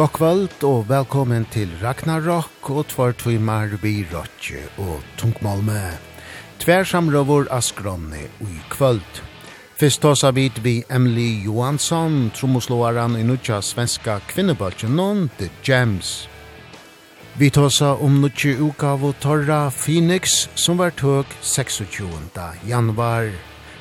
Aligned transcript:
God 0.00 0.12
kvöld 0.12 0.62
og 0.64 0.86
velkommen 0.88 1.44
til 1.52 1.68
Ragnarok 1.82 2.70
og 2.72 2.86
tvær 2.88 3.12
tvimar 3.20 3.74
vi 3.82 4.06
Rotje 4.08 4.62
og 4.80 5.02
Tungmalme. 5.20 5.98
Tvær 6.62 6.86
samrøvur 6.88 7.50
av 7.52 7.60
skromne 7.60 8.22
i 8.40 8.54
kvöld. 8.72 9.20
Fyrst 9.76 10.00
tåsa 10.00 10.30
vid 10.32 10.62
vi 10.64 10.78
Emily 10.88 11.44
Johansson, 11.44 12.30
tromosloaran 12.32 13.18
i 13.20 13.26
nutja 13.28 13.60
svenska 13.60 14.22
kvinnebaltjen 14.32 14.96
non, 14.96 15.28
The 15.36 15.50
Gems. 15.62 16.28
Vi 17.36 17.50
tåsa 17.50 17.92
om 18.00 18.22
nutje 18.22 18.56
uka 18.56 18.96
av 18.96 19.12
Torra 19.20 19.68
Phoenix 19.70 20.48
som 20.54 20.80
var 20.80 20.96
tøk 20.96 21.26
26. 21.42 21.92
januar. 22.64 23.28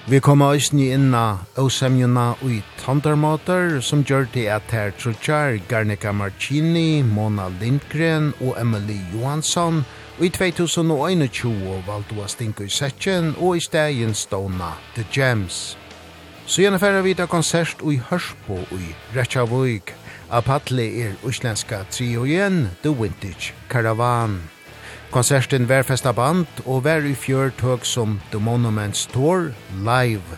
Vi 0.10 0.20
kommer 0.20 0.46
også 0.46 0.74
nye 0.74 0.96
inna 0.98 1.38
Åsemjona 1.62 2.32
ui 2.42 2.64
Tandarmater, 2.80 3.76
som 3.80 4.02
gjør 4.02 4.26
det 4.34 4.48
at 4.50 4.72
her 4.74 4.90
Trudjar, 4.98 5.60
Garnica 5.70 6.12
Marcini, 6.12 7.04
Mona 7.06 7.46
Lindgren 7.62 8.34
og 8.42 8.58
Emily 8.62 8.98
Johansson, 9.14 9.86
og 10.18 10.26
i 10.26 10.32
2021 10.34 11.84
valgte 11.86 12.18
å 12.18 12.26
stinke 12.26 12.66
i 12.66 12.74
setjen 12.74 13.36
og 13.38 13.60
i 13.60 13.62
stegen 13.62 14.18
stående 14.18 14.74
The 14.98 15.06
Gems. 15.14 15.78
Så 16.50 16.66
gjerne 16.66 16.82
færre 16.82 17.06
vi 17.06 17.14
til 17.14 17.30
konsert 17.30 17.86
ui 17.86 18.02
Hørsbo 18.10 18.64
ui 18.74 18.96
Rechavuk. 19.14 19.94
Apatle 20.34 20.90
er 21.06 21.20
uslenska 21.22 21.84
trio 21.94 22.26
igjen, 22.26 22.64
The 22.82 22.98
Vintage 22.98 23.54
Caravan. 23.70 24.40
Konserten 25.10 25.66
var 25.66 25.82
festa 25.82 26.12
band 26.14 26.60
og 26.70 26.84
var 26.86 27.02
i 27.02 27.16
fjør 27.18 27.50
tøk 27.58 27.86
som 27.88 28.20
The 28.30 28.38
Monuments 28.38 29.08
Tour 29.10 29.48
live. 29.82 30.38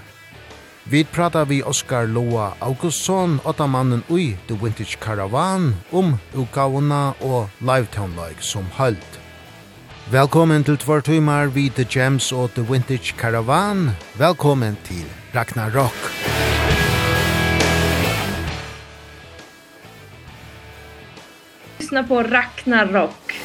Vi 0.87 1.03
prata 1.03 1.43
vi 1.43 1.59
Oskar 1.67 2.07
Loa 2.07 2.53
Augustsson, 2.63 3.41
åtta 3.43 3.67
mannen 3.67 4.03
ui 4.09 4.37
The 4.47 4.55
Vintage 4.55 4.95
Caravan, 5.03 5.73
om 5.91 6.15
utgavuna 6.31 7.11
og 7.19 7.49
livetown-like 7.59 8.39
som 8.39 8.65
halt. 8.79 9.19
Velkommen 10.11 10.63
til 10.63 10.79
tvær 10.79 11.03
tøymar 11.03 11.51
vi 11.51 11.67
The 11.69 11.83
Gems 11.83 12.31
og 12.31 12.55
The 12.55 12.63
Vintage 12.63 13.11
Caravan. 13.19 13.89
Velkommen 14.15 14.79
til 14.87 15.03
Ragnarok. 15.35 15.99
Lyssna 21.79 22.07
på 22.07 22.23
Ragnarok. 22.23 23.35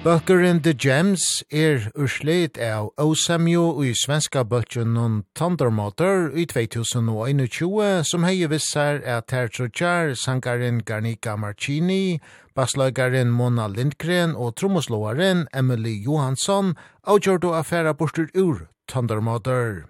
Bøkeren 0.00 0.62
The 0.64 0.72
Gems 0.72 1.20
er 1.52 1.90
urslit 1.92 2.56
av 2.56 2.86
Osamjo 2.96 3.82
i 3.84 3.90
svenska 3.92 4.46
bøtjen 4.48 4.94
og 4.96 5.18
Thundermotor 5.36 6.30
i 6.40 6.46
2021 6.48 8.06
som 8.08 8.24
hei 8.24 8.46
vissar 8.48 9.02
at 9.04 9.26
Tertrotjar, 9.28 10.14
sangaren 10.16 10.78
Garnika 10.88 11.34
Marcini, 11.36 12.16
bassløygaren 12.56 13.28
Mona 13.28 13.66
Lindgren 13.68 14.32
og 14.32 14.54
trommoslåaren 14.56 15.44
Emily 15.52 15.98
Johansson 16.00 16.72
avgjør 17.04 17.42
du 17.44 17.48
affæra 17.52 17.92
borster 17.92 18.32
ur 18.32 18.70
Thundermotor. 18.88 19.84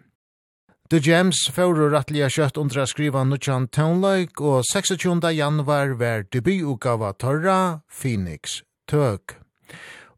The 0.90 0.98
Gems 0.98 1.44
fóru 1.54 1.86
rattliga 1.92 2.26
kjøtt 2.26 2.58
undra 2.58 2.88
skriva 2.90 3.22
nutjan 3.22 3.70
tonløyk 3.70 4.42
og 4.42 4.66
26. 4.72 5.22
januar 5.38 5.94
var 6.02 6.26
debutugava 6.34 7.12
Torra 7.14 7.86
Phoenix 7.86 8.64
Tøk. 8.90 9.39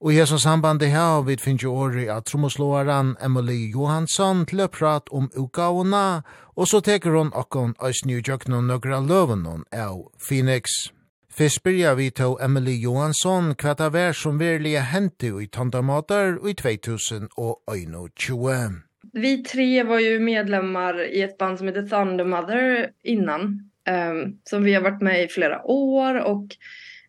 Og 0.02 0.10
i 0.10 0.16
hesson 0.18 0.40
sambandi 0.42 0.88
her 0.90 1.20
vi 1.22 1.36
finner 1.38 1.62
jo 1.62 1.76
åri 1.78 2.08
at 2.10 2.26
trommoslåaren 2.26 3.12
Emily 3.22 3.70
Johansson 3.70 4.42
til 4.50 4.64
å 4.64 4.66
prate 4.66 5.06
om 5.14 5.28
utgavene, 5.38 6.26
og 6.58 6.66
så 6.66 6.82
teker 6.82 7.14
hun 7.14 7.30
okkon 7.38 7.78
oss 7.78 8.02
nyjøkken 8.02 8.58
og 8.58 8.66
nøgra 8.66 8.98
løven 8.98 9.46
av 9.46 10.10
Phoenix. 10.18 10.90
Fyrst 11.30 11.62
byrja 11.62 11.94
vi 11.94 12.10
til 12.10 12.34
Emily 12.42 12.74
Johansson 12.82 13.54
hva 13.54 13.78
det 13.78 13.94
var 13.94 14.12
som 14.18 14.42
virkelig 14.42 14.82
hendte 14.90 15.30
i 15.38 15.46
tandamater 15.46 16.34
i 16.50 16.54
2021. 16.58 18.82
Vi 19.14 19.42
tre 19.46 19.82
var 19.86 20.00
ju 20.00 20.18
medlemmar 20.18 21.04
i 21.04 21.22
ett 21.22 21.38
band 21.38 21.58
som 21.58 21.66
heter 21.70 21.86
Thunder 21.86 22.24
Mother 22.24 22.90
innan, 23.04 23.70
um, 23.86 24.38
som 24.50 24.64
vi 24.64 24.74
har 24.74 24.82
varit 24.82 25.02
med 25.02 25.24
i 25.24 25.28
flera 25.28 25.62
år 25.62 26.20
och 26.20 26.46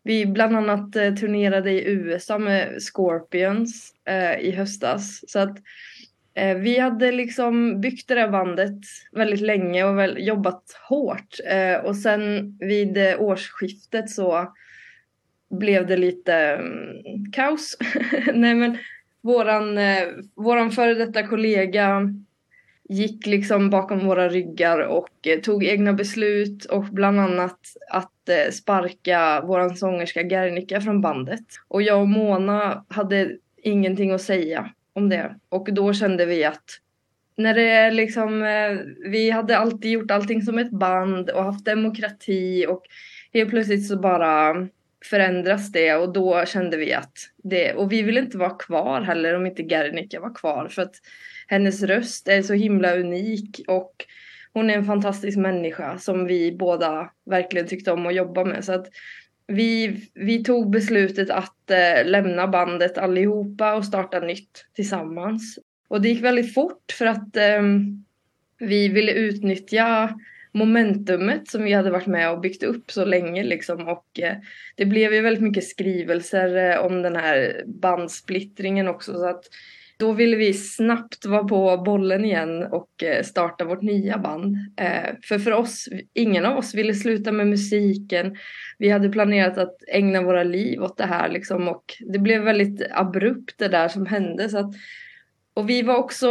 Vi 0.03 0.25
bland 0.25 0.56
annat 0.56 0.96
eh, 0.96 1.14
turnerade 1.14 1.72
i 1.72 1.91
USA 1.91 2.38
med 2.38 2.81
Scorpions 2.81 3.94
eh, 4.06 4.40
i 4.40 4.52
höstas. 4.52 5.22
Så 5.28 5.40
att 5.40 5.58
eh, 6.34 6.58
vi 6.58 6.80
hade 6.80 7.12
liksom 7.12 7.81
byggt 7.81 8.08
det 8.08 8.16
där 8.16 8.30
bandet 8.30 8.80
väldigt 9.12 9.42
länge 9.42 9.84
och 9.84 10.00
väl, 10.00 10.28
jobbat 10.28 10.63
hårt. 10.90 11.40
Eh, 11.46 11.86
och 11.86 11.96
sen 11.96 12.58
vid 12.59 12.97
eh, 12.97 13.22
årsskiftet 13.22 14.09
så 14.09 14.53
blev 15.50 15.88
det 15.88 15.97
lite 15.97 16.34
mm, 16.36 17.31
kaos. 17.31 17.78
Nej 18.34 18.56
men 18.56 18.78
våran, 19.22 19.78
eh, 19.78 20.08
våran 20.36 20.72
före 20.72 20.94
detta 20.94 21.28
kollega 21.28 22.13
gick 22.89 23.25
liksom 23.25 23.69
bakom 23.69 24.07
våra 24.07 24.29
ryggar 24.29 24.79
och 24.79 25.27
eh, 25.27 25.39
tog 25.39 25.63
egna 25.63 25.94
beslut 25.94 26.66
och 26.66 26.83
bland 26.83 27.19
annat 27.19 27.59
att 27.89 28.29
eh, 28.29 28.51
sparka 28.51 29.41
våran 29.41 29.75
sångerska 29.75 30.23
Gernika 30.23 30.81
från 30.81 31.01
bandet. 31.01 31.45
Och 31.67 31.81
jag 31.81 32.01
och 32.01 32.07
Mona 32.07 32.85
hade 32.88 33.38
ingenting 33.63 34.11
att 34.11 34.21
säga 34.21 34.69
om 34.94 35.09
det. 35.09 35.35
Och 35.49 35.73
då 35.73 35.94
kände 35.94 36.25
vi 36.25 36.44
att 36.44 36.79
när 37.35 37.53
det 37.53 37.91
liksom 37.91 38.44
eh, 38.44 38.77
vi 39.11 39.29
hade 39.29 39.57
alltid 39.57 39.91
gjort 39.91 40.11
allting 40.11 40.41
som 40.41 40.57
ett 40.57 40.71
band 40.71 41.29
och 41.29 41.44
haft 41.44 41.65
demokrati 41.65 42.65
och 42.69 42.83
helt 43.33 43.50
plötsligt 43.50 43.88
så 43.88 44.00
bara 44.00 44.67
förändras 45.05 45.71
det 45.71 45.95
och 45.95 46.13
då 46.13 46.45
kände 46.45 46.77
vi 46.77 46.94
att 46.94 47.13
det 47.44 47.73
och 47.73 47.91
vi 47.91 48.01
ville 48.01 48.19
inte 48.19 48.38
vara 48.38 48.57
kvar 48.57 49.01
heller 49.01 49.35
om 49.35 49.45
inte 49.45 49.63
Gernika 49.63 50.19
var 50.19 50.35
kvar 50.35 50.67
för 50.67 50.81
att 50.81 50.95
hennes 51.53 51.84
röst 51.84 52.28
är 52.28 52.41
så 52.41 52.53
himla 52.53 52.96
unik 52.96 53.62
och 53.68 54.06
hon 54.53 54.69
är 54.69 54.74
en 54.74 54.86
fantastisk 54.86 55.38
människa 55.38 55.97
som 55.97 56.25
vi 56.25 56.52
båda 56.52 57.09
verkligen 57.25 57.68
tyckte 57.68 57.91
om 57.91 58.06
att 58.06 58.16
jobba 58.16 58.46
med. 58.46 58.66
Så 58.66 58.74
att 58.74 58.88
vi 59.47 60.02
vi 60.13 60.44
tog 60.44 60.69
beslutet 60.69 61.30
att 61.30 61.72
eh, 61.72 62.06
lämna 62.06 62.47
bandet 62.47 62.97
allihopa 62.97 63.75
och 63.75 63.86
starta 63.86 64.19
nytt 64.19 64.66
tillsammans. 64.75 65.59
Och 65.88 66.02
det 66.02 66.09
gick 66.09 66.24
väldigt 66.24 66.53
fort 66.53 66.92
för 66.97 67.06
att 67.06 67.38
eh, 67.38 67.62
vi 68.59 68.88
ville 68.88 69.12
utnyttja 69.12 70.19
momentumet 70.52 71.47
som 71.47 71.63
vi 71.63 71.74
hade 71.74 71.92
varit 71.92 72.08
med 72.08 72.31
och 72.31 72.40
byggt 72.40 72.63
upp 72.63 72.92
så 72.92 73.06
länge 73.06 73.44
liksom. 73.44 73.88
Och 73.88 74.19
eh, 74.19 74.36
det 74.75 74.86
blev 74.86 75.13
ju 75.13 75.22
väldigt 75.22 75.44
mycket 75.44 75.68
skrivelser 75.68 76.72
eh, 76.72 76.86
om 76.86 77.02
den 77.02 77.16
här 77.16 77.63
bandsplittringen 77.66 78.88
också. 78.88 79.13
Så 79.13 79.25
att 79.25 79.44
då 80.03 80.12
ville 80.12 80.38
vi 80.38 80.53
snabbt 80.53 81.25
vara 81.25 81.44
på 81.44 81.78
bollen 81.78 82.25
igen 82.25 82.64
och 82.64 82.90
starta 83.24 83.66
vårt 83.66 83.81
nya 83.81 84.18
band. 84.18 84.58
Eh 84.78 85.16
för 85.24 85.40
för 85.40 85.52
oss 85.52 85.90
ingen 86.14 86.46
av 86.46 86.58
oss 86.58 86.74
ville 86.74 86.94
sluta 86.94 87.31
med 87.31 87.48
musiken. 87.48 88.36
Vi 88.77 88.89
hade 88.89 89.10
planerat 89.10 89.57
att 89.57 89.75
ägna 89.88 90.22
våra 90.22 90.44
liv 90.44 90.83
åt 90.83 90.98
det 90.98 91.06
här 91.06 91.30
liksom 91.30 91.68
och 91.68 91.83
det 92.00 92.19
blev 92.19 92.42
väldigt 92.44 92.88
abrupt 92.92 93.60
det 93.60 93.68
där 93.68 93.88
som 93.88 94.06
hände 94.06 94.50
så 94.50 94.57
att 94.57 94.74
och 95.54 95.69
vi 95.69 95.81
var 95.81 95.95
också 95.95 96.30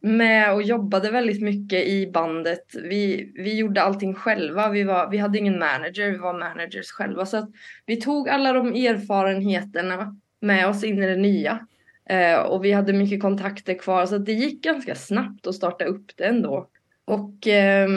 med 0.00 0.54
och 0.54 0.62
jobbade 0.62 1.10
väldigt 1.10 1.42
mycket 1.42 1.86
i 1.86 2.10
bandet. 2.12 2.64
Vi 2.82 3.32
vi 3.34 3.58
gjorde 3.58 3.82
allting 3.82 4.14
själva. 4.14 4.68
Vi 4.68 4.84
var 4.84 5.10
vi 5.10 5.18
hade 5.18 5.38
ingen 5.38 5.58
manager, 5.58 6.10
vi 6.10 6.18
var 6.18 6.38
managers 6.38 6.90
själva 6.90 7.26
så 7.26 7.36
att 7.36 7.50
vi 7.86 7.96
tog 7.96 8.28
alla 8.28 8.52
de 8.52 8.66
erfarenheterna 8.68 10.16
med 10.40 10.68
oss 10.68 10.84
in 10.84 11.02
i 11.02 11.06
det 11.06 11.16
nya. 11.16 11.66
Eh, 12.08 12.38
och 12.38 12.64
vi 12.64 12.72
hade 12.72 12.92
mycket 12.92 13.22
kontakter 13.22 13.74
kvar 13.74 14.06
så 14.06 14.18
det 14.18 14.32
gick 14.32 14.64
ganska 14.64 14.94
snabbt 14.94 15.46
att 15.46 15.54
starta 15.54 15.84
upp 15.84 16.16
det 16.16 16.24
ändå. 16.24 16.68
Och 17.04 17.46
eh, 17.46 17.88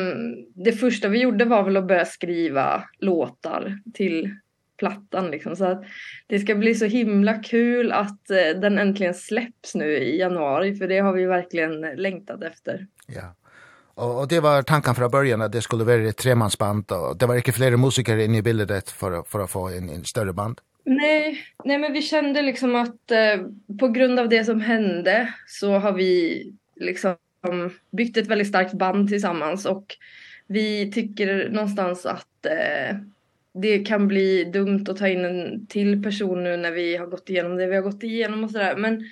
det 0.55 0.71
första 0.71 1.07
vi 1.07 1.21
gjorde 1.21 1.45
var 1.45 1.63
väl 1.63 1.77
att 1.77 1.87
börja 1.87 2.05
skriva 2.05 2.83
låtar 2.99 3.79
till 3.93 4.35
plattan 4.77 5.31
liksom 5.31 5.55
så 5.55 5.65
att 5.65 5.83
det 6.27 6.39
ska 6.39 6.55
bli 6.55 6.75
så 6.75 6.85
himla 6.85 7.33
kul 7.33 7.91
att 7.91 8.29
eh, 8.29 8.59
den 8.61 8.77
äntligen 8.77 9.13
släpps 9.13 9.75
nu 9.75 9.97
i 9.97 10.19
januari 10.19 10.75
för 10.75 10.87
det 10.87 10.99
har 10.99 11.13
vi 11.13 11.25
verkligen 11.25 11.81
längtat 11.81 12.43
efter. 12.43 12.87
Ja. 13.07 13.35
Och 13.93 14.19
och 14.19 14.27
det 14.27 14.39
var 14.39 14.61
tanken 14.61 14.95
från 14.95 15.11
början 15.11 15.41
att 15.41 15.51
det 15.51 15.61
skulle 15.61 15.83
vara 15.83 16.09
ett 16.09 16.17
tremansband 16.17 16.91
och 16.91 17.17
det 17.17 17.25
var 17.25 17.35
inte 17.35 17.51
flera 17.51 17.77
musiker 17.77 18.17
inne 18.17 18.37
i 18.37 18.41
bilden 18.41 18.81
för 18.85 19.23
för 19.23 19.39
att 19.39 19.49
få 19.49 19.69
en 19.69 19.89
en 19.89 20.03
större 20.03 20.33
band. 20.33 20.61
Nej, 20.83 21.39
nej 21.65 21.77
men 21.77 21.93
vi 21.93 22.01
kände 22.01 22.41
liksom 22.41 22.75
att 22.75 23.11
eh, 23.11 23.45
på 23.79 23.87
grund 23.87 24.19
av 24.19 24.29
det 24.29 24.45
som 24.45 24.61
hände 24.61 25.33
så 25.47 25.77
har 25.77 25.91
vi 25.91 26.43
liksom 26.75 27.15
byggt 27.91 28.17
ett 28.17 28.27
väldigt 28.27 28.47
starkt 28.47 28.73
band 28.73 29.09
tillsammans 29.09 29.65
och 29.65 29.97
vi 30.47 30.91
tycker 30.91 31.49
någonstans 31.49 32.05
att 32.05 32.45
eh, 32.45 32.97
det 33.53 33.79
kan 33.79 34.07
bli 34.07 34.43
dumt 34.43 34.85
att 34.89 34.97
ta 34.97 35.07
in 35.07 35.25
en 35.25 35.67
till 35.67 36.03
person 36.03 36.43
nu 36.43 36.57
när 36.57 36.71
vi 36.71 36.97
har 36.97 37.07
gått 37.07 37.29
igenom 37.29 37.57
det 37.57 37.67
vi 37.67 37.75
har 37.75 37.83
gått 37.83 38.03
igenom 38.03 38.43
och 38.43 38.51
så 38.51 38.57
där 38.57 38.75
Men 38.75 39.03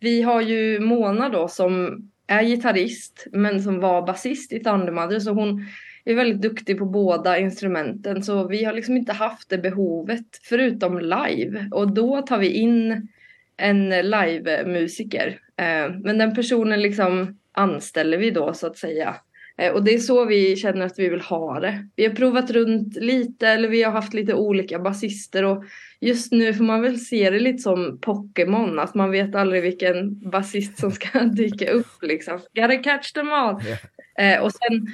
vi 0.00 0.22
har 0.22 0.40
ju 0.40 0.80
Mona 0.80 1.28
då 1.28 1.48
som 1.48 2.02
är 2.26 2.42
gitarrist 2.42 3.26
men 3.32 3.62
som 3.62 3.80
var 3.80 4.06
basist 4.06 4.52
i 4.52 4.60
Thundermother 4.60 5.20
så 5.20 5.32
hon 5.32 5.66
är 6.12 6.16
väldigt 6.16 6.42
duktig 6.42 6.78
på 6.78 6.84
båda 6.84 7.38
instrumenten 7.38 8.22
så 8.22 8.48
vi 8.48 8.64
har 8.64 8.72
liksom 8.72 8.96
inte 8.96 9.12
haft 9.12 9.50
det 9.50 9.58
behovet 9.58 10.26
förutom 10.42 10.98
live 10.98 11.68
och 11.70 11.92
då 11.92 12.22
tar 12.22 12.38
vi 12.38 12.50
in 12.52 13.08
en 13.56 13.88
live 13.88 14.64
musiker. 14.66 15.40
Eh 15.56 15.90
men 16.02 16.18
den 16.18 16.34
personen 16.34 16.82
liksom 16.82 17.38
anställer 17.52 18.18
vi 18.18 18.30
då 18.30 18.52
så 18.54 18.66
att 18.66 18.76
säga. 18.76 19.16
Eh 19.58 19.72
och 19.72 19.84
det 19.84 19.94
är 19.94 19.98
så 19.98 20.24
vi 20.24 20.56
känner 20.56 20.86
att 20.86 20.98
vi 20.98 21.08
vill 21.08 21.20
ha 21.20 21.60
det. 21.60 21.88
Vi 21.96 22.06
har 22.06 22.14
provat 22.14 22.50
runt 22.50 22.96
lite 22.96 23.48
eller 23.48 23.68
vi 23.68 23.82
har 23.82 23.92
haft 23.92 24.14
lite 24.14 24.34
olika 24.34 24.78
basister 24.78 25.44
och 25.44 25.64
just 26.00 26.32
nu 26.32 26.54
får 26.54 26.64
man 26.64 26.82
väl 26.82 27.00
se 27.00 27.30
det 27.30 27.40
lite 27.40 27.58
som 27.58 27.98
Pokémon 28.00 28.78
att 28.78 28.94
man 28.94 29.10
vet 29.10 29.34
aldrig 29.34 29.62
vilken 29.62 30.30
basist 30.30 30.78
som 30.78 30.90
ska 30.90 31.18
dyka 31.32 31.70
upp 31.70 32.02
liksom. 32.02 32.40
Gotta 32.54 32.76
catch 32.76 33.12
them 33.12 33.32
all. 33.32 33.62
Yeah. 33.62 33.78
Eh 34.18 34.42
och 34.42 34.52
sen 34.52 34.86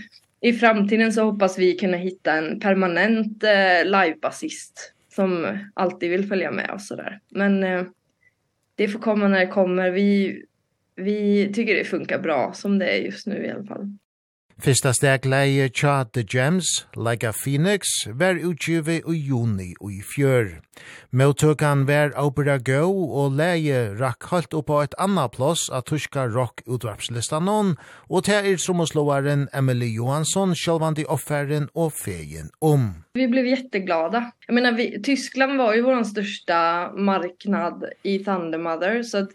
i 0.45 0.53
framtiden 0.53 1.13
så 1.13 1.23
hoppas 1.23 1.59
vi 1.59 1.77
kunna 1.77 1.97
hitta 1.97 2.33
en 2.33 2.61
permanent 2.61 3.45
eh, 3.45 3.85
livebasist 3.85 4.93
som 5.15 5.59
alltid 5.75 6.11
vill 6.11 6.29
följa 6.29 6.51
med 6.51 6.71
oss 6.71 6.91
och 6.91 6.97
där. 6.97 7.21
Men 7.31 7.65
eh, 7.65 7.83
det 8.75 8.89
får 8.89 8.99
komma 8.99 9.29
när 9.29 9.41
det 9.41 9.47
kommer. 9.47 9.91
Vi 9.91 10.43
vi 10.97 11.53
tycker 11.53 11.75
det 11.75 11.85
funkar 11.85 12.19
bra 12.19 12.53
som 12.53 12.79
det 12.79 12.87
är 12.87 12.97
just 12.97 13.27
nu 13.27 13.47
i 13.47 13.51
alla 13.51 13.65
fall. 13.65 13.97
Fyrsta 14.65 14.95
steg 14.97 15.27
leie 15.29 15.67
tja 15.69 16.07
The 16.09 16.23
Gems, 16.25 16.87
Like 16.97 17.29
a 17.29 17.35
Phoenix, 17.37 18.07
var 18.09 18.39
utgivet 18.41 19.05
i 19.05 19.17
juni 19.27 19.75
og 19.77 19.91
i 19.93 19.99
fjør. 20.01 20.47
Møtøkan 21.13 21.83
var 21.85 22.15
Opera 22.17 22.55
Go 22.57 22.87
og 23.05 23.35
leie 23.37 23.91
rakk 23.99 24.25
halt 24.31 24.57
opp 24.57 24.71
på 24.71 24.79
et 24.81 24.97
anna 24.97 25.27
plås 25.29 25.67
av 25.69 25.85
tyska 25.91 26.25
rock-utvarpslistan 26.33 27.45
noen, 27.45 27.75
og 28.09 28.25
til 28.25 28.49
er 28.55 28.63
sommerslåaren 28.65 29.51
Emily 29.53 29.91
Johansson, 29.99 30.57
sjølvandi 30.57 31.05
offeren 31.13 31.69
og 31.77 31.93
feien 31.99 32.49
om. 32.65 33.05
Vi 33.21 33.29
blev 33.29 33.45
jätteglada. 33.45 34.33
Jag 34.47 34.55
menar, 34.55 34.73
vi, 34.73 35.03
Tyskland 35.03 35.59
var 35.59 35.75
ju 35.75 35.83
vår 35.83 36.05
största 36.05 36.91
marknad 36.97 37.85
i 38.03 38.19
Thunder 38.19 38.59
Mother, 38.59 39.03
så 39.03 39.19
att 39.19 39.31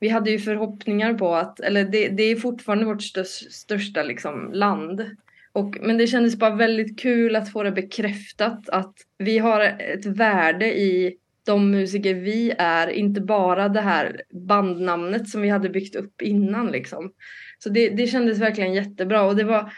vi 0.00 0.08
hade 0.08 0.30
ju 0.30 0.38
förhoppningar 0.38 1.14
på 1.14 1.34
att 1.34 1.60
eller 1.60 1.84
det 1.84 2.08
det 2.08 2.22
är 2.22 2.36
fortfarande 2.36 2.84
vårt 2.84 3.02
störst, 3.02 3.52
största 3.52 4.02
liksom 4.02 4.52
land 4.52 5.16
och 5.52 5.76
men 5.80 5.98
det 5.98 6.06
kändes 6.06 6.36
bara 6.36 6.54
väldigt 6.54 6.98
kul 6.98 7.36
att 7.36 7.52
få 7.52 7.62
det 7.62 7.72
bekräftat 7.72 8.68
att 8.68 8.94
vi 9.18 9.38
har 9.38 9.60
ett 9.60 10.06
värde 10.06 10.78
i 10.78 11.16
de 11.46 11.70
musiker 11.70 12.14
vi 12.14 12.54
är 12.58 12.88
inte 12.88 13.20
bara 13.20 13.68
det 13.68 13.80
här 13.80 14.22
bandnamnet 14.30 15.28
som 15.28 15.42
vi 15.42 15.48
hade 15.48 15.68
byggt 15.68 15.96
upp 15.96 16.22
innan 16.22 16.66
liksom. 16.66 17.12
Så 17.58 17.68
det 17.68 17.88
det 17.88 18.06
kändes 18.06 18.38
verkligen 18.38 18.74
jättebra 18.74 19.22
och 19.22 19.36
det 19.36 19.44
var 19.44 19.72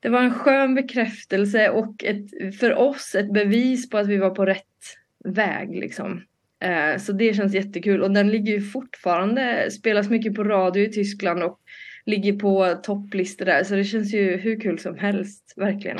det 0.00 0.08
var 0.08 0.22
en 0.22 0.34
skön 0.34 0.74
bekräftelse 0.74 1.70
och 1.70 2.04
ett 2.04 2.58
för 2.58 2.74
oss 2.74 3.14
ett 3.14 3.32
bevis 3.32 3.90
på 3.90 3.98
att 3.98 4.08
vi 4.08 4.16
var 4.16 4.30
på 4.30 4.46
rätt 4.46 4.64
väg 5.24 5.76
liksom. 5.76 6.22
Eh 6.60 6.98
så 6.98 7.12
det 7.12 7.34
känns 7.34 7.54
jättekul 7.54 8.02
och 8.02 8.10
den 8.10 8.30
ligger 8.30 8.52
ju 8.52 8.60
fortfarande 8.60 9.70
spelas 9.70 10.10
mycket 10.10 10.34
på 10.34 10.44
radio 10.44 10.84
i 10.84 10.92
Tyskland 10.92 11.42
och 11.42 11.58
ligger 12.06 12.32
på 12.32 12.74
topplistor 12.82 13.44
där 13.44 13.64
så 13.64 13.74
det 13.74 13.84
känns 13.84 14.14
ju 14.14 14.36
hur 14.36 14.60
kul 14.60 14.78
som 14.78 14.98
helst 14.98 15.54
verkligen. 15.56 15.98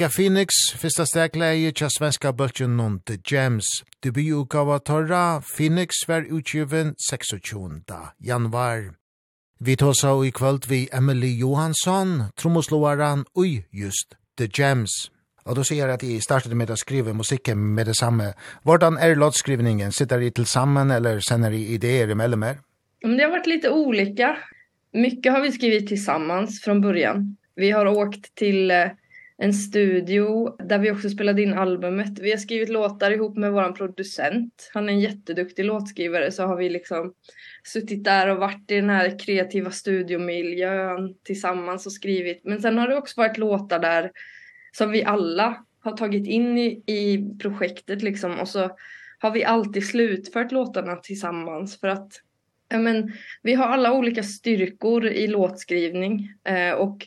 Mega 0.00 0.08
Phoenix, 0.08 0.48
fyrsta 0.80 1.04
stegleie 1.04 1.74
tja 1.76 1.90
svenska 1.92 2.30
bøltjen 2.32 2.72
non 2.72 2.94
The 3.04 3.18
Gems. 3.20 3.66
Debututgava 4.00 4.78
torra, 4.80 5.42
Phoenix 5.44 5.98
var 6.08 6.24
utgiven 6.24 6.94
26. 6.96 7.34
januar. 8.18 8.94
Vi 9.58 9.76
tåsa 9.76 10.14
i 10.24 10.30
kvöld 10.30 10.64
vi 10.68 10.88
Emily 10.92 11.38
Johansson, 11.38 12.22
tromosloaran 12.34 13.26
ui 13.36 13.66
just 13.70 14.16
The 14.38 14.48
Gems. 14.48 15.10
Og 15.44 15.56
du 15.56 15.64
sier 15.68 15.92
at 15.92 16.00
jeg 16.02 16.22
startet 16.24 16.56
med 16.56 16.72
å 16.72 16.78
skrive 16.80 17.12
musikken 17.12 17.60
med 17.76 17.92
det 17.92 17.98
samme. 18.00 18.32
Hvordan 18.64 18.96
er 18.96 19.20
låtskrivningen? 19.20 19.92
Sitter 19.92 20.24
I 20.24 20.30
tillsammans 20.30 20.96
eller 20.96 21.20
sender 21.20 21.52
I 21.52 21.74
idéer 21.76 22.08
emellan 22.16 22.42
her? 22.42 22.56
Det 23.02 23.20
har 23.20 23.36
varit 23.36 23.52
lite 23.52 23.68
olika. 23.68 24.32
Mycket 24.94 25.32
har 25.32 25.42
vi 25.42 25.52
skrivit 25.52 25.88
tillsammans 25.88 26.62
från 26.64 26.80
början. 26.80 27.36
Vi 27.54 27.70
har 27.70 27.86
åkt 27.86 28.34
till 28.34 28.72
en 29.42 29.54
studio 29.54 30.56
där 30.64 30.78
vi 30.78 30.90
också 30.90 31.10
spelade 31.10 31.42
in 31.42 31.54
albumet. 31.54 32.18
Vi 32.18 32.30
har 32.30 32.38
skrivit 32.38 32.68
låtar 32.68 33.10
ihop 33.10 33.36
med 33.36 33.52
våran 33.52 33.74
producent. 33.74 34.70
Han 34.74 34.88
är 34.88 34.92
en 34.92 35.00
jätteduktig 35.00 35.64
låtskrivare 35.64 36.32
så 36.32 36.42
har 36.42 36.56
vi 36.56 36.68
liksom 36.68 37.14
suttit 37.64 38.04
där 38.04 38.28
och 38.28 38.36
varit 38.36 38.70
i 38.70 38.74
den 38.74 38.90
här 38.90 39.18
kreativa 39.18 39.70
studiomiljön 39.70 41.14
tillsammans 41.24 41.86
och 41.86 41.92
skrivit. 41.92 42.40
Men 42.44 42.62
sen 42.62 42.78
har 42.78 42.88
det 42.88 42.96
också 42.96 43.20
varit 43.20 43.38
låtar 43.38 43.78
där 43.78 44.10
som 44.72 44.90
vi 44.90 45.04
alla 45.04 45.64
har 45.80 45.96
tagit 45.96 46.26
in 46.26 46.58
i, 46.58 46.82
i 46.86 47.28
projektet 47.42 48.02
liksom 48.02 48.40
och 48.40 48.48
så 48.48 48.70
har 49.18 49.30
vi 49.30 49.44
alltid 49.44 49.86
slutfört 49.86 50.52
låtarna 50.52 50.96
tillsammans 50.96 51.80
för 51.80 51.88
att 51.88 52.12
ja 52.68 52.78
men 52.78 53.12
vi 53.42 53.54
har 53.54 53.66
alla 53.66 53.92
olika 53.92 54.22
styrkor 54.22 55.06
i 55.06 55.26
låtskrivning 55.26 56.32
eh 56.44 56.72
och 56.72 57.06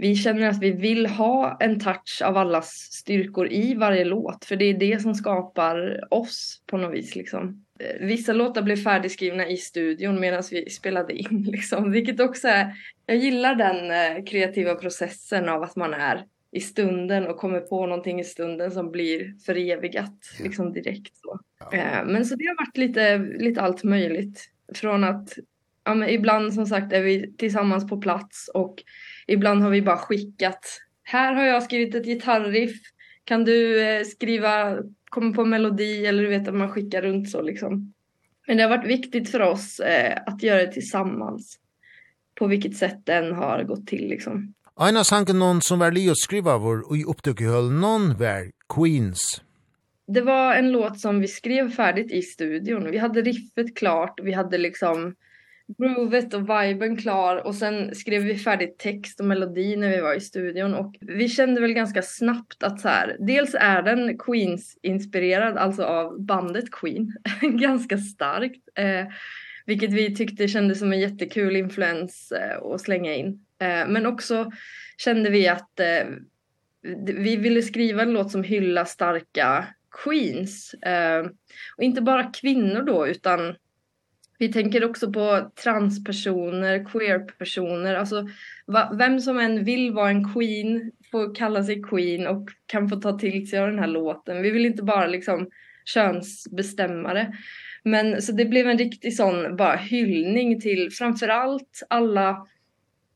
vi 0.00 0.16
känner 0.16 0.48
att 0.48 0.62
vi 0.62 0.70
vill 0.70 1.06
ha 1.06 1.56
en 1.60 1.80
touch 1.80 2.22
av 2.24 2.36
allas 2.36 2.70
styrkor 2.70 3.52
i 3.52 3.74
varje 3.74 4.04
låt 4.04 4.44
för 4.44 4.56
det 4.56 4.64
är 4.64 4.74
det 4.74 5.02
som 5.02 5.14
skapar 5.14 6.00
oss 6.14 6.62
på 6.66 6.76
något 6.76 6.94
vis 6.94 7.16
liksom. 7.16 7.64
Vissa 8.00 8.32
låtar 8.32 8.62
blev 8.62 8.76
färdigskrivna 8.76 9.48
i 9.48 9.56
studion 9.56 10.20
medan 10.20 10.42
vi 10.50 10.70
spelade 10.70 11.12
in 11.12 11.48
liksom 11.52 11.92
vilket 11.92 12.20
också 12.20 12.48
är 12.48 12.74
jag 13.06 13.16
gillar 13.16 13.54
den 13.54 14.26
kreativa 14.26 14.74
processen 14.74 15.48
av 15.48 15.62
att 15.62 15.76
man 15.76 15.94
är 15.94 16.24
i 16.52 16.60
stunden 16.60 17.26
och 17.26 17.36
kommer 17.36 17.60
på 17.60 17.86
någonting 17.86 18.20
i 18.20 18.24
stunden 18.24 18.70
som 18.70 18.90
blir 18.90 19.34
förevigat 19.46 20.18
ja. 20.38 20.44
liksom 20.44 20.72
direkt 20.72 21.16
så. 21.16 21.40
Ja. 21.72 22.04
men 22.04 22.26
så 22.26 22.36
det 22.36 22.44
har 22.46 22.66
varit 22.66 22.76
lite 22.76 23.18
lite 23.18 23.60
allt 23.60 23.84
möjligt 23.84 24.50
från 24.74 25.04
att 25.04 25.38
ja 25.84 25.94
men 25.94 26.08
ibland 26.08 26.54
som 26.54 26.66
sagt 26.66 26.92
är 26.92 27.02
vi 27.02 27.32
tillsammans 27.36 27.88
på 27.88 28.00
plats 28.00 28.50
och 28.54 28.82
ibland 29.26 29.62
har 29.62 29.70
vi 29.70 29.82
bara 29.82 29.98
skickat 29.98 30.80
här 31.02 31.34
har 31.34 31.44
jag 31.44 31.62
skrivit 31.62 31.94
ett 31.94 32.04
gitarriff 32.04 32.80
kan 33.24 33.44
du 33.44 34.04
skriva 34.04 34.78
komma 35.10 35.34
på 35.34 35.44
melodi 35.44 36.06
eller 36.06 36.22
du 36.22 36.28
vet 36.28 36.48
att 36.48 36.54
man 36.54 36.70
skickar 36.70 37.02
runt 37.02 37.30
så 37.30 37.42
liksom. 37.42 37.94
Men 38.46 38.56
det 38.56 38.62
har 38.62 38.70
varit 38.70 38.88
viktigt 38.88 39.30
för 39.30 39.40
oss 39.40 39.80
eh, 39.80 40.18
att 40.26 40.42
göra 40.42 40.66
det 40.66 40.72
tillsammans 40.72 41.58
på 42.34 42.46
vilket 42.46 42.76
sätt 42.76 42.98
den 43.04 43.32
har 43.32 43.62
gått 43.62 43.86
till 43.86 44.08
liksom. 44.08 44.54
En 44.80 44.96
av 44.96 45.34
någon 45.34 45.62
som 45.62 45.78
var 45.78 45.92
Leo 45.92 46.14
skriva 46.14 46.58
vår 46.58 46.88
och 46.88 46.96
i 46.96 47.04
upptog 47.04 47.40
någon 47.72 48.16
var 48.16 48.50
Queens. 48.74 49.42
Det 50.06 50.20
var 50.20 50.54
en 50.54 50.72
låt 50.72 51.00
som 51.00 51.20
vi 51.20 51.28
skrev 51.28 51.70
färdigt 51.70 52.12
i 52.12 52.22
studion. 52.22 52.90
Vi 52.90 52.98
hade 52.98 53.22
riffet 53.22 53.76
klart 53.76 54.20
vi 54.22 54.32
hade 54.32 54.58
liksom 54.58 55.14
groovet 55.78 56.34
och 56.34 56.42
viben 56.42 56.96
klar 56.96 57.36
och 57.46 57.54
sen 57.54 57.94
skrev 57.94 58.22
vi 58.22 58.36
färdigt 58.36 58.78
text 58.78 59.20
och 59.20 59.26
melodi 59.26 59.76
när 59.76 59.88
vi 59.88 60.00
var 60.00 60.14
i 60.14 60.20
studion 60.20 60.74
och 60.74 60.96
vi 61.00 61.28
kände 61.28 61.60
väl 61.60 61.72
ganska 61.72 62.02
snabbt 62.02 62.62
att 62.62 62.80
så 62.80 62.88
här 62.88 63.16
dels 63.18 63.54
är 63.54 63.82
den 63.82 64.18
Queens 64.18 64.78
inspirerad 64.82 65.56
alltså 65.56 65.82
av 65.82 66.20
bandet 66.20 66.70
Queen 66.70 67.16
ganska 67.40 67.98
starkt 67.98 68.68
eh 68.74 69.06
vilket 69.70 69.92
vi 69.92 70.14
tyckte 70.14 70.48
kändes 70.48 70.78
som 70.78 70.92
en 70.92 71.00
jättekul 71.00 71.56
influens 71.56 72.32
eh, 72.32 72.62
att 72.62 72.80
slänga 72.80 73.14
in. 73.14 73.44
Eh 73.58 73.88
men 73.88 74.06
också 74.06 74.50
kände 74.98 75.30
vi 75.30 75.48
att 75.48 75.80
eh, 75.80 76.06
vi 77.04 77.36
ville 77.36 77.62
skriva 77.62 78.02
en 78.02 78.12
låt 78.12 78.30
som 78.30 78.42
hyllar 78.42 78.84
starka 78.84 79.66
Queens 80.04 80.74
eh 80.74 81.24
och 81.76 81.82
inte 81.82 82.02
bara 82.02 82.24
kvinnor 82.24 82.82
då 82.82 83.08
utan 83.08 83.54
vi 84.40 84.52
tänker 84.52 84.84
också 84.84 85.12
på 85.12 85.50
transpersoner, 85.62 86.84
queerpersoner, 86.84 87.94
alltså 87.94 88.28
va, 88.66 88.92
vem 88.98 89.20
som 89.20 89.38
än 89.38 89.64
vill 89.64 89.92
vara 89.92 90.10
en 90.10 90.34
queen 90.34 90.92
får 91.10 91.34
kalla 91.34 91.64
sig 91.64 91.82
queen 91.82 92.26
och 92.26 92.48
kan 92.66 92.88
få 92.88 92.96
ta 92.96 93.18
till 93.18 93.50
sig 93.50 93.58
av 93.58 93.68
den 93.68 93.78
här 93.78 93.86
låten. 93.86 94.42
Vi 94.42 94.50
vill 94.50 94.66
inte 94.66 94.82
bara 94.82 95.06
liksom 95.06 95.50
könsbestämmare. 95.84 97.32
Men 97.82 98.22
så 98.22 98.32
det 98.32 98.44
blev 98.44 98.68
en 98.68 98.78
riktig 98.78 99.16
sån 99.16 99.56
bara 99.56 99.76
hyllning 99.76 100.60
till 100.60 100.90
framförallt 100.92 101.82
alla 101.90 102.46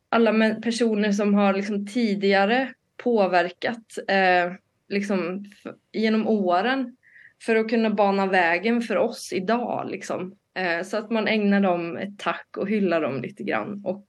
alla 0.09 0.54
personer 0.54 1.12
som 1.12 1.35
har 1.35 1.54
liksom 1.54 1.87
tidigare 1.87 2.73
påverkat 2.97 3.99
eh 4.09 4.52
liksom 4.88 5.45
genom 5.93 6.28
åren 6.28 6.97
för 7.43 7.57
att 7.57 7.69
kunna 7.69 7.90
bana 7.90 8.26
vägen 8.26 8.83
för 8.83 8.97
oss 8.97 9.33
idag 9.33 9.90
liksom 9.90 10.35
Eh, 10.55 10.83
så 10.83 10.97
att 10.97 11.11
man 11.11 11.29
ägnar 11.29 11.61
dem 11.61 11.97
ett 11.97 12.19
tack 12.19 12.49
och 12.57 12.69
hyllar 12.69 13.01
dem 13.01 13.23
lite 13.23 13.43
grann. 13.43 13.83
Och 13.85 14.07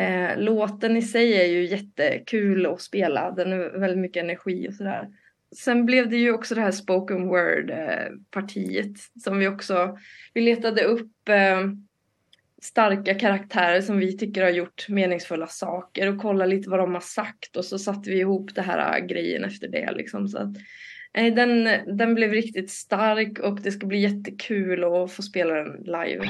eh, 0.00 0.38
låten 0.38 0.96
i 0.96 1.02
sig 1.02 1.40
är 1.40 1.46
ju 1.46 1.64
jättekul 1.64 2.66
att 2.66 2.80
spela. 2.80 3.30
Den 3.30 3.52
är 3.52 3.78
väldigt 3.78 3.98
mycket 3.98 4.24
energi 4.24 4.68
och 4.68 4.74
sådär. 4.74 5.08
Sen 5.56 5.86
blev 5.86 6.10
det 6.10 6.16
ju 6.16 6.32
också 6.32 6.54
det 6.54 6.60
här 6.60 6.70
spoken 6.70 7.28
word-partiet 7.28 8.98
som 9.24 9.38
vi 9.38 9.48
också, 9.48 9.98
vi 10.34 10.40
letade 10.40 10.84
upp 10.84 11.28
eh, 11.28 11.60
starka 12.62 13.14
karaktärer 13.14 13.80
som 13.80 13.98
vi 13.98 14.18
tycker 14.18 14.42
har 14.42 14.50
gjort 14.50 14.88
meningsfulla 14.88 15.46
saker 15.46 16.08
och 16.08 16.20
kolla 16.20 16.46
lite 16.46 16.70
vad 16.70 16.78
de 16.78 16.94
har 16.94 17.00
sagt 17.00 17.56
och 17.56 17.64
så 17.64 17.78
satte 17.78 18.10
vi 18.10 18.18
ihop 18.18 18.54
det 18.54 18.62
här 18.62 19.00
grejen 19.00 19.44
efter 19.44 19.68
det 19.68 19.92
liksom 19.92 20.28
så 20.28 20.38
att 20.38 20.56
Nej, 21.14 21.30
den, 21.30 21.68
den 21.96 22.14
blev 22.14 22.30
riktigt 22.30 22.70
stark 22.70 23.38
och 23.38 23.60
det 23.60 23.72
ska 23.72 23.86
bli 23.86 23.98
jättekul 23.98 24.84
att 24.84 25.12
få 25.12 25.22
spela 25.22 25.54
den 25.54 25.82
live. 25.82 26.28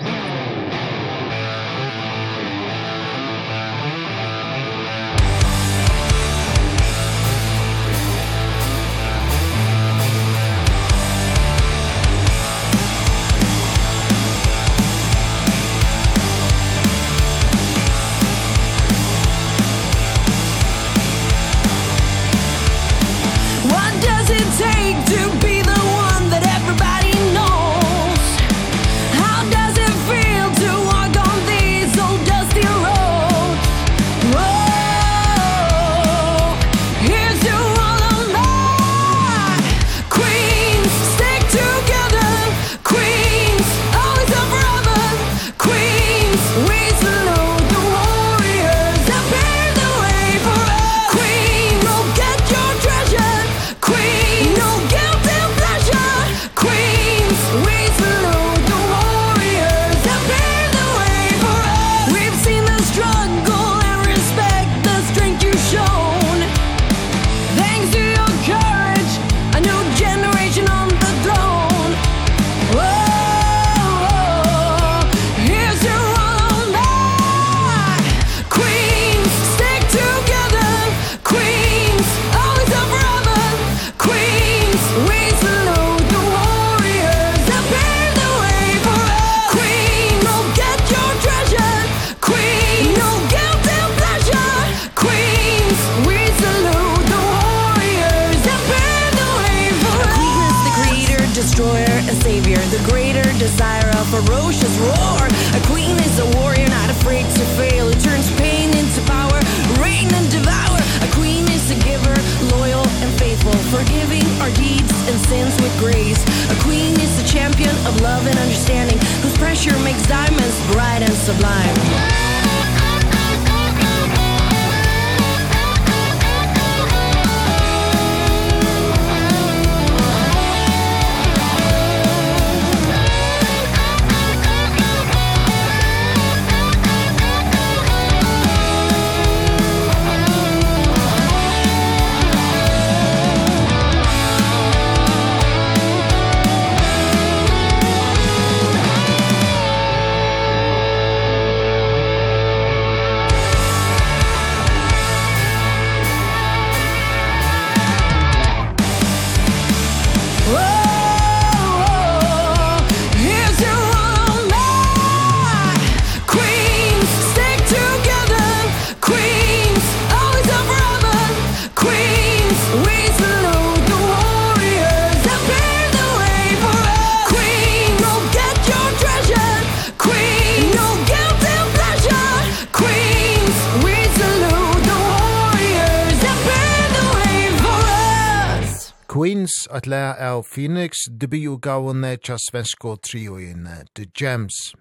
Phoenix, 190.53 191.07
debutgavene 191.09 192.19
tja 192.21 192.37
svensko 192.37 192.99
trioin 193.01 193.65
The 193.95 194.05
Gems. 194.13 194.75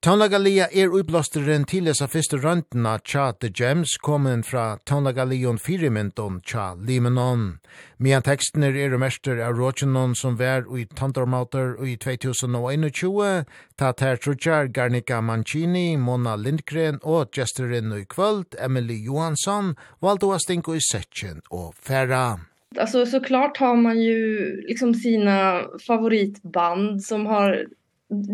Tonlagalia 0.00 0.68
er 0.72 0.92
uiblåsteren 0.94 1.66
til 1.68 1.90
esa 1.90 2.06
fyrste 2.08 2.38
røntna 2.40 2.92
tja 3.04 3.26
The 3.36 3.50
Gems 3.50 3.96
kommen 4.00 4.44
fra 4.46 4.78
Tonlagalion 4.86 5.58
Fyrimenton 5.58 6.38
tja 6.46 6.70
Limenon. 6.78 7.58
Mian 7.98 8.22
tekstner 8.22 8.78
er 8.78 8.94
mester 9.02 9.42
av 9.44 9.58
Rogenon 9.58 10.14
som 10.16 10.38
vær 10.38 10.64
ui 10.70 10.86
Tandormauter 10.86 11.74
ui 11.82 11.98
2021, 12.00 13.44
ta 13.76 13.92
ter 13.92 14.16
trutjar 14.16 14.70
Garnica 14.72 15.20
Mancini, 15.20 15.98
Mona 15.98 16.36
Lindgren 16.36 17.02
og 17.02 17.34
gesteren 17.34 17.92
ui 17.92 18.06
kvöld 18.06 18.56
Emily 18.56 19.02
Johansson 19.04 19.74
valdo 20.00 20.30
a 20.32 20.38
stinko 20.38 20.78
i 20.78 20.86
setjen 20.86 21.42
og 21.50 21.74
færa. 21.74 22.49
Alltså 22.78 23.06
såklart 23.06 23.56
har 23.56 23.76
man 23.76 24.00
ju 24.00 24.56
liksom 24.60 24.94
sina 24.94 25.64
favoritband 25.86 27.02
som 27.02 27.26
har 27.26 27.66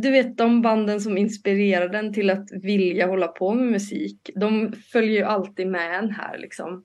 du 0.02 0.10
vet 0.10 0.36
de 0.36 0.62
banden 0.62 1.00
som 1.00 1.18
inspirerar 1.18 1.88
den 1.88 2.12
till 2.12 2.30
att 2.30 2.46
vilja 2.52 3.06
hålla 3.06 3.28
på 3.28 3.54
med 3.54 3.66
musik. 3.66 4.30
De 4.34 4.72
följer 4.92 5.16
ju 5.16 5.22
alltid 5.22 5.66
med 5.66 5.98
en 5.98 6.10
här 6.10 6.38
liksom. 6.38 6.84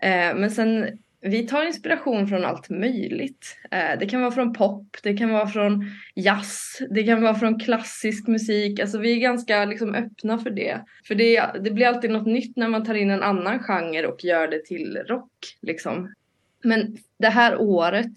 Eh 0.00 0.34
men 0.36 0.50
sen 0.50 0.98
vi 1.20 1.46
tar 1.46 1.66
inspiration 1.66 2.28
från 2.28 2.44
allt 2.44 2.70
möjligt. 2.70 3.56
Eh 3.70 3.98
det 4.00 4.06
kan 4.06 4.20
vara 4.20 4.30
från 4.30 4.52
pop, 4.52 4.96
det 5.02 5.16
kan 5.16 5.30
vara 5.30 5.46
från 5.46 5.84
jazz, 6.14 6.82
det 6.90 7.02
kan 7.02 7.22
vara 7.22 7.34
från 7.34 7.60
klassisk 7.60 8.26
musik. 8.28 8.80
Alltså 8.80 8.98
vi 8.98 9.12
är 9.12 9.20
ganska 9.20 9.64
liksom 9.64 9.94
öppna 9.94 10.38
för 10.38 10.50
det. 10.50 10.84
För 11.08 11.14
det 11.14 11.46
det 11.60 11.70
blir 11.70 11.86
alltid 11.86 12.10
något 12.10 12.26
nytt 12.26 12.56
när 12.56 12.68
man 12.68 12.84
tar 12.84 12.94
in 12.94 13.10
en 13.10 13.22
annan 13.22 13.58
genre 13.58 14.06
och 14.06 14.24
gör 14.24 14.48
det 14.48 14.64
till 14.64 14.98
rock 15.08 15.56
liksom. 15.62 16.14
Men 16.66 16.96
det 17.18 17.28
här 17.28 17.60
året 17.60 18.12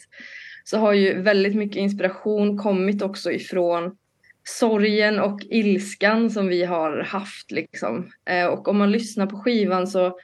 så 0.64 0.78
har 0.78 0.94
ju 0.94 1.22
väldigt 1.22 1.56
mycket 1.56 1.78
inspiration 1.78 2.58
kommit 2.58 3.02
också 3.02 3.32
ifrån 3.32 3.98
sorgen 4.44 5.20
och 5.20 5.40
ilskan 5.50 6.30
som 6.30 6.48
vi 6.48 6.64
har 6.64 6.98
haft 6.98 7.52
liksom. 7.52 8.12
Eh 8.26 8.46
och 8.46 8.68
om 8.68 8.78
man 8.78 8.92
lyssnar 8.92 9.26
på 9.26 9.38
skivan 9.38 9.88
så 9.88 10.18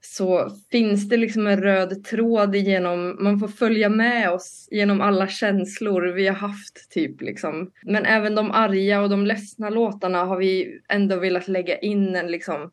så 0.00 0.50
finns 0.70 1.08
det 1.08 1.16
liksom 1.16 1.46
en 1.46 1.62
röd 1.62 2.04
tråd 2.04 2.56
genom 2.56 3.16
man 3.24 3.38
får 3.38 3.48
följa 3.48 3.88
med 3.88 4.30
oss 4.30 4.68
genom 4.70 5.00
alla 5.00 5.28
känslor 5.28 6.02
vi 6.02 6.26
har 6.26 6.34
haft 6.34 6.90
typ 6.90 7.20
liksom. 7.20 7.70
Men 7.82 8.06
även 8.06 8.34
de 8.34 8.50
arga 8.50 9.00
och 9.00 9.10
de 9.10 9.26
ledsna 9.26 9.70
låtarna 9.70 10.24
har 10.24 10.36
vi 10.36 10.80
ändå 10.88 11.16
velat 11.16 11.48
lägga 11.48 11.78
in 11.78 12.16
en 12.16 12.26
liksom 12.26 12.70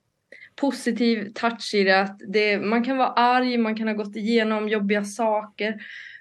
positiv 0.55 1.33
touch 1.33 1.73
i 1.73 1.83
det 1.83 2.01
att 2.01 2.21
det 2.27 2.59
man 2.59 2.83
kan 2.83 2.97
vara 2.97 3.09
arg, 3.09 3.57
man 3.57 3.75
kan 3.75 3.87
ha 3.87 3.93
gått 3.95 4.15
igenom 4.15 4.69
jobbiga 4.69 5.03
saker 5.03 5.75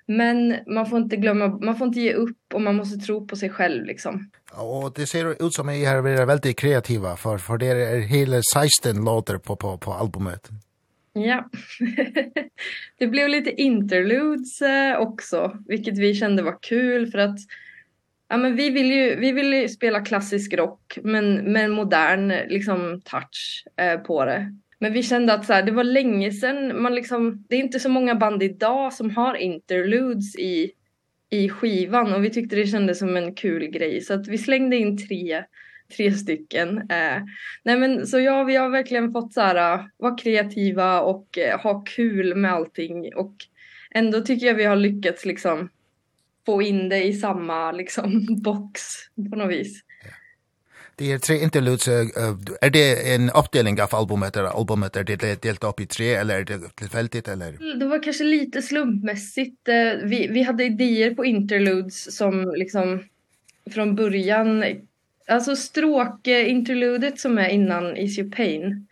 men 0.07 0.57
man 0.67 0.87
får 0.87 0.99
inte 0.99 1.17
glömma 1.17 1.49
man 1.49 1.77
får 1.77 1.87
inte 1.87 2.01
ge 2.01 2.13
upp 2.13 2.55
och 2.55 2.61
man 2.61 2.77
måste 2.77 3.07
tro 3.07 3.27
på 3.27 3.37
sig 3.37 3.51
själv 3.51 3.85
liksom. 3.85 4.31
Och 4.53 4.93
det 4.95 5.07
ser 5.07 5.47
ut 5.47 5.55
som 5.55 5.69
att 5.69 5.75
ni 5.75 5.85
här 5.85 5.97
är 5.97 6.27
väldigt 6.27 6.59
kreativa 6.59 7.17
för 7.17 7.39
för 7.39 7.59
det 7.59 7.67
är 7.67 8.01
hela 8.01 8.41
16 8.55 9.05
låtar 9.05 9.39
på 9.39 9.57
på 9.57 9.79
på 9.79 9.93
albumet. 9.93 10.49
Ja. 11.13 11.51
det 12.99 13.07
blev 13.07 13.29
lite 13.29 13.51
interludes 13.51 14.63
också, 14.99 15.57
vilket 15.67 15.99
vi 15.99 16.15
kände 16.15 16.43
var 16.43 16.59
kul 16.63 17.11
för 17.11 17.19
att 17.19 17.39
Ja 18.33 18.39
men 18.39 18.57
vi 18.57 18.71
vill 18.71 18.93
ju 18.93 19.17
vi 19.17 19.33
vill 19.33 19.55
ju 19.55 19.69
spela 19.69 20.01
klassisk 20.01 20.55
rock 20.55 20.99
men 21.03 21.53
men 21.53 21.71
modern 21.71 22.33
liksom 22.49 23.01
touch 23.05 23.65
eh 23.77 24.01
på 24.01 24.25
det. 24.25 24.57
Men 24.79 24.93
vi 24.93 25.03
kände 25.03 25.35
att 25.35 25.47
så 25.47 25.53
här, 25.53 25.63
det 25.63 25.73
var 25.73 25.85
länge 25.85 26.33
sen 26.33 26.83
man 26.83 26.95
liksom 26.95 27.47
det 27.49 27.57
är 27.57 27.61
inte 27.61 27.81
så 27.81 27.89
många 27.89 28.15
band 28.15 28.43
idag 28.43 28.93
som 28.93 29.11
har 29.11 29.35
interludes 29.35 30.37
i 30.37 30.73
i 31.31 31.49
skivan 31.49 32.15
och 32.15 32.25
vi 32.25 32.31
tyckte 32.31 32.57
det 32.57 32.67
kändes 32.67 32.99
som 32.99 33.17
en 33.17 33.35
kul 33.35 33.67
grej 33.67 34.01
så 34.01 34.15
att 34.15 34.29
vi 34.29 34.39
slängde 34.39 34.77
in 34.77 35.09
tre 35.09 35.45
tre 35.97 36.13
stycken. 36.13 36.79
Eh 36.79 37.23
nej 37.65 37.79
men 37.79 38.07
så 38.07 38.21
ja 38.21 38.45
vi 38.45 38.57
har 38.57 38.69
verkligen 38.69 39.13
fått 39.13 39.33
så 39.33 39.41
här 39.41 39.89
vara 39.97 40.17
kreativa 40.17 41.01
och 41.01 41.39
eh, 41.39 41.61
ha 41.61 41.85
kul 41.85 42.35
med 42.35 42.53
allting 42.53 43.15
och 43.15 43.35
ändå 43.91 44.21
tycker 44.21 44.47
jag 44.47 44.55
vi 44.55 44.65
har 44.65 44.77
lyckats 44.77 45.25
liksom 45.25 45.69
få 46.47 46.63
in 46.63 46.89
det 46.89 47.05
i 47.05 47.13
samma 47.13 47.73
liksom 47.73 48.27
box 48.43 48.83
på 49.31 49.37
något 49.37 49.51
vis. 49.51 49.83
Det 50.97 51.13
är 51.13 51.19
tre 51.19 51.43
interludes 51.43 51.89
är 52.61 52.71
det 52.71 53.15
en 53.15 53.31
uppdelning 53.31 53.83
av 53.83 53.95
albumet 53.95 54.37
eller 54.37 54.49
albumet 54.49 54.97
är 54.97 55.05
det 55.05 55.43
delat 55.43 55.65
upp 55.65 55.81
i 55.81 55.87
tre 55.87 56.15
eller 56.15 56.39
är 56.39 56.45
det 56.45 56.77
tillfälligt 56.77 57.29
eller 57.29 57.79
Det 57.79 57.87
var 57.87 58.03
kanske 58.03 58.25
lite 58.25 58.63
slumpmässigt. 58.63 59.69
Vi 60.03 60.29
vi 60.31 60.43
hade 60.43 60.65
idéer 60.65 61.15
på 61.15 61.25
interludes 61.25 62.17
som 62.17 62.53
liksom 62.57 63.05
från 63.71 63.95
början 63.95 64.65
alltså 65.27 65.57
stråk 65.57 66.27
interludet 66.27 67.21
som 67.21 67.39
är 67.39 67.49
innan 67.49 67.97
Is 67.97 68.19
Your 68.19 68.31
Pain. 68.31 68.87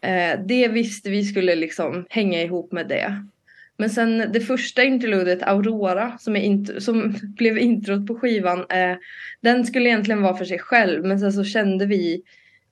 Eh 0.00 0.40
det 0.46 0.68
visste 0.68 1.10
vi 1.10 1.24
skulle 1.24 1.54
liksom 1.54 2.06
hänga 2.10 2.42
ihop 2.42 2.72
med 2.72 2.88
det. 2.88 3.26
Men 3.78 3.90
sen 3.90 4.32
det 4.32 4.40
första 4.40 4.84
interludet 4.84 5.42
Aurora 5.42 6.18
som 6.18 6.36
är 6.36 6.40
inte 6.40 6.80
som 6.80 7.14
blev 7.36 7.58
introt 7.58 8.06
på 8.06 8.14
skivan 8.14 8.58
eh 8.58 8.96
den 9.40 9.66
skulle 9.66 9.88
egentligen 9.88 10.22
vara 10.22 10.36
för 10.36 10.44
sig 10.44 10.58
själv 10.58 11.04
men 11.04 11.20
sen 11.20 11.32
så 11.32 11.44
kände 11.44 11.86
vi 11.86 12.22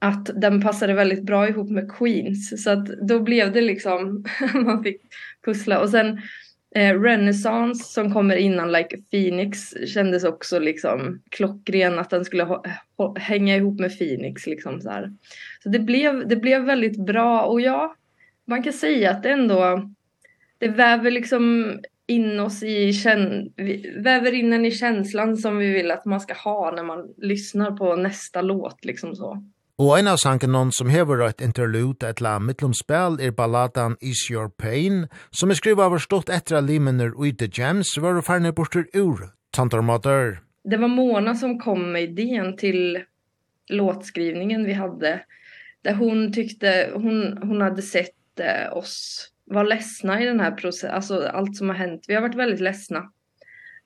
att 0.05 0.31
den 0.41 0.61
passade 0.61 0.95
väldigt 0.95 1.23
bra 1.23 1.49
ihop 1.49 1.71
med 1.71 1.93
Queens. 1.93 2.65
Så 2.65 2.71
att 2.71 2.87
då 2.87 3.21
blev 3.21 3.53
det 3.53 3.61
liksom 3.61 4.25
man 4.55 4.83
fick 4.83 5.01
pussla. 5.45 5.81
Och 5.81 5.91
sen 5.91 6.21
eh 6.75 7.01
Renaissance 7.01 7.85
som 7.85 8.13
kommer 8.13 8.37
innan 8.37 8.73
Like 8.73 8.97
Phoenix 9.11 9.75
kändes 9.87 10.25
också 10.25 10.59
liksom 10.59 11.23
klockren 11.29 11.99
att 11.99 12.11
den 12.11 12.25
skulle 12.25 12.61
hänga 13.17 13.57
ihop 13.57 13.81
med 13.81 13.99
Phoenix 13.99 14.47
liksom 14.47 14.81
så 14.81 14.91
här. 14.91 15.13
Så 15.63 15.69
det 15.69 15.79
blev 15.79 16.29
det 16.29 16.37
blev 16.37 16.65
väldigt 16.65 17.07
bra. 17.07 17.43
Och 17.43 17.61
ja 17.61 17.95
man 18.45 18.63
kan 18.63 18.73
säga 18.73 19.11
att 19.11 19.23
det 19.23 19.31
ändå 19.31 19.91
det 20.59 20.69
väver 20.69 21.11
liksom 21.11 21.75
in 22.07 22.41
oss 22.41 22.63
i 22.63 22.93
känn 22.93 23.53
väver 23.97 24.35
in 24.35 24.53
en 24.53 24.65
i 24.65 24.71
känslan 24.71 25.37
som 25.37 25.59
vi 25.59 25.73
vill 25.73 25.91
att 25.91 26.05
man 26.05 26.21
ska 26.21 26.35
ha 26.35 26.71
när 26.71 26.83
man 26.83 27.15
lyssnar 27.17 27.71
på 27.71 27.97
nästa 27.97 28.43
låt 28.43 28.85
liksom 28.85 29.17
så. 29.17 29.45
Og 29.79 29.97
en 29.99 30.07
av 30.07 30.21
sangen 30.23 30.53
noen 30.55 30.69
som 30.71 30.87
hever 30.87 31.19
et 31.27 31.41
interlude 31.43 32.07
et 32.07 32.21
la 32.23 32.37
mittlomspel 32.39 33.17
er 33.19 33.33
balladan 33.35 33.97
Is 33.99 34.21
Your 34.31 34.47
Pain, 34.49 35.09
som 35.35 35.51
er 35.51 35.59
skrivet 35.59 35.83
over 35.83 35.99
stått 35.99 36.31
etter 36.31 36.61
av 36.61 36.69
limener 36.69 37.11
og 37.17 37.27
i 37.27 37.33
The 37.35 37.49
Gems 37.51 37.97
var 37.99 38.21
og 38.21 38.23
ferne 38.29 38.53
borter 38.55 38.87
ur 38.95 39.33
Tantormater. 39.51 40.39
Det 40.63 40.79
var 40.79 40.89
Mona 40.89 41.35
som 41.35 41.59
kom 41.59 41.91
med 41.93 42.03
idén 42.03 42.57
till 42.57 43.01
låtskrivningen 43.69 44.65
vi 44.65 44.73
hade. 44.73 45.21
Där 45.83 45.95
hon 45.95 46.33
tyckte, 46.33 46.91
hon, 46.95 47.39
hon 47.43 47.61
hade 47.61 47.83
sett 47.83 48.41
eh, 48.41 48.77
oss 48.77 49.29
var 49.45 49.65
ledsna 49.65 50.23
i 50.23 50.27
den 50.27 50.41
här 50.41 50.51
processen, 50.51 50.91
alltså 50.91 51.27
allt 51.27 51.57
som 51.57 51.69
har 51.69 51.77
hänt. 51.77 52.05
Vi 52.09 52.15
har 52.15 52.23
varit 52.23 52.35
väldigt 52.35 52.61
ledsna. 52.61 53.13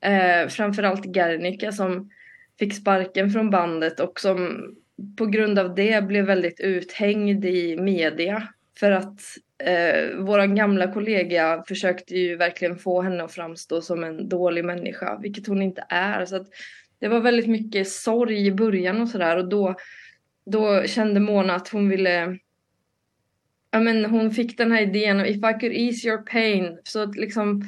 Eh, 0.00 0.48
framförallt 0.48 1.16
Gernika 1.16 1.72
som 1.72 2.10
fick 2.58 2.74
sparken 2.74 3.30
från 3.30 3.50
bandet 3.50 4.00
och 4.00 4.20
som 4.20 4.70
på 5.18 5.26
grund 5.26 5.58
av 5.58 5.74
det 5.74 6.04
blev 6.04 6.24
väldigt 6.24 6.60
uthängd 6.60 7.44
i 7.44 7.76
media 7.76 8.48
för 8.80 8.90
att 8.90 9.20
eh 9.64 10.16
våra 10.18 10.46
gamla 10.46 10.92
kollega 10.92 11.64
försökte 11.68 12.14
ju 12.14 12.36
verkligen 12.36 12.76
få 12.76 13.02
henne 13.02 13.24
att 13.24 13.32
framstå 13.32 13.80
som 13.80 14.04
en 14.04 14.28
dålig 14.28 14.64
människa 14.64 15.18
vilket 15.22 15.46
hon 15.46 15.62
inte 15.62 15.84
är 15.88 16.24
så 16.24 16.36
att 16.36 16.46
det 16.98 17.08
var 17.08 17.20
väldigt 17.20 17.46
mycket 17.46 17.88
sorg 17.88 18.46
i 18.46 18.52
början 18.52 19.00
och 19.00 19.08
så 19.08 19.18
där 19.18 19.36
och 19.36 19.48
då 19.48 19.74
då 20.46 20.82
kände 20.86 21.20
Mona 21.20 21.54
att 21.54 21.68
hon 21.68 21.88
ville 21.88 22.38
ja 23.70 23.80
men 23.80 24.04
hon 24.04 24.30
fick 24.30 24.58
den 24.58 24.72
här 24.72 24.82
idén 24.82 25.20
if 25.20 25.36
I 25.36 25.60
could 25.60 25.72
ease 25.72 26.08
your 26.08 26.18
pain 26.18 26.78
så 26.84 27.02
att 27.02 27.16
liksom 27.16 27.62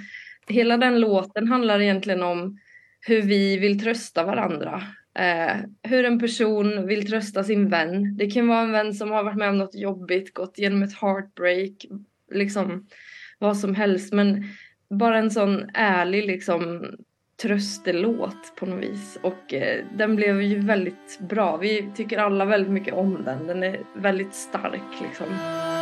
hela 0.49 0.77
den 0.77 1.01
låten 1.01 1.49
handlar 1.49 1.81
egentligen 1.81 2.23
om 2.23 2.59
hur 3.01 3.23
vi 3.23 3.57
vill 3.57 3.81
trösta 3.81 4.25
varandra. 4.25 4.83
Eh, 5.15 5.57
hur 5.83 6.05
en 6.05 6.19
person 6.19 6.87
vill 6.87 7.07
trösta 7.07 7.45
sin 7.45 7.69
vän. 7.69 8.17
Det 8.17 8.31
kan 8.31 8.49
vara 8.49 8.61
en 8.61 8.73
vän 8.73 8.95
som 8.95 9.11
har 9.11 9.25
varit 9.25 9.39
med 9.39 9.49
om 9.49 9.59
något 9.59 9.75
jobbigt, 9.75 10.35
gått 10.35 10.59
igenom 10.59 10.83
ett 10.83 11.01
heartbreak, 11.01 11.87
liksom 12.33 12.87
vad 13.39 13.57
som 13.57 13.75
helst, 13.75 14.13
men 14.13 14.45
bara 14.91 15.19
en 15.19 15.31
sån 15.31 15.71
ärlig 15.75 16.27
liksom 16.27 16.87
tröstelåt 17.43 18.53
på 18.57 18.67
något 18.67 18.85
vis 18.85 19.19
och 19.23 19.55
eh, 19.55 19.85
den 19.97 20.17
blev 20.17 20.43
ju 20.43 20.59
väldigt 20.59 21.19
bra. 21.29 21.57
Vi 21.57 21.91
tycker 21.95 22.19
alla 22.19 22.45
väldigt 22.45 22.73
mycket 22.73 22.95
om 22.95 23.25
den. 23.25 23.47
Den 23.47 23.63
är 23.63 23.81
väldigt 23.95 24.35
stark 24.35 25.01
liksom. 25.03 25.27
Mm. 25.27 25.80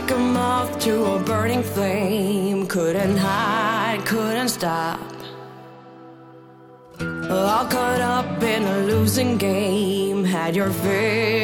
like 0.00 0.10
a 0.12 0.18
moth 0.18 0.78
to 0.80 1.04
a 1.04 1.18
burning 1.20 1.62
flame. 1.62 2.66
Couldn't 2.66 3.18
hide 3.18 4.00
couldn't 4.06 4.48
stop. 4.48 5.00
All 7.00 7.64
caught 7.74 8.00
up 8.00 8.42
in 8.42 8.62
a 8.62 8.78
losing 8.90 9.36
game. 9.36 10.24
Had 10.24 10.56
your 10.56 10.70
fear 10.70 11.39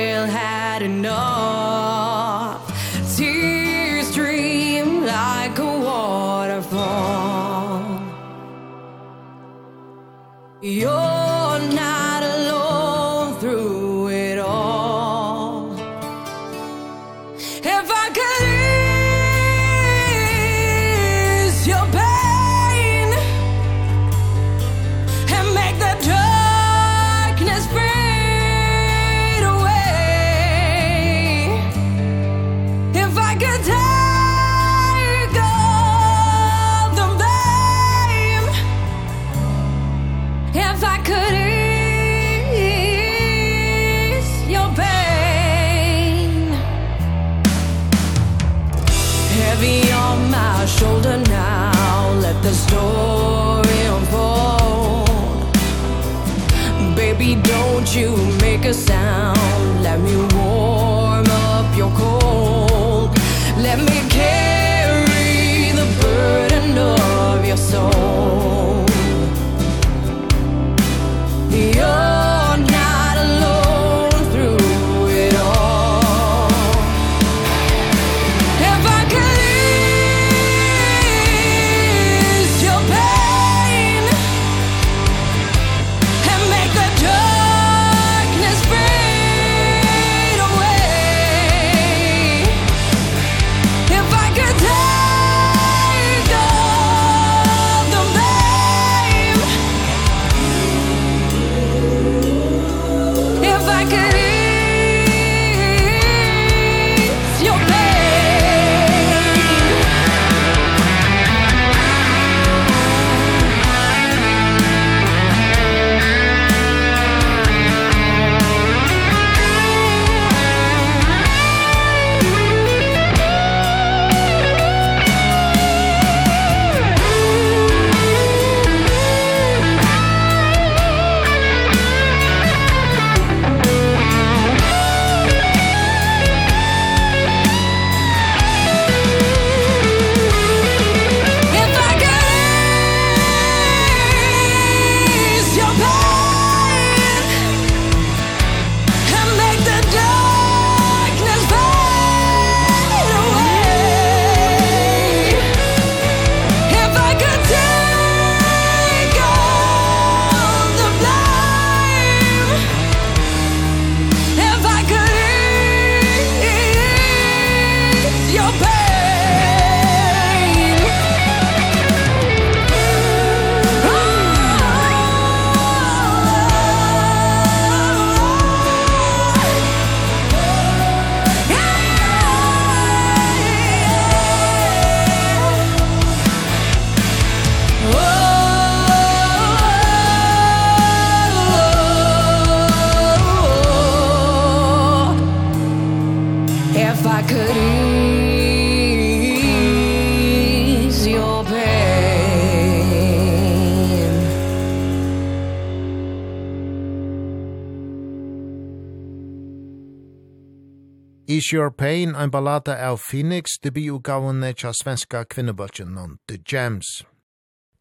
Is 211.46 211.52
Your 211.52 211.70
Pain, 211.70 212.14
en 212.14 212.30
ballada 212.30 212.88
av 212.88 212.96
Phoenix, 212.98 213.44
debutgavene 213.62 214.48
tja 214.58 214.72
svenska 214.74 215.20
kvinnebølgen 215.30 215.98
on 215.98 216.16
The 216.26 216.40
Gems. 216.42 216.88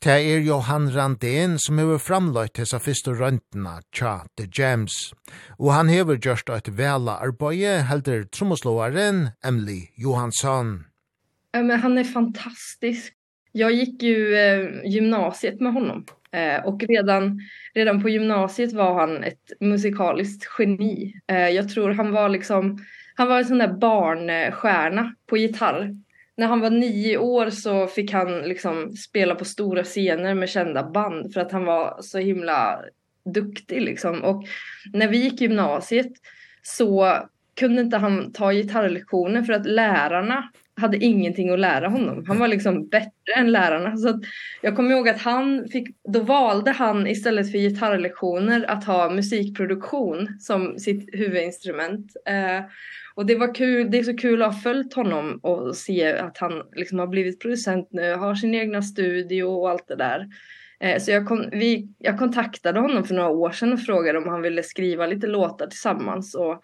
Det 0.06 0.18
er 0.22 0.44
Johan 0.46 0.92
Randén 0.94 1.56
som 1.58 1.80
hever 1.82 1.98
framløyt 1.98 2.60
hessa 2.62 2.78
fyrste 2.78 3.16
røntena 3.18 3.80
tja 3.90 4.28
The 4.38 4.46
Gems, 4.46 5.16
og 5.58 5.72
han 5.74 5.90
hever 5.90 6.22
gjørst 6.22 6.52
eit 6.54 6.70
vela 6.78 7.18
arbeid 7.26 7.88
helder 7.90 8.28
trommoslåaren 8.30 9.32
Emily 9.42 9.88
Johansson. 9.98 10.86
Ja, 11.54 11.64
men 11.64 11.80
han 11.80 11.98
är 11.98 12.04
fantastisk. 12.04 13.14
Jag 13.52 13.74
gick 13.74 14.04
ju 14.04 14.36
eh, 14.36 14.70
gymnasiet 14.86 15.62
med 15.62 15.74
honom 15.74 16.06
eh, 16.32 16.66
och 16.66 16.84
redan 16.84 17.40
redan 17.74 18.02
på 18.02 18.10
gymnasiet 18.10 18.74
var 18.74 19.00
han 19.00 19.24
ett 19.24 19.52
musikaliskt 19.60 20.50
geni. 20.60 21.14
Eh, 21.28 21.50
jag 21.50 21.70
tror 21.70 21.92
han 21.92 22.12
var 22.12 22.30
liksom 22.30 22.80
Han 23.16 23.28
var 23.28 23.38
en 23.38 23.46
sån 23.46 23.58
där 23.58 23.74
barnstjärna 23.74 25.16
på 25.26 25.38
gitarr. 25.38 25.96
När 26.38 26.48
han 26.48 26.60
var 26.60 26.70
nio 26.70 27.18
år 27.18 27.50
så 27.50 27.88
fick 27.88 28.14
han 28.14 28.42
liksom 28.42 28.92
spela 28.92 29.36
på 29.36 29.46
stora 29.46 29.84
scener 29.84 30.34
med 30.34 30.50
kända 30.50 30.84
band 30.84 31.34
för 31.34 31.42
att 31.42 31.52
han 31.52 31.66
var 31.66 31.98
så 32.02 32.18
himla 32.18 32.82
duktig 33.26 33.82
liksom. 33.82 34.24
Och 34.24 34.44
när 34.94 35.08
vi 35.08 35.18
gick 35.18 35.42
gymnasiet 35.42 36.12
så 36.62 37.18
kunde 37.60 37.82
inte 37.82 37.98
han 37.98 38.32
ta 38.32 38.54
gitarrlektioner 38.54 39.42
för 39.44 39.54
att 39.54 39.66
lärarna 39.66 40.50
hade 40.78 40.98
ingenting 40.98 41.50
att 41.50 41.60
lära 41.60 41.88
honom. 41.88 42.26
Han 42.28 42.40
var 42.40 42.48
liksom 42.48 42.88
bättre 42.88 43.34
än 43.36 43.52
lärarna 43.52 43.98
så 43.98 44.10
att 44.10 44.22
jag 44.62 44.76
kommer 44.76 44.92
ihåg 44.92 45.10
att 45.10 45.22
han 45.22 45.68
fick 45.68 45.88
då 46.04 46.20
valde 46.20 46.72
han 46.72 47.08
istället 47.08 47.52
för 47.52 47.58
gitarrlektioner 47.58 48.66
att 48.68 48.84
ha 48.84 49.10
musikproduktion 49.10 50.40
som 50.40 50.80
sitt 50.80 51.10
huvudinstrument. 51.14 52.12
Eh 52.26 52.66
och 53.16 53.26
det 53.26 53.36
var 53.36 53.56
kul, 53.56 53.92
det 53.92 54.00
är 54.00 54.04
så 54.04 54.18
kul 54.18 54.42
att 54.42 54.54
ha 54.54 54.62
följt 54.62 54.94
honom 54.94 55.40
och 55.44 55.76
se 55.76 56.18
att 56.18 56.38
han 56.38 56.64
liksom 56.76 57.00
har 57.00 57.08
blivit 57.08 57.40
producent 57.40 57.88
nu, 57.92 58.14
har 58.14 58.36
sin 58.36 58.56
egna 58.56 58.82
studio 58.82 59.44
och 59.44 59.70
allt 59.70 59.88
det 59.88 59.96
där. 59.96 60.28
Eh 60.80 61.00
så 61.00 61.12
jag 61.12 61.28
kom, 61.28 61.50
vi 61.52 61.88
jag 61.98 62.20
kontaktade 62.20 62.80
honom 62.80 63.04
för 63.04 63.16
några 63.16 63.30
år 63.30 63.52
sedan 63.52 63.74
och 63.74 63.80
frågade 63.80 64.18
om 64.18 64.28
han 64.28 64.42
ville 64.42 64.64
skriva 64.64 65.08
lite 65.08 65.28
låtar 65.28 65.68
tillsammans 65.68 66.36
och 66.36 66.62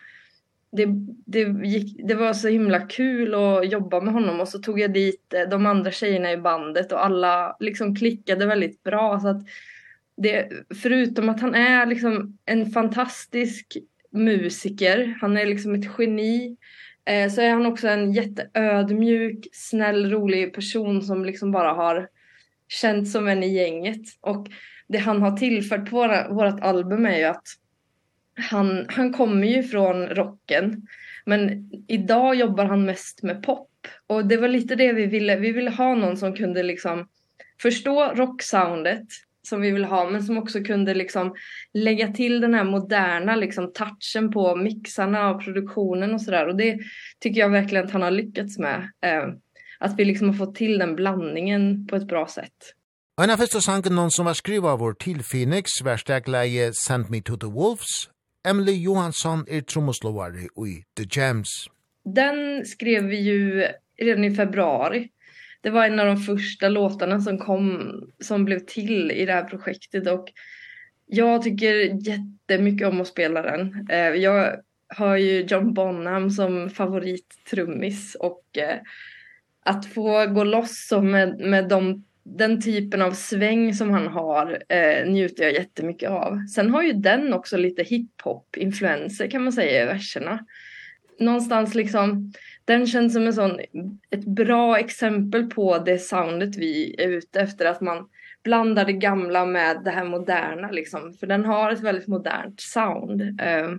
det, 0.72 0.86
det, 1.26 1.68
gick, 1.68 2.08
det 2.08 2.14
var 2.14 2.34
så 2.34 2.48
himla 2.48 2.80
kul 2.80 3.34
att 3.34 3.72
jobba 3.72 4.02
med 4.02 4.14
honom 4.14 4.40
och 4.40 4.48
så 4.48 4.60
tog 4.60 4.80
jag 4.80 4.94
dit 4.94 5.34
de 5.50 5.66
andra 5.66 5.92
tjejerna 5.92 6.32
i 6.32 6.38
bandet 6.38 6.92
och 6.92 7.06
alla 7.06 7.56
liksom 7.60 7.96
klickade 7.96 8.46
väldigt 8.46 8.84
bra. 8.84 9.20
Så 9.20 9.28
att 9.28 9.42
det 10.18 10.50
förutom 10.82 11.30
att 11.30 11.42
han 11.42 11.56
är 11.56 11.86
liksom 11.86 12.38
en 12.46 12.66
fantastisk 12.66 13.78
musiker, 14.12 15.18
han 15.22 15.38
är 15.38 15.46
liksom 15.46 15.76
ett 15.76 15.90
geni 15.98 16.58
eh 17.06 17.30
så 17.30 17.42
är 17.42 17.50
han 17.50 17.66
också 17.66 17.88
en 17.88 18.14
jätteödmjuk, 18.14 19.48
snäll, 19.52 20.12
rolig 20.12 20.54
person 20.54 21.02
som 21.02 21.26
liksom 21.26 21.52
bara 21.52 21.74
har 21.74 22.08
känt 22.68 23.10
som 23.10 23.28
en 23.28 23.44
i 23.44 23.54
gänget. 23.54 24.02
Och 24.22 24.48
det 24.88 24.98
han 24.98 25.22
har 25.22 25.38
tillfört 25.38 25.90
på 25.90 25.98
vårat 26.30 26.62
album 26.62 27.06
är 27.06 27.18
ju 27.18 27.24
att 27.24 27.48
han 28.36 28.86
han 28.89 29.13
kommer 29.13 29.48
ju 29.48 29.63
från 29.63 30.08
rocken 30.08 30.88
men 31.26 31.70
idag 31.88 32.36
jobbar 32.36 32.65
han 32.65 32.86
mest 32.86 33.24
med 33.24 33.44
pop 33.44 33.70
och 34.08 34.26
det 34.26 34.38
var 34.38 34.48
lite 34.48 34.76
det 34.76 34.94
vi 34.94 35.06
ville 35.06 35.36
vi 35.36 35.52
ville 35.52 35.70
ha 35.70 35.96
någon 35.96 36.17
som 36.17 36.36
kunde 36.36 36.63
liksom 36.63 37.08
förstå 37.62 38.12
rocksoundet 38.15 39.08
som 39.44 39.62
vi 39.62 39.72
vill 39.72 39.86
ha 39.86 40.10
men 40.10 40.24
som 40.24 40.38
också 40.38 40.63
kunde 40.63 40.94
liksom 40.94 41.36
lägga 41.74 42.08
till 42.08 42.41
den 42.41 42.54
här 42.54 42.63
moderna 42.63 43.36
liksom 43.36 43.74
touchen 43.74 44.32
på 44.32 44.56
mixarna 44.56 45.30
och 45.30 45.44
produktionen 45.44 46.13
och 46.13 46.22
så 46.22 46.32
där 46.32 46.48
och 46.48 46.56
det 46.56 46.80
tycker 47.20 47.39
jag 47.39 47.50
verkligen 47.50 47.86
att 47.86 47.91
han 47.91 48.02
har 48.02 48.12
lyckats 48.12 48.58
med 48.58 48.91
eh 49.02 49.34
att 49.82 50.00
vi 50.00 50.06
liksom 50.06 50.30
har 50.30 50.36
fått 50.36 50.56
till 50.56 50.78
den 50.78 50.96
blandningen 50.96 51.88
på 51.88 51.96
ett 51.96 52.08
bra 52.08 52.28
sätt. 52.28 52.74
En 53.22 53.30
av 53.30 53.38
första 53.38 53.62
sangen 53.62 53.96
någon 53.96 54.12
som 54.12 54.26
var 54.26 54.34
skriva 54.34 54.76
vår 54.76 54.94
till 54.94 55.24
Phoenix, 55.24 55.70
värsta 55.84 56.20
glädje 56.20 56.74
Send 56.74 57.10
Me 57.10 57.22
To 57.22 57.38
The 57.38 57.46
Wolves, 57.46 58.10
Emily 58.47 58.84
Johansson 58.84 59.45
är 59.47 59.62
trommoslåare 59.62 60.39
i 60.39 60.84
The 60.97 61.19
Jams. 61.19 61.67
Den 62.04 62.65
skrev 62.65 63.04
vi 63.04 63.19
ju 63.19 63.67
redan 63.97 64.23
i 64.23 64.36
februari. 64.36 65.10
Det 65.62 65.69
var 65.69 65.86
en 65.86 65.99
av 65.99 66.06
de 66.06 66.17
första 66.17 66.69
låtarna 66.69 67.21
som 67.21 67.38
kom 67.38 67.93
som 68.19 68.45
blev 68.45 68.60
till 68.60 69.12
i 69.12 69.25
det 69.25 69.34
här 69.34 69.43
projektet 69.43 70.08
och 70.08 70.27
jag 71.06 71.41
tycker 71.41 71.73
jättemycket 72.08 72.88
om 72.88 73.01
att 73.01 73.08
spela 73.08 73.41
den. 73.41 73.88
Eh 73.89 73.97
jag 73.97 74.56
har 74.88 75.17
ju 75.17 75.41
John 75.41 75.73
Bonham 75.73 76.30
som 76.30 76.69
favorittrummis 76.69 78.15
och 78.15 78.43
att 79.65 79.86
få 79.86 80.25
gå 80.25 80.43
loss 80.43 80.91
med 81.01 81.39
med 81.39 81.69
de 81.69 82.04
den 82.24 82.62
typen 82.62 83.02
av 83.02 83.12
sväng 83.12 83.74
som 83.74 83.92
han 83.92 84.08
har 84.08 84.64
eh, 84.70 85.10
njuter 85.12 85.44
jag 85.44 85.54
jättemycket 85.54 86.10
av. 86.10 86.46
Sen 86.56 86.72
har 86.72 86.84
ju 86.84 86.94
den 86.94 87.34
också 87.34 87.58
lite 87.58 87.84
hiphop-influenser 87.84 89.28
kan 89.28 89.44
man 89.44 89.54
säga 89.54 89.84
i 89.84 89.86
verserna. 89.86 90.46
Någonstans 91.20 91.76
liksom, 91.76 92.34
den 92.66 92.88
känns 92.88 93.14
som 93.14 93.28
en 93.28 93.34
sån, 93.34 93.60
ett 94.10 94.26
bra 94.26 94.80
exempel 94.80 95.50
på 95.50 95.78
det 95.78 95.98
soundet 95.98 96.56
vi 96.56 96.96
är 96.98 97.08
ute 97.08 97.42
efter. 97.42 97.66
Att 97.66 97.82
man 97.82 98.10
blandar 98.44 98.86
det 98.86 98.94
gamla 98.94 99.46
med 99.46 99.82
det 99.84 99.92
här 99.92 100.06
moderna 100.06 100.72
liksom. 100.72 101.14
För 101.14 101.28
den 101.28 101.46
har 101.46 101.72
ett 101.72 101.84
väldigt 101.84 102.08
modernt 102.08 102.62
sound. 102.62 103.22
Eh, 103.42 103.70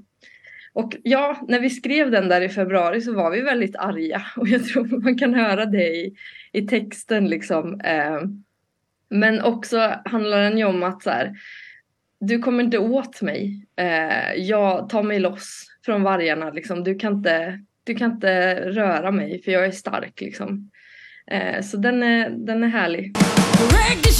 och 0.73 0.97
ja, 1.03 1.47
när 1.49 1.61
vi 1.61 1.71
skrev 1.71 2.11
den 2.11 2.29
där 2.29 2.41
i 2.41 2.49
februari 2.49 3.01
så 3.01 3.15
var 3.15 3.31
vi 3.31 3.41
väldigt 3.41 3.77
arga. 3.77 4.23
Och 4.37 4.49
jag 4.49 4.65
tror 4.65 5.03
man 5.03 5.19
kan 5.19 5.35
höra 5.35 5.67
det 5.67 5.89
i 5.89 6.15
i 6.53 6.62
texten 6.62 7.29
liksom. 7.29 7.81
Eh, 7.81 8.21
men 9.11 9.43
också 9.43 9.95
handlar 10.05 10.41
den 10.41 10.59
ju 10.59 10.65
om 10.65 10.83
att 10.83 11.03
så 11.03 11.11
här, 11.11 11.33
du 12.21 12.38
kommer 12.38 12.65
inte 12.65 12.79
åt 12.79 13.23
mig. 13.23 13.67
Eh, 13.77 14.35
jag 14.35 14.88
tar 14.88 15.03
mig 15.03 15.21
loss 15.21 15.67
från 15.85 16.03
vargarna 16.03 16.51
liksom. 16.51 16.85
Du 16.85 16.95
kan 16.95 17.12
inte 17.12 17.61
du 17.85 17.95
kan 17.95 18.12
inte 18.12 18.55
röra 18.71 19.11
mig 19.11 19.43
för 19.43 19.53
jag 19.53 19.67
är 19.67 19.71
stark 19.71 20.21
liksom. 20.21 20.71
Eh, 21.27 21.62
så 21.62 21.77
den 21.77 22.03
är 22.03 22.31
den 22.31 22.65
är 22.65 22.69
härlig. 22.69 23.12
Break 23.71 24.03
the 24.03 24.11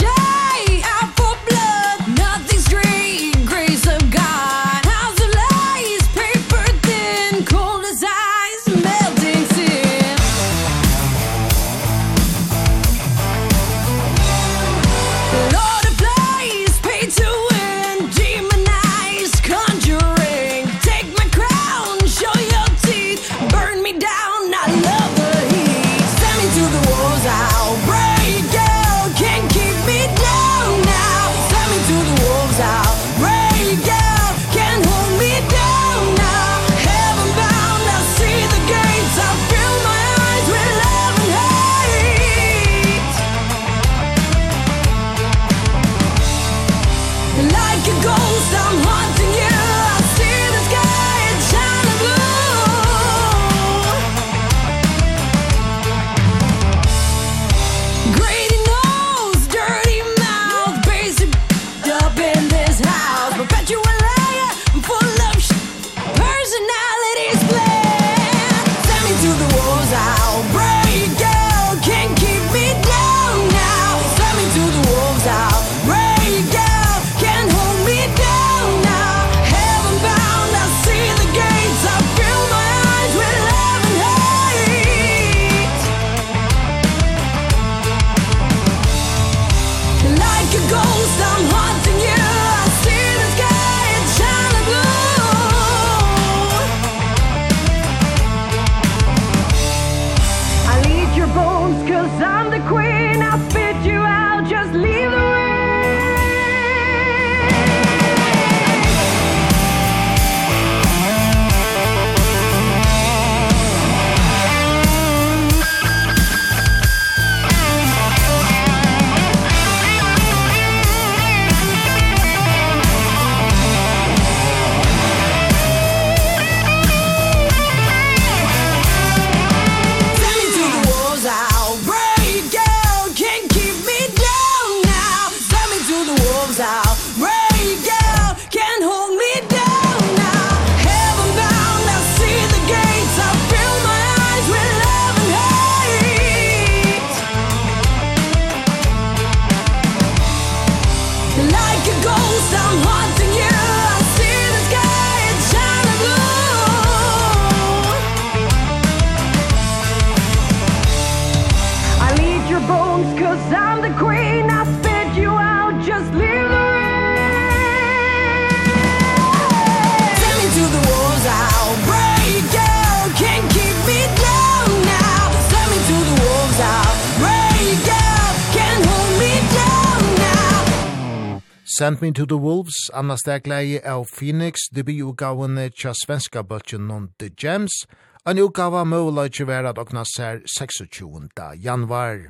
Send 181.83 182.01
Me 182.01 182.13
to 182.13 182.25
the 182.25 182.37
Wolves, 182.37 182.91
Anna 182.95 183.17
Stegleie 183.17 183.81
av 183.85 184.05
Phoenix, 184.05 184.69
debutgavene 184.71 185.65
tja 185.75 185.91
svenska 185.99 186.45
bøtjen 186.47 186.85
non 186.87 187.09
The 187.19 187.33
Gems, 187.35 187.75
en 188.23 188.39
utgava 188.39 188.85
møvleitje 188.87 189.49
vera 189.49 189.73
dokna 189.75 190.05
ser 190.07 190.45
26. 190.47 191.41
januar. 191.59 192.23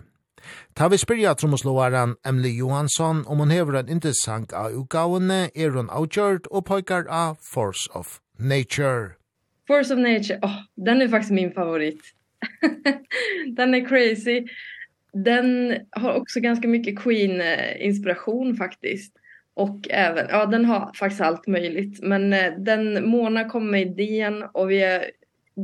Ta 0.73 0.89
vi 0.89 0.97
spyrja 0.97 1.35
tromoslovaren 1.37 2.17
Emily 2.25 2.55
Johansson 2.63 3.27
om 3.29 3.45
hun 3.45 3.53
hever 3.53 3.77
en 3.83 3.93
interessant 3.93 4.57
av 4.57 4.73
utgavene 4.73 5.51
er 5.53 5.77
hun 5.77 5.93
avgjørt 5.93 6.49
og 6.49 6.65
pojkar 6.73 7.05
av 7.13 7.37
Force 7.45 7.93
of 7.93 8.23
Nature. 8.39 9.19
Force 9.69 9.93
of 9.93 10.01
Nature, 10.01 10.41
åh, 10.41 10.49
oh, 10.49 10.63
den 10.81 11.05
er 11.05 11.13
faktisk 11.13 11.37
min 11.37 11.53
favorit. 11.53 12.01
den 13.61 13.75
är 13.75 13.85
crazy. 13.85 14.47
Den 15.13 15.77
har 15.91 16.15
också 16.15 16.41
ganska 16.41 16.69
mycket 16.69 16.99
Queen 16.99 17.43
inspiration 17.77 18.57
faktiskt. 18.57 19.19
Och 19.55 19.87
även, 19.91 20.27
ja 20.31 20.47
den 20.47 20.65
har 20.65 20.93
faktiskt 20.95 21.21
allt 21.21 21.47
möjligt. 21.47 22.03
Men 22.03 22.33
eh, 22.33 22.53
den 22.59 23.09
Mona 23.09 23.45
kom 23.49 23.71
med 23.71 23.83
idén 23.83 24.43
och 24.53 24.71
vi 24.71 24.83
är, 24.83 25.11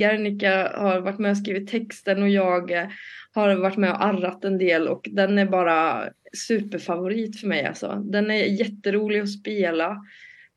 Gernika 0.01 0.73
har 0.75 1.01
varit 1.01 1.19
med 1.19 1.31
och 1.31 1.37
skrivit 1.37 1.71
texten 1.71 2.23
och 2.23 2.29
jag 2.29 2.71
eh, 2.71 2.87
har 3.33 3.55
varit 3.55 3.77
med 3.77 3.91
och 3.91 4.05
arrat 4.05 4.45
en 4.45 4.59
del 4.59 4.89
och 4.89 5.09
den 5.13 5.39
är 5.39 5.47
bara 5.47 6.05
superfavorit 6.49 7.41
för 7.41 7.47
mig 7.47 7.65
alltså. 7.65 8.03
Den 8.05 8.31
är 8.31 8.45
jätterolig 8.45 9.21
att 9.21 9.33
spela. 9.33 9.97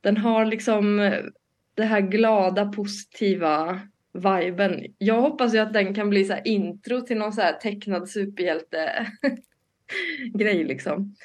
Den 0.02 0.18
har 0.18 0.46
liksom 0.46 1.12
det 1.76 1.84
här 1.84 2.02
glada 2.02 2.66
positiva 2.66 3.80
viben. 4.14 4.86
Jag 4.98 5.22
hoppas 5.22 5.54
ju 5.54 5.58
att 5.58 5.74
den 5.74 5.96
kan 5.96 6.10
bli 6.10 6.26
så 6.26 6.34
här 6.34 6.48
intro 6.48 7.02
till 7.02 7.18
någon 7.18 7.34
så 7.34 7.42
här 7.42 7.54
tecknad 7.54 8.10
superhjälte 8.10 9.08
grej 10.34 10.64
liksom. 10.68 11.16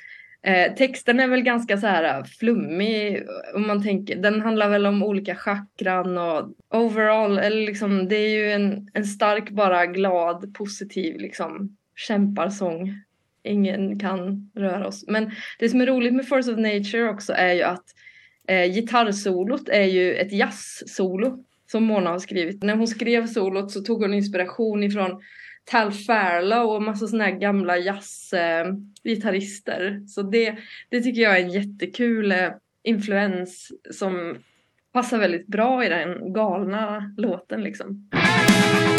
Eh, 0.46 0.74
texten 0.74 1.20
är 1.20 1.28
väl 1.28 1.42
ganska 1.42 1.76
så 1.76 1.86
här 1.86 2.24
flummig 2.24 3.22
om 3.54 3.66
man 3.66 3.82
tänker 3.82 4.16
den 4.16 4.40
handlar 4.40 4.68
väl 4.68 4.86
om 4.86 5.02
olika 5.02 5.34
chakran 5.34 6.18
och 6.18 6.54
overall 6.70 7.38
eller 7.38 7.66
liksom 7.66 8.08
det 8.08 8.16
är 8.16 8.28
ju 8.28 8.52
en 8.52 8.90
en 8.94 9.04
stark 9.04 9.50
bara 9.50 9.86
glad 9.86 10.54
positiv 10.54 11.20
liksom 11.20 11.76
kämparsång. 11.96 12.94
Ingen 13.42 13.98
kan 13.98 14.50
röra 14.54 14.86
oss. 14.86 15.04
Men 15.08 15.30
det 15.58 15.68
som 15.68 15.80
är 15.80 15.86
roligt 15.86 16.14
med 16.14 16.28
Force 16.28 16.52
of 16.52 16.58
Nature 16.58 17.10
också 17.10 17.32
är 17.32 17.52
ju 17.54 17.62
att 17.62 17.84
eh 18.48 18.72
gitarrsolot 18.72 19.68
är 19.68 19.86
ju 19.86 20.14
ett 20.14 20.32
jazzsolo 20.32 21.44
som 21.66 21.84
Mona 21.84 22.10
har 22.10 22.18
skrivit. 22.18 22.62
När 22.62 22.76
hon 22.76 22.88
skrev 22.88 23.26
solot 23.26 23.70
så 23.70 23.80
tog 23.80 24.02
hon 24.02 24.14
inspiration 24.14 24.82
ifrån 24.82 25.20
Tal 25.70 25.92
Farlow 25.92 26.70
och 26.70 26.82
massa 26.82 27.06
såna 27.06 27.24
här 27.24 27.30
gamla 27.30 27.78
jazzgitarrister. 27.78 30.02
Så 30.06 30.22
det 30.22 30.56
det 30.90 31.00
tycker 31.00 31.22
jag 31.22 31.38
är 31.38 31.44
en 31.44 31.50
jättekul 31.50 32.34
influens 32.82 33.72
som 33.90 34.38
passar 34.92 35.18
väldigt 35.18 35.46
bra 35.46 35.84
i 35.84 35.88
den 35.88 36.32
galna 36.32 37.14
låten 37.16 37.62
liksom. 37.62 38.10
Mm. 38.12 38.95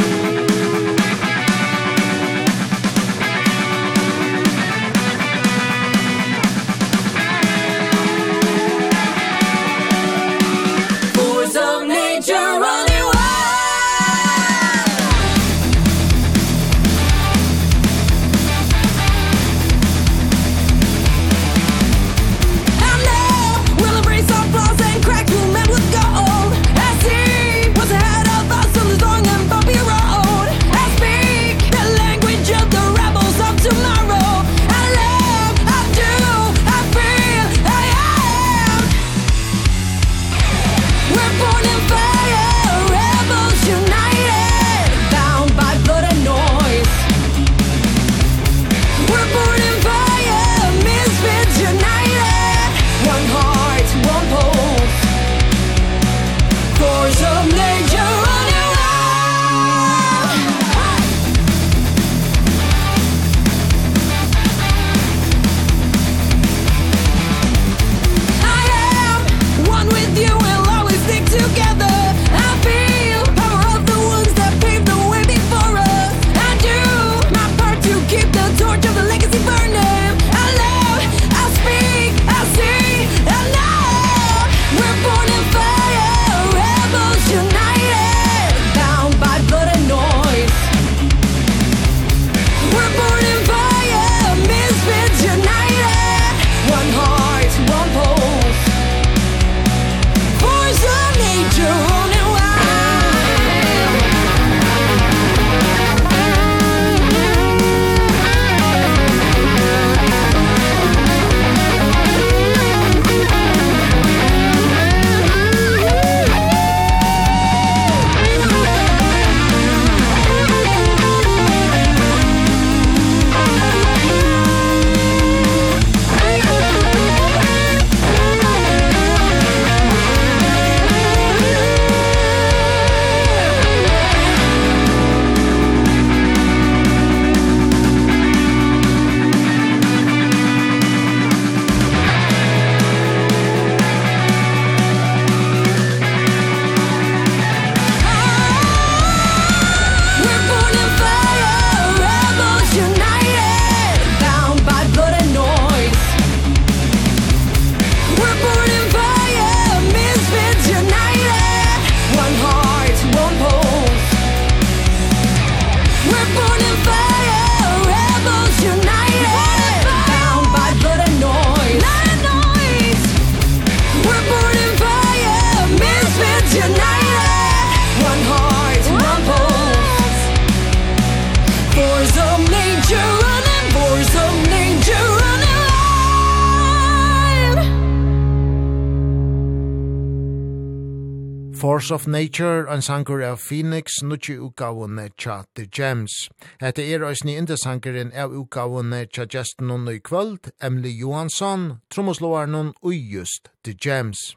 Force 191.87 191.95
of 191.95 192.07
Nature, 192.07 192.67
en 192.69 192.81
sanger 192.81 193.21
av 193.21 193.37
Phoenix, 193.37 194.01
nutje 194.03 194.33
utgavene 194.35 195.05
tja 195.15 195.45
The 195.55 195.63
Gems. 195.71 196.11
Hette 196.59 196.83
er 196.83 197.05
òsni 197.07 197.37
indesankeren 197.39 198.09
av 198.11 198.33
utgavene 198.35 199.05
tja 199.07 199.23
gesten 199.23 199.71
og 199.71 199.87
i 199.93 200.01
kvöld, 200.03 200.49
Emily 200.59 200.91
Johansson, 200.91 201.79
trommoslåaren 201.87 202.73
og 202.81 202.91
just 202.91 203.47
The 203.63 203.71
Gems. 203.71 204.35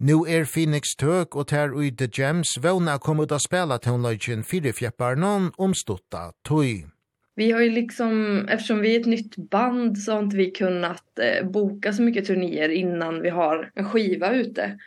Nu 0.00 0.26
er 0.26 0.42
Phoenix 0.42 0.96
tøk 0.98 1.36
og 1.38 1.46
tær 1.54 1.70
ui 1.70 1.92
The 1.94 2.10
Gems 2.10 2.58
vevna 2.58 2.98
kom 2.98 3.22
ut 3.22 3.30
a 3.30 3.38
spela 3.38 3.78
tonløyken 3.78 4.42
fire 4.42 4.74
fjepparnon 4.74 5.52
omstutta 5.54 6.32
tøy. 6.42 6.88
Vi 7.36 7.52
har 7.52 7.60
ju 7.60 7.70
liksom, 7.70 8.48
eftersom 8.48 8.80
vi 8.80 8.96
är 8.96 9.00
ett 9.00 9.06
nytt 9.06 9.36
band 9.36 9.98
så 9.98 10.12
har 10.12 10.22
inte 10.22 10.36
vi 10.36 10.50
kunnat 10.50 11.18
eh, 11.18 11.46
boka 11.46 11.92
så 11.92 12.02
mycket 12.02 12.26
turnéer 12.26 12.68
innan 12.68 13.22
vi 13.22 13.30
har 13.30 13.70
en 13.74 13.84
skiva 13.84 14.34
ute. 14.34 14.78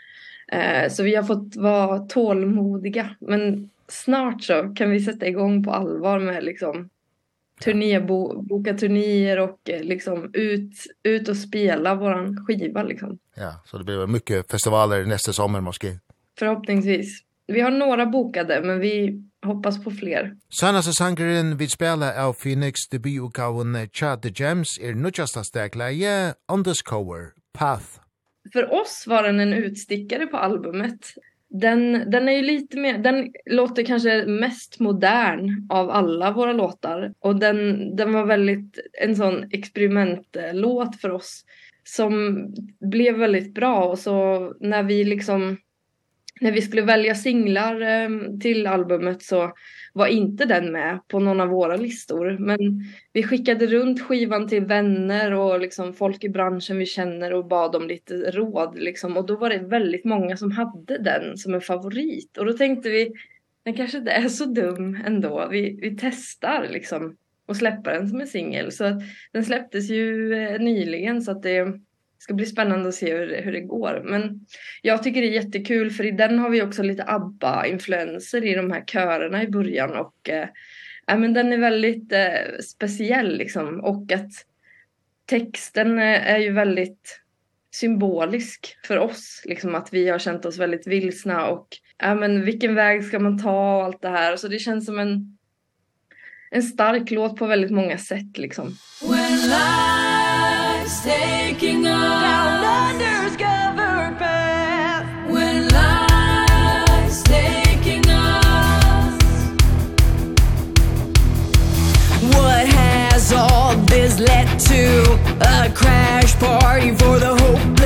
Eh 0.54 0.90
så 0.90 1.04
vi 1.04 1.16
har 1.16 1.24
fått 1.24 1.56
vara 1.56 2.00
tålmodiga 2.00 3.16
men 3.20 3.70
snart 3.88 4.44
så 4.44 4.74
kan 4.76 4.92
vi 4.92 5.00
sätta 5.00 5.28
igång 5.28 5.64
på 5.64 5.72
allvar 5.72 6.20
med 6.20 6.44
liksom 6.44 6.90
turné 7.64 8.00
boka 8.50 8.74
turnéer 8.74 9.40
och 9.40 9.60
liksom 9.66 10.32
ut 10.34 10.72
ut 11.04 11.30
och 11.30 11.38
spela 11.38 11.96
våran 11.96 12.46
skiva 12.46 12.84
liksom. 12.84 13.18
Ja, 13.36 13.62
så 13.66 13.78
det 13.78 13.84
blir 13.84 14.08
mycket 14.08 14.52
festivaler 14.52 15.06
nästa 15.06 15.34
sommar 15.34 15.62
måske. 15.62 16.00
Förhoppningsvis. 16.40 17.20
Vi 17.48 17.62
har 17.62 17.72
några 17.72 18.06
bokade 18.06 18.62
men 18.62 18.80
vi 18.80 19.24
hoppas 19.46 19.84
på 19.84 19.92
fler. 19.92 20.36
Sanna 20.60 20.82
sangren 20.82 21.58
vi 21.58 21.68
spelar 21.68 22.24
av 22.24 22.34
Phoenix 22.34 22.88
debututgaven 22.92 23.90
Chad 23.94 24.22
the 24.22 24.30
Gems 24.36 24.80
är 24.82 24.94
nutjasta 24.94 25.44
stegleie 25.44 26.34
Undercover 26.52 27.32
Path 27.58 28.03
för 28.54 28.74
oss 28.74 29.04
var 29.08 29.24
den 29.24 29.40
en 29.40 29.54
utstickare 29.54 30.28
på 30.28 30.38
albumet. 30.38 31.06
Den 31.50 32.12
den 32.12 32.30
är 32.30 32.34
ju 32.34 32.42
lite 32.42 32.78
mer 32.78 32.98
den 32.98 33.34
låter 33.46 33.84
kanske 33.84 34.26
mest 34.26 34.80
modern 34.80 35.68
av 35.70 35.90
alla 35.90 36.32
våra 36.32 36.54
låtar 36.54 37.14
och 37.20 37.36
den 37.36 37.96
den 37.96 38.14
var 38.14 38.26
väldigt 38.26 38.80
en 39.02 39.16
sån 39.16 39.52
experimentlåt 39.52 41.02
för 41.02 41.10
oss 41.10 41.46
som 41.84 42.46
blev 42.80 43.18
väldigt 43.18 43.54
bra 43.54 43.86
och 43.86 44.00
så 44.00 44.54
när 44.60 44.84
vi 44.84 45.04
liksom 45.04 45.58
när 46.42 46.52
vi 46.52 46.62
skulle 46.62 46.82
välja 46.82 47.16
singlar 47.16 47.82
eh, 47.82 48.10
till 48.42 48.68
albumet 48.68 49.24
så 49.24 49.54
var 49.94 50.08
inte 50.08 50.46
den 50.46 50.72
med 50.72 51.00
på 51.08 51.20
någon 51.20 51.42
av 51.42 51.48
våra 51.48 51.76
listor. 51.76 52.38
Men 52.40 52.60
vi 53.14 53.24
skickade 53.24 53.68
runt 53.68 54.02
skivan 54.02 54.48
till 54.48 54.66
vänner 54.66 55.32
och 55.34 55.60
liksom 55.60 55.94
folk 55.94 56.24
i 56.24 56.30
branschen 56.30 56.78
vi 56.78 56.86
känner 56.86 57.34
och 57.34 57.48
bad 57.48 57.76
om 57.76 57.88
lite 57.88 58.14
råd 58.14 58.80
liksom. 58.80 59.18
Och 59.18 59.26
då 59.26 59.36
var 59.36 59.50
det 59.50 59.60
väldigt 59.60 60.06
många 60.06 60.38
som 60.38 60.52
hade 60.52 60.98
den 60.98 61.38
som 61.38 61.54
en 61.54 61.62
favorit. 61.62 62.38
Och 62.38 62.46
då 62.46 62.54
tänkte 62.54 62.90
vi, 62.90 63.12
den 63.64 63.74
kanske 63.74 63.98
inte 63.98 64.12
är 64.12 64.30
så 64.30 64.46
dum 64.46 65.00
ändå. 65.06 65.48
Vi, 65.52 65.80
vi 65.82 65.98
testar 65.98 66.68
liksom 66.72 67.16
och 67.46 67.58
släpper 67.58 67.94
den 67.94 68.10
som 68.10 68.22
en 68.22 68.28
singel. 68.28 68.72
Så 68.72 68.86
att 68.86 69.02
den 69.32 69.44
släpptes 69.44 69.90
ju 69.90 70.30
nyligen 70.58 71.22
så 71.22 71.32
att 71.32 71.44
det 71.44 71.80
ska 72.24 72.34
bli 72.34 72.46
spännande 72.46 72.90
att 72.90 72.96
se 72.96 73.18
hur 73.18 73.42
hur 73.42 73.52
det 73.52 73.62
går. 73.62 74.02
Men 74.06 74.46
jag 74.82 75.04
tycker 75.04 75.22
det 75.22 75.28
är 75.28 75.44
jättekul 75.44 75.92
för 75.92 76.06
i 76.06 76.12
den 76.12 76.40
har 76.40 76.50
vi 76.50 76.62
också 76.62 76.84
lite 76.84 77.04
ABBA 77.08 77.68
influenser 77.68 78.46
i 78.46 78.54
de 78.54 78.72
här 78.72 78.84
körerna 78.86 79.44
i 79.44 79.48
början 79.48 79.96
och 79.96 80.30
eh, 80.30 80.48
ja 81.06 81.18
men 81.18 81.34
den 81.34 81.54
är 81.54 81.58
väldigt 81.58 82.12
eh, 82.12 82.60
speciell 82.64 83.38
liksom 83.38 83.80
och 83.80 84.12
att 84.12 84.32
texten 85.26 86.00
är 86.00 86.38
ju 86.38 86.52
väldigt 86.52 87.20
symbolisk 87.72 88.78
för 88.86 88.98
oss 88.98 89.42
liksom 89.46 89.76
att 89.76 89.94
vi 89.94 90.10
har 90.10 90.20
känt 90.20 90.46
oss 90.46 90.58
väldigt 90.58 90.88
vilsna 90.88 91.48
och 91.48 91.68
ja 91.98 92.16
men 92.16 92.46
vilken 92.46 92.76
väg 92.76 93.04
ska 93.04 93.20
man 93.20 93.44
ta 93.44 93.78
och 93.78 93.84
allt 93.84 94.02
det 94.02 94.10
här 94.10 94.36
så 94.36 94.48
det 94.48 94.60
känns 94.60 94.86
som 94.86 95.00
en 95.00 95.38
en 96.52 96.64
stark 96.64 97.12
låt 97.12 97.38
på 97.38 97.46
väldigt 97.46 97.72
många 97.72 97.98
sätt 97.98 98.38
liksom. 98.38 98.78
When 99.02 99.32
life 99.32 100.13
is 100.94 101.02
taking 101.02 101.86
us 101.86 102.22
down 102.22 102.64
under's 102.86 103.36
covered 103.38 104.18
path. 104.18 105.06
When 105.30 105.68
life's 105.70 107.24
taking 107.24 108.06
us. 108.10 109.24
What 112.36 112.66
has 112.68 113.34
all 113.34 113.76
this 113.94 114.20
led 114.20 114.60
to? 114.70 114.84
A 115.42 115.72
crash 115.74 116.36
party 116.36 116.92
for 116.92 117.20
the 117.20 117.36
hopeless 117.42 117.83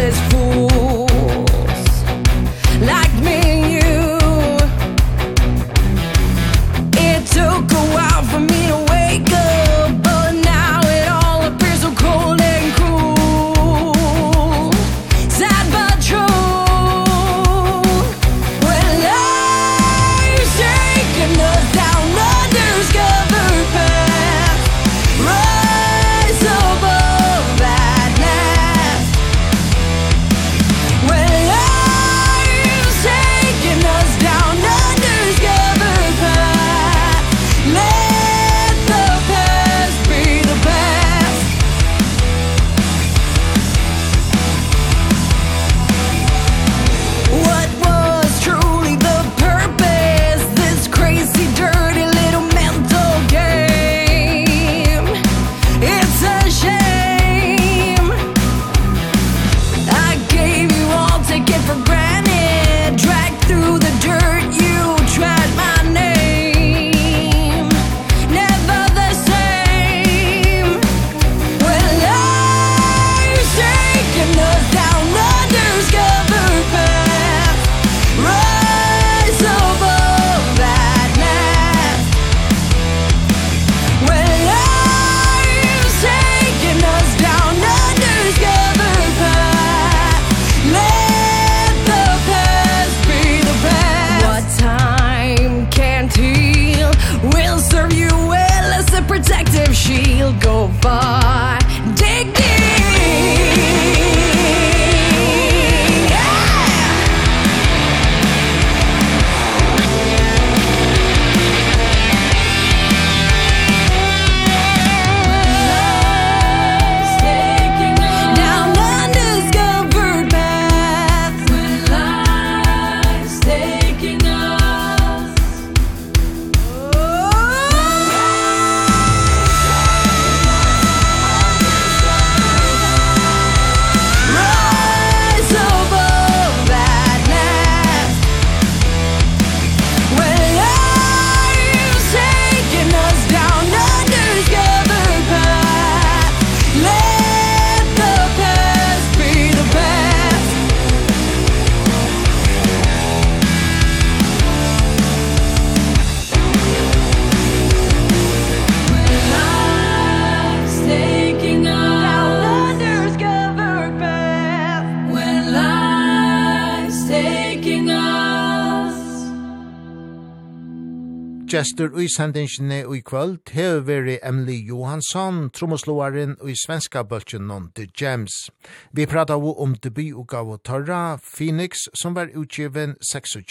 Gjestur 171.57 171.95
i 171.99 172.05
sendingene 172.09 172.83
i 172.95 172.99
kvöld 173.01 173.49
hever 173.49 173.81
veri 173.81 174.19
Emily 174.23 174.57
Johansson, 174.67 175.49
tromosloaren 175.49 176.35
i 176.45 176.53
svenska 176.53 177.01
bøltjen 177.03 177.47
non 177.47 177.71
The 177.73 177.87
Gems. 177.97 178.51
Vi 178.91 179.07
prata 179.07 179.33
jo 179.33 179.55
om 179.57 179.73
debutugave 179.73 180.57
Torra, 180.57 181.17
Phoenix, 181.17 181.77
som 181.93 182.13
var 182.13 182.29
utgiven 182.35 182.95
26. 183.01 183.47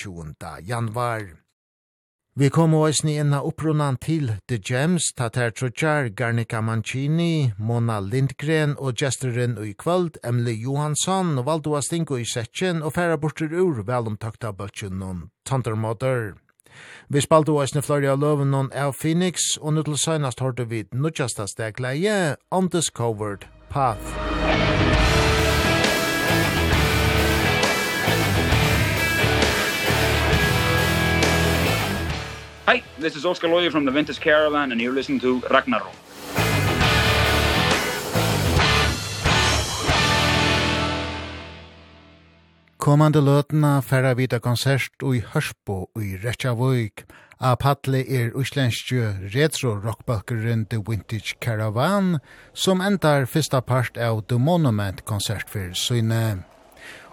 januar. 0.63 1.23
Vi 2.37 2.51
kom 2.51 2.75
oss 2.75 3.03
inn 3.03 3.11
ena 3.11 3.43
upprunan 3.43 3.97
til 3.97 4.37
The 4.47 4.61
Gems, 4.63 5.11
Tater 5.17 5.51
Trojar, 5.51 6.09
Garnica 6.09 6.61
Mancini, 6.61 7.53
Mona 7.59 7.99
Lindgren 8.01 8.77
og 8.79 8.95
gesteren 8.95 9.59
i 9.59 9.75
kvöld, 9.75 10.23
Emily 10.23 10.55
Johansson, 10.63 11.43
valdo 11.43 11.75
Astinko 11.75 12.23
i 12.23 12.25
setjen 12.25 12.83
og 12.83 12.95
færa 12.95 13.19
bortur 13.19 13.51
ur 13.51 13.83
velomtakta 13.83 14.53
bøltjen 14.53 15.01
non 15.01 15.31
Thundermother. 15.45 16.46
Vi 17.09 17.21
spalte 17.21 17.53
oss 17.53 17.77
i 17.77 17.81
Florida 17.83 18.13
av 18.13 18.19
Løven 18.19 18.55
og 18.55 18.73
av 18.75 18.97
Phoenix, 18.99 19.53
og 19.63 19.77
nå 19.77 19.85
til 19.87 19.95
søgnast 19.95 20.41
hørte 20.43 20.65
vi 20.67 20.81
nødjasta 20.91 21.45
stegleie, 21.47 22.35
Undiscovered 22.51 23.47
Path. 23.71 24.03
Hi, 32.67 32.83
this 32.99 33.15
is 33.15 33.25
Oscar 33.25 33.47
Loya 33.49 33.71
from 33.71 33.85
the 33.85 33.93
Vintage 33.93 34.19
Caravan, 34.19 34.73
and 34.73 34.81
you're 34.81 34.93
listening 34.93 35.21
to 35.21 35.41
Ragnarok. 35.49 36.06
Kommande 42.87 43.19
løtena 43.19 43.81
færa 43.83 44.13
vita 44.15 44.39
konsert 44.39 45.03
i 45.03 45.19
Hørsbo 45.33 45.89
i 45.99 46.13
Reykjavøk. 46.23 47.01
A 47.43 47.57
patle 47.59 48.05
er 48.07 48.29
uslenskjø 48.39 49.09
retro-rockbalkeren 49.35 50.63
The 50.71 50.79
Vintage 50.87 51.35
Caravan, 51.43 52.21
som 52.55 52.79
endar 52.79 53.27
fyrsta 53.27 53.59
part 53.59 53.99
av 53.99 54.21
The 54.31 54.39
Monument-konsert 54.39 55.51
for 55.51 55.75
Søyne. 55.75 56.45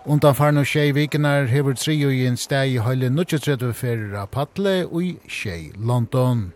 Undan 0.05 0.37
farno 0.37 0.61
tjei 0.61 0.91
vikenar 0.93 1.49
hever 1.49 1.73
trio 1.73 2.11
i 2.13 2.27
en 2.29 2.37
steg 2.37 2.75
i 2.75 2.83
høyle 2.85 3.09
23 3.09 3.71
fyrir 3.73 4.13
av 4.13 4.29
patle 4.29 4.75
i 5.01 5.15
tjei 5.25 5.71
London. 5.73 6.51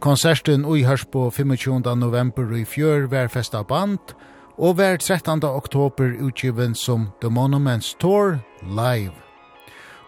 Konserten 0.00 0.64
i 0.64 0.86
Hørsbo 0.88 1.28
25. 1.28 1.84
november 2.00 2.56
i 2.56 2.64
fjør 2.64 3.10
var 3.12 3.28
festa 3.28 3.60
band, 3.60 4.16
og 4.16 4.35
og 4.58 4.76
var 4.76 4.96
13. 4.96 5.44
oktober 5.44 6.16
utgiven 6.20 6.74
som 6.74 7.10
The 7.20 7.30
Monuments 7.30 7.94
Tour 8.00 8.38
Live. 8.62 9.12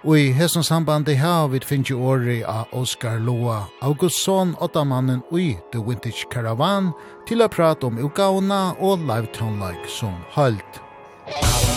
Og 0.04 0.18
i 0.18 0.32
hessens 0.32 0.66
samband 0.66 1.08
har 1.08 1.16
her 1.16 1.48
vi 1.48 1.60
finner 1.60 1.94
åri 1.94 2.42
av 2.44 2.66
Oscar 2.72 3.18
Loa 3.18 3.66
Augustsson, 3.82 4.56
åttamannen 4.60 5.22
i 5.32 5.56
The 5.72 5.82
Vintage 5.82 6.28
Caravan, 6.30 6.92
til 7.28 7.42
å 7.42 7.48
prate 7.48 7.86
om 7.86 7.98
utgavene 7.98 8.74
og 8.80 9.02
live-tonelike 9.04 9.90
som 9.90 10.14
holdt. 10.32 10.80
Musikk 11.26 11.67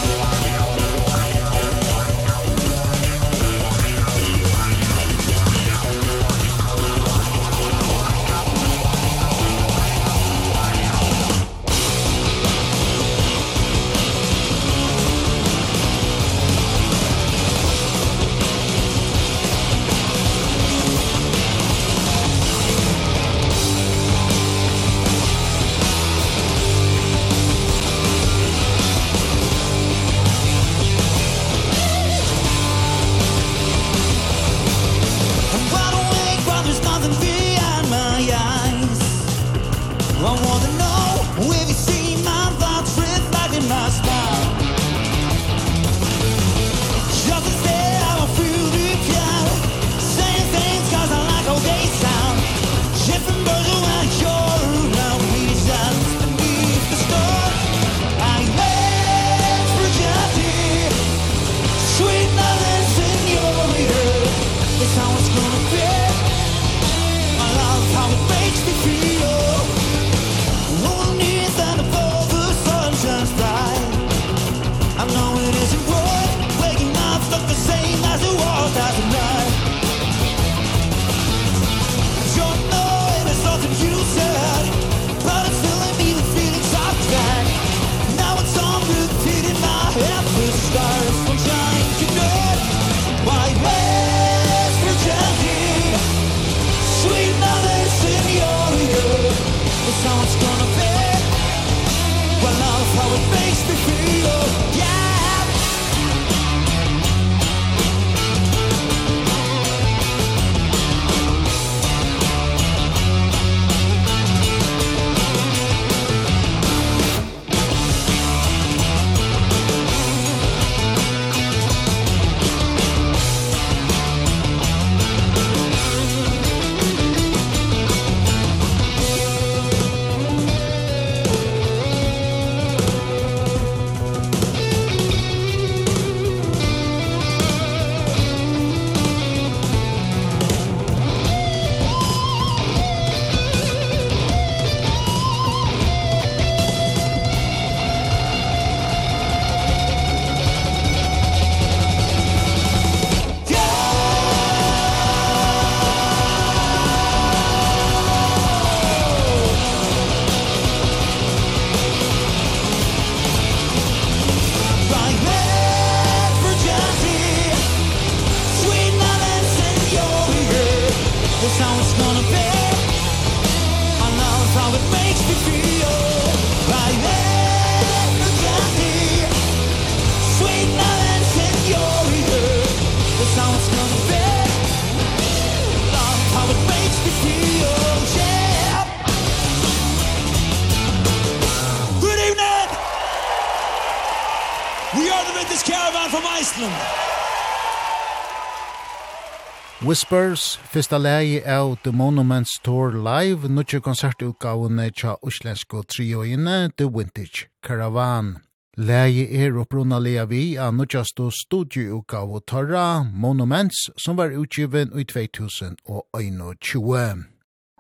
Whispers, 199.92 200.58
fyrsta 200.72 200.98
lei 200.98 201.42
av 201.44 201.76
The 201.84 201.92
Monuments 201.92 202.60
Tour 202.64 202.94
Live, 202.94 203.50
nutje 203.50 203.82
konsertutgavene 203.84 204.92
tja 204.96 205.18
uslensko 205.20 205.84
trioine 205.84 206.72
The 206.78 206.88
Vintage 206.88 207.50
Caravan. 207.62 208.40
Lei 208.78 209.28
er 209.28 209.58
opprunnalega 209.60 210.26
vi 210.32 210.58
av 210.58 210.74
nutjastu 210.78 211.28
studioutgavu 211.36 212.40
Torra 212.48 213.04
Monuments, 213.04 213.92
som 213.98 214.16
var 214.16 214.32
utgiven 214.32 214.96
i 214.96 215.04
2021. 215.04 215.76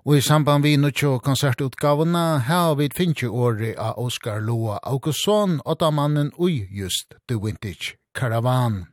Og 0.03 0.18
i 0.18 0.22
samband 0.22 0.64
vi 0.68 0.78
nutjo 0.78 1.20
konsertutgavene 1.24 2.39
har 2.43 2.76
vi 2.76 2.89
finnje 2.91 3.28
åri 3.32 3.72
av 3.78 3.95
Oskar 3.95 4.43
Loa 4.43 4.84
Augustsson, 4.84 5.62
åtta 5.64 5.91
mannen 5.91 6.32
ui 6.38 6.68
just 6.72 7.14
The 7.30 7.39
Vintage 7.39 7.95
Caravan. 8.14 8.91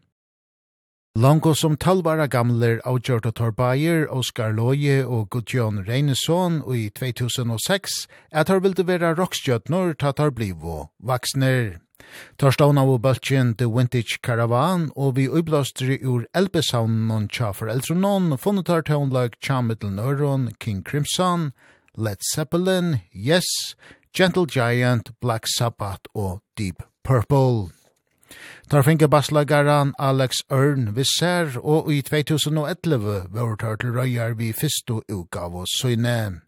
Longo 1.17 1.55
som 1.55 1.77
talvara 1.77 2.27
gamler 2.27 2.81
av 2.85 3.01
Gjörda 3.01 3.33
Torbayer, 3.33 4.07
Oskar 4.13 4.53
Loje 4.53 5.01
og 5.07 5.31
Gudjon 5.31 5.81
Reinesson 5.87 6.61
i 6.71 6.91
2006 6.95 7.97
er 8.31 8.45
tar 8.47 8.61
vilde 8.63 8.85
vera 8.87 9.15
rockstjøtnor 9.17 9.97
ta 9.99 10.13
tar 10.13 10.31
blivo, 10.31 10.91
vaksner. 11.03 11.81
Tar 12.39 12.55
stavna 12.55 12.85
av 12.87 13.01
bøltjen 13.03 13.57
The 13.59 13.67
Vintage 13.67 14.21
Caravan 14.23 14.91
og 14.95 15.17
vi 15.17 15.27
ublastri 15.27 15.99
ur 16.05 16.29
elbesaunen 16.39 17.27
tja 17.33 17.51
foreldronon 17.51 18.37
funnet 18.39 18.69
tar 18.71 18.87
tånlag 18.87 19.35
tja 19.43 19.59
mittelnøron 19.63 20.53
King 20.61 20.85
Crimson, 20.85 21.51
Led 21.97 22.23
Zeppelin, 22.35 23.01
Yes, 23.11 23.75
Gentle 24.15 24.47
Giant, 24.47 25.11
Black 25.21 25.51
Sabbath 25.51 26.07
og 26.15 26.45
Deep 26.57 26.85
Purple. 27.03 27.78
Tar 28.69 28.85
finke 28.85 29.09
basslagaran 29.09 29.95
Alex 29.99 30.43
Örn 30.53 30.91
Visser 30.97 31.55
og 31.63 31.89
i 31.93 32.03
2011 32.05 33.29
var 33.33 33.57
tar 33.57 33.79
til 33.81 33.95
røyar 33.97 34.37
vi 34.37 34.51
fyrstu 34.53 35.01
utgav 35.09 35.57
og 35.57 35.69
søyne. 35.73 36.43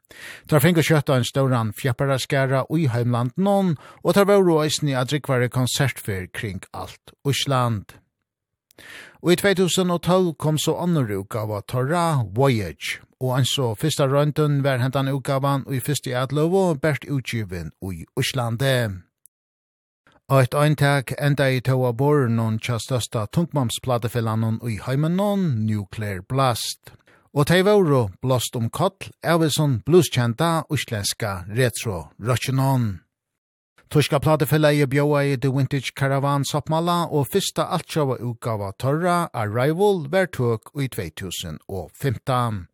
Tar 0.51 0.61
finke 0.61 0.85
kjøtta 0.85 1.16
en 1.16 1.24
stauran 1.24 1.72
fjeparaskara 1.72 2.66
i 2.76 2.87
heimland 2.93 3.33
noen, 3.37 3.76
og 4.05 4.14
tar 4.14 4.28
var 4.28 4.45
røysni 4.45 4.93
adrikvare 4.93 5.49
konsertfer 5.49 6.28
kring 6.28 6.61
alt 6.74 7.14
Usland. 7.24 7.97
Og 9.22 9.33
i 9.33 9.37
2012 9.37 10.35
kom 10.41 10.59
så 10.59 10.76
annar 10.81 11.12
utgava 11.12 11.61
Torra 11.68 12.24
Voyage, 12.37 13.01
og 13.20 13.37
han 13.37 13.45
så 13.49 13.74
fyrsta 13.76 14.09
røyntun 14.09 14.62
var 14.64 14.81
hentan 14.81 15.09
utgavan 15.12 15.64
og 15.66 15.76
i 15.76 15.85
fyrste 15.85 16.12
i 16.12 16.16
Adlovo, 16.16 16.74
bært 16.74 17.05
utgiven 17.09 17.72
i 17.85 18.05
Uslande. 18.16 19.10
Og 20.31 20.43
et 20.43 20.55
øyntak 20.55 21.11
enda 21.18 21.49
i 21.51 21.59
tåa 21.59 21.91
boren 21.91 22.37
noen 22.39 22.61
tja 22.62 22.76
størsta 22.78 23.24
tungmamsplatefellanon 23.35 24.61
i 24.62 24.76
heimenon 24.78 25.43
Nuclear 25.66 26.20
Blast. 26.22 26.93
Og 27.35 27.49
tei 27.51 27.64
vore 27.66 28.05
blåst 28.22 28.55
om 28.55 28.68
kottl 28.70 29.11
av 29.26 29.43
sånn 29.51 29.81
blueskjenta 29.83 30.68
uslenska 30.70 31.33
retro-røkjenon. 31.51 32.87
Tuska 33.91 34.22
platefella 34.22 34.70
i 34.70 34.87
bjóa 34.87 35.24
i 35.33 35.37
The 35.37 35.51
Vintage 35.51 35.97
Caravan 35.99 36.47
Soppmala 36.47 37.09
og 37.11 37.26
fyrsta 37.33 37.66
altsjåva 37.74 38.20
utgava 38.22 38.70
Torra 38.78 39.24
Arrival 39.35 40.05
var 40.14 40.31
tøk 40.31 40.70
i 40.78 40.87
2015. 40.87 42.68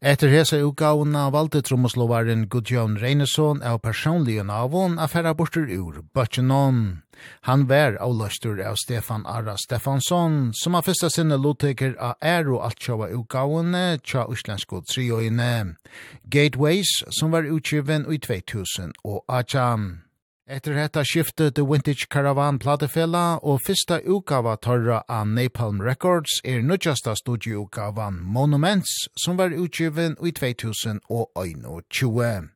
Etter 0.00 0.30
hese 0.30 0.60
utgavna 0.62 1.24
valde 1.34 1.58
trommoslovaren 1.66 2.44
Gudjon 2.46 2.94
Reineson 3.02 3.64
av 3.66 3.80
personlige 3.82 4.44
navon 4.46 4.94
affæra 5.02 5.32
bortur 5.34 5.66
ur 5.66 6.04
Bøtjenon. 6.14 7.02
Han 7.50 7.66
vær 7.66 7.98
avløstur 7.98 8.62
av 8.62 8.78
Stefan 8.78 9.26
Ara 9.26 9.56
Stefansson, 9.58 10.52
som 10.54 10.78
har 10.78 10.86
fyrsta 10.86 11.10
sinne 11.10 11.34
lotteker 11.42 11.98
av 11.98 12.14
æro 12.22 12.62
altsjava 12.62 13.10
utgavene 13.10 13.98
tja 14.06 14.28
uslensko 14.30 14.84
trioine. 14.86 15.74
Gateways, 16.30 17.02
som 17.10 17.34
var 17.34 17.50
utgiven 17.50 18.06
i 18.06 18.22
2000 18.22 18.94
og 19.02 19.24
Ajan. 19.26 20.07
Etter 20.48 20.72
hetta 20.72 21.04
skiftet 21.04 21.54
The 21.54 21.62
Vintage 21.62 22.06
Caravan 22.08 22.58
platefella 22.58 23.36
og 23.44 23.60
fyrsta 23.66 23.98
utgava 24.00 24.54
torra 24.56 25.02
av 25.04 25.28
Napalm 25.28 25.82
Records 25.84 26.40
er 26.40 26.64
nødjasta 26.64 27.12
studieutgavan 27.20 28.16
Monuments 28.24 28.88
som 29.20 29.36
var 29.36 29.52
utgiven 29.52 30.16
i 30.24 30.32
2021. 30.32 32.48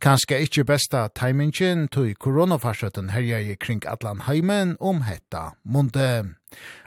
Kanskje 0.00 0.40
ikkje 0.40 0.64
besta 0.64 1.12
timingen 1.12 1.92
tog 1.92 2.16
koronafarsøtten 2.16 3.12
herja 3.12 3.44
i 3.44 3.60
kring 3.60 3.84
Atlan 3.84 4.24
heimen 4.24 4.78
om 4.80 5.04
hetta 5.04 5.52
munde. 5.64 6.32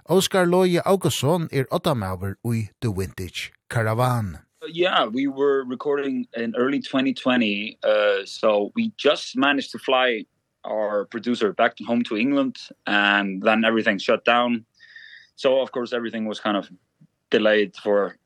Oskar 0.10 0.50
Loje 0.50 0.82
Augustsson 0.82 1.50
er 1.52 1.70
åttamauver 1.70 2.34
i 2.50 2.72
The 2.82 2.90
Vintage 2.90 3.54
Caravan 3.70 4.42
yeah 4.68 5.06
we 5.06 5.28
were 5.28 5.64
recording 5.66 6.28
in 6.36 6.54
early 6.56 6.80
2020 6.80 7.80
uh 7.84 8.18
so 8.26 8.72
we 8.76 8.92
just 8.98 9.36
managed 9.36 9.72
to 9.72 9.80
fly 9.80 10.24
our 10.64 11.06
producer 11.06 11.54
back 11.54 11.76
to 11.78 11.84
home 11.84 12.04
to 12.04 12.18
England 12.18 12.58
and 12.88 13.42
then 13.42 13.66
everything 13.66 13.98
shut 13.98 14.24
down. 14.26 14.66
So 15.36 15.62
of 15.62 15.72
course 15.72 15.94
everything 15.94 16.26
was 16.26 16.40
kind 16.40 16.58
of 16.58 16.70
delayed 17.30 17.76
for 17.76 18.18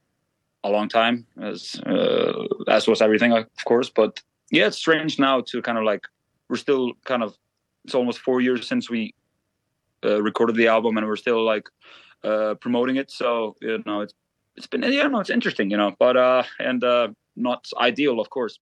a 0.64 0.70
long 0.70 0.90
time 0.90 1.26
as 1.42 1.80
uh, 1.86 2.34
as 2.68 2.88
was 2.88 3.02
everything 3.02 3.32
of 3.32 3.48
course. 3.66 3.90
But 3.90 4.22
yeah 4.52 4.68
it's 4.68 4.78
strange 4.78 5.20
now 5.20 5.42
to 5.42 5.62
kind 5.62 5.78
of 5.78 5.84
like 5.84 6.06
we're 6.50 6.58
still 6.58 6.94
kind 7.06 7.24
of 7.24 7.36
it's 7.86 7.96
almost 7.96 8.20
4 8.20 8.42
years 8.42 8.68
since 8.68 8.90
we 8.90 9.14
uh, 10.04 10.22
recorded 10.22 10.56
the 10.56 10.68
album 10.68 10.98
and 10.98 11.08
we're 11.08 11.16
still 11.16 11.44
like 11.44 11.70
uh 12.24 12.56
promoting 12.56 12.98
it. 12.98 13.12
So 13.12 13.56
you 13.62 13.84
know 13.86 14.02
it's 14.02 14.14
it's 14.58 14.68
been 14.68 14.84
yeah 14.84 15.08
no 15.08 15.20
it's 15.20 15.30
interesting 15.30 15.70
you 15.70 15.78
know 15.78 15.96
but 16.00 16.16
uh 16.18 16.44
and 16.60 16.84
uh 16.84 17.08
not 17.36 17.66
ideal 17.80 18.20
of 18.20 18.30
course. 18.30 18.60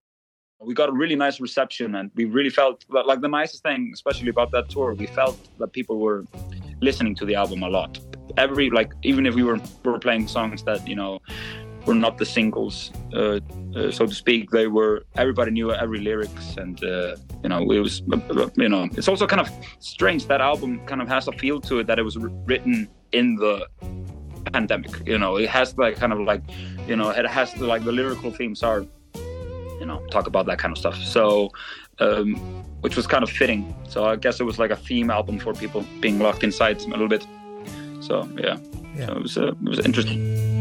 We 0.59 0.73
got 0.73 0.87
a 0.87 0.93
really 0.93 1.15
nice 1.15 1.41
reception 1.41 1.95
and 1.95 2.09
we 2.15 2.23
really 2.23 2.49
felt 2.49 2.85
like 2.89 3.19
the 3.19 3.27
nicest 3.27 3.63
thing 3.63 3.91
especially 3.93 4.29
about 4.29 4.51
that 4.51 4.69
tour 4.69 4.93
we 4.93 5.07
felt 5.07 5.37
that 5.59 5.73
people 5.73 5.99
were 5.99 6.23
listening 6.81 7.15
to 7.15 7.25
the 7.25 7.35
album 7.35 7.63
a 7.63 7.69
lot. 7.69 7.99
Every 8.37 8.69
like 8.69 8.93
even 9.03 9.25
if 9.25 9.35
we 9.35 9.43
were 9.43 9.59
were 9.83 9.99
playing 9.99 10.27
songs 10.27 10.63
that 10.63 10.87
you 10.87 10.95
know 10.95 11.19
were 11.85 11.93
not 11.93 12.17
the 12.17 12.25
singles 12.25 12.91
uh, 13.13 13.41
uh 13.75 13.91
so 13.91 14.05
to 14.05 14.15
speak 14.15 14.49
they 14.51 14.67
were 14.67 15.03
everybody 15.17 15.51
knew 15.51 15.73
every 15.73 15.99
lyrics 15.99 16.55
and 16.55 16.81
uh 16.81 17.17
you 17.43 17.49
know 17.49 17.59
it 17.69 17.79
was 17.79 18.01
you 18.55 18.69
know 18.69 18.87
it's 18.93 19.09
also 19.09 19.27
kind 19.27 19.41
of 19.41 19.49
strange 19.79 20.25
that 20.27 20.39
album 20.39 20.79
kind 20.85 21.01
of 21.01 21.09
has 21.09 21.27
a 21.27 21.33
feel 21.33 21.59
to 21.59 21.79
it 21.79 21.87
that 21.87 21.99
it 21.99 22.03
was 22.03 22.17
written 22.17 22.87
in 23.11 23.35
the 23.35 23.67
pandemic 24.51 24.91
you 25.05 25.17
know 25.17 25.37
it 25.37 25.49
has 25.49 25.77
like 25.77 25.95
kind 25.95 26.13
of 26.13 26.19
like 26.19 26.41
you 26.87 26.95
know 26.95 27.09
it 27.09 27.25
has 27.25 27.53
the, 27.53 27.65
like 27.65 27.83
the 27.83 27.91
lyrical 27.91 28.31
themes 28.31 28.63
are 28.63 28.85
you 29.79 29.85
know 29.85 30.05
talk 30.11 30.27
about 30.27 30.45
that 30.45 30.59
kind 30.59 30.71
of 30.71 30.77
stuff. 30.77 30.97
So 30.97 31.51
um 31.99 32.35
which 32.81 32.95
was 32.95 33.07
kind 33.07 33.23
of 33.23 33.29
fitting. 33.29 33.75
So 33.87 34.05
i 34.05 34.15
guess 34.15 34.39
it 34.39 34.43
was 34.43 34.59
like 34.59 34.71
a 34.71 34.75
theme 34.75 35.09
album 35.09 35.39
for 35.39 35.53
people 35.53 35.85
being 35.99 36.19
locked 36.19 36.43
inside 36.43 36.81
a 36.81 36.87
little 36.87 37.07
bit. 37.07 37.25
So 38.01 38.27
yeah, 38.37 38.57
yeah. 38.95 39.07
So 39.07 39.13
it 39.13 39.21
was 39.21 39.37
uh, 39.37 39.47
it 39.47 39.69
was 39.69 39.79
interesting. 39.79 40.52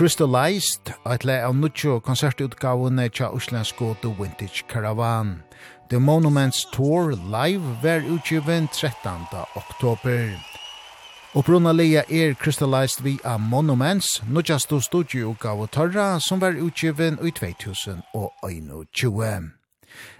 Crystallized, 0.00 0.94
eit 1.04 1.26
le 1.28 1.34
av 1.44 1.58
nuttjo 1.60 1.98
konsertutgavene 2.00 3.10
tja 3.12 3.28
uslensko 3.36 3.92
The 4.00 4.08
Vintage 4.08 4.64
Caravan. 4.66 5.42
The 5.90 6.00
Monuments 6.00 6.64
Tour 6.72 7.12
live 7.12 7.60
ver 7.82 8.00
utgiven 8.00 8.68
13. 8.72 9.26
oktober. 9.56 10.40
Opprunna 11.34 11.72
leia 11.76 12.04
er 12.08 12.34
Crystallized 12.34 13.00
via 13.04 13.38
Monuments, 13.38 14.22
nuttjastu 14.24 14.80
studioutgave 14.80 15.66
torra 15.68 16.20
som 16.20 16.40
var 16.40 16.56
utgiven 16.56 17.18
i 17.20 17.30
2021. 17.30 19.50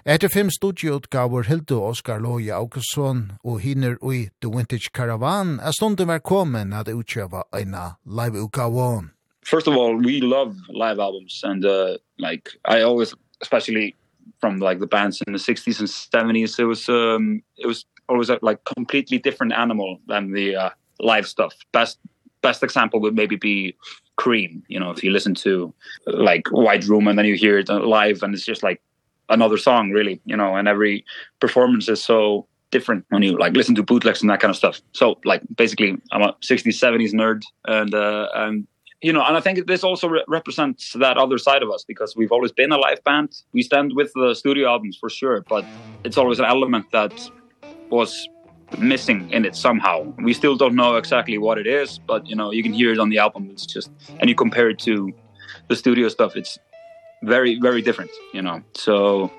Etter 0.05 0.28
fem 0.28 0.51
studieutgaver 0.51 1.43
hildu 1.49 1.81
Oskar 1.81 2.20
Loja 2.20 2.57
Augustsson 2.57 3.33
og 3.45 3.61
hinner 3.61 3.97
ui 4.03 4.28
The 4.43 4.51
Vintage 4.51 4.91
Caravan 4.93 5.61
er 5.61 5.72
stunden 5.72 6.09
var 6.09 6.18
kommet 6.18 6.74
at 6.74 6.89
utgjøva 6.93 7.43
eina 7.57 7.95
liveutgave 8.05 9.20
first 9.43 9.66
of 9.66 9.76
all 9.76 9.97
we 9.97 10.20
love 10.20 10.57
live 10.68 10.99
albums 10.99 11.41
and 11.45 11.64
uh 11.64 11.97
like 12.18 12.51
I 12.64 12.82
always 12.82 13.14
especially 13.43 13.97
from 14.41 14.59
like 14.59 14.80
the 14.80 14.86
bands 14.86 15.22
in 15.26 15.32
the 15.32 15.38
60s 15.38 15.80
and 15.80 15.88
70s 15.88 16.59
it 16.59 16.64
was 16.64 16.88
um 16.88 17.43
it 17.57 17.66
was 17.66 17.84
always 18.09 18.28
a, 18.28 18.38
like 18.43 18.64
completely 18.64 19.18
different 19.18 19.53
animal 19.53 20.01
than 20.09 20.32
the 20.32 20.57
uh, 20.57 20.70
live 20.99 21.26
stuff. 21.26 21.55
Best 21.72 21.99
best 22.43 22.62
example 22.62 23.01
would 23.01 23.14
maybe 23.14 23.36
be 23.36 23.76
cream 24.16 24.62
you 24.68 24.80
know 24.80 24.91
if 24.91 25.05
you 25.05 25.11
listen 25.11 25.34
to 25.34 25.72
like 26.07 26.47
white 26.51 26.84
room 26.86 27.07
and 27.07 27.18
then 27.18 27.26
you 27.26 27.36
hear 27.36 27.59
it 27.59 27.68
live 27.68 28.22
and 28.22 28.34
it's 28.34 28.45
just 28.45 28.62
like 28.62 28.80
another 29.28 29.57
song 29.57 29.91
really 29.91 30.20
you 30.24 30.36
know 30.36 30.57
and 30.57 30.66
every 30.66 31.05
performance 31.38 31.88
is 31.88 32.03
so 32.03 32.47
different 32.70 33.05
when 33.09 33.22
you 33.22 33.36
like 33.38 33.53
listen 33.55 33.74
to 33.74 33.82
bootlegs 33.82 34.20
and 34.20 34.30
that 34.30 34.41
kind 34.41 34.51
of 34.51 34.57
stuff. 34.57 34.80
So 34.93 35.18
like 35.24 35.43
basically 35.57 35.97
I'm 36.12 36.22
a 36.22 36.32
60s 36.43 36.66
70s 36.66 37.12
nerd 37.12 37.43
and 37.66 37.95
uh 37.95 38.28
I'm 38.34 38.66
you 39.03 39.12
know, 39.12 39.24
and 39.24 39.36
I 39.36 39.40
think 39.40 39.66
this 39.66 39.82
also 39.82 40.09
re 40.09 40.24
represents 40.28 40.92
that 40.94 41.16
other 41.16 41.38
side 41.38 41.62
of 41.62 41.70
us 41.70 41.84
because 41.84 42.14
we've 42.16 42.32
always 42.32 42.53
been 42.53 42.72
a 42.72 42.78
live 42.78 43.03
band. 43.05 43.30
We 43.53 43.62
stand 43.62 43.92
with 43.94 44.12
the 44.14 44.34
studio 44.34 44.68
albums 44.68 44.96
for 44.98 45.09
sure, 45.09 45.44
but 45.48 45.64
it's 46.05 46.18
always 46.18 46.38
an 46.38 46.44
element 46.44 46.86
that 46.92 47.12
was 47.90 48.28
missing 48.78 49.28
in 49.30 49.44
it 49.44 49.57
somehow. 49.57 50.12
We 50.22 50.34
still 50.34 50.57
don't 50.57 50.74
know 50.74 50.96
exactly 50.96 51.38
what 51.38 51.59
it 51.59 51.66
is, 51.66 51.98
but 52.07 52.26
you 52.28 52.36
know, 52.36 52.53
you 52.53 52.62
can 52.62 52.72
hear 52.72 52.92
it 52.92 52.98
on 52.98 53.09
the 53.09 53.18
album. 53.18 53.48
It's 53.51 53.66
just 53.66 53.90
and 54.20 54.28
you 54.28 54.34
compare 54.34 54.70
it 54.70 54.78
to 54.80 55.12
the 55.68 55.76
studio 55.76 56.09
stuff, 56.09 56.36
it's 56.36 56.59
very 57.22 57.59
very 57.61 57.82
different, 57.82 58.11
you 58.34 58.42
know. 58.42 58.62
So 58.74 59.32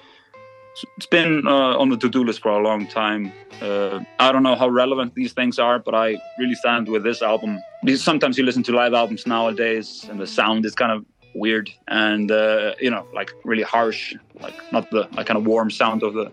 it's 0.97 1.05
been 1.05 1.47
uh, 1.47 1.77
on 1.77 1.89
the 1.89 1.97
to-do 1.97 2.23
list 2.23 2.41
for 2.41 2.49
a 2.49 2.63
long 2.63 2.87
time. 2.87 3.31
Uh, 3.61 3.99
I 4.19 4.31
don't 4.31 4.43
know 4.43 4.55
how 4.55 4.69
relevant 4.69 5.13
these 5.15 5.33
things 5.33 5.59
are, 5.59 5.79
but 5.79 5.93
I 5.93 6.17
really 6.39 6.55
stand 6.55 6.87
with 6.87 7.03
this 7.03 7.21
album. 7.21 7.59
Because 7.83 8.03
sometimes 8.03 8.37
you 8.37 8.45
listen 8.45 8.63
to 8.63 8.71
live 8.71 8.93
albums 8.93 9.27
nowadays 9.27 10.07
and 10.09 10.19
the 10.19 10.27
sound 10.27 10.65
is 10.65 10.73
kind 10.73 10.91
of 10.91 11.05
weird 11.33 11.69
and 11.87 12.31
uh, 12.31 12.73
you 12.79 12.89
know, 12.89 13.05
like 13.13 13.31
really 13.43 13.63
harsh, 13.63 14.15
like 14.41 14.55
not 14.71 14.89
the 14.91 15.07
like 15.13 15.27
kind 15.27 15.37
of 15.37 15.45
warm 15.45 15.69
sound 15.69 16.03
of 16.03 16.13
the 16.13 16.31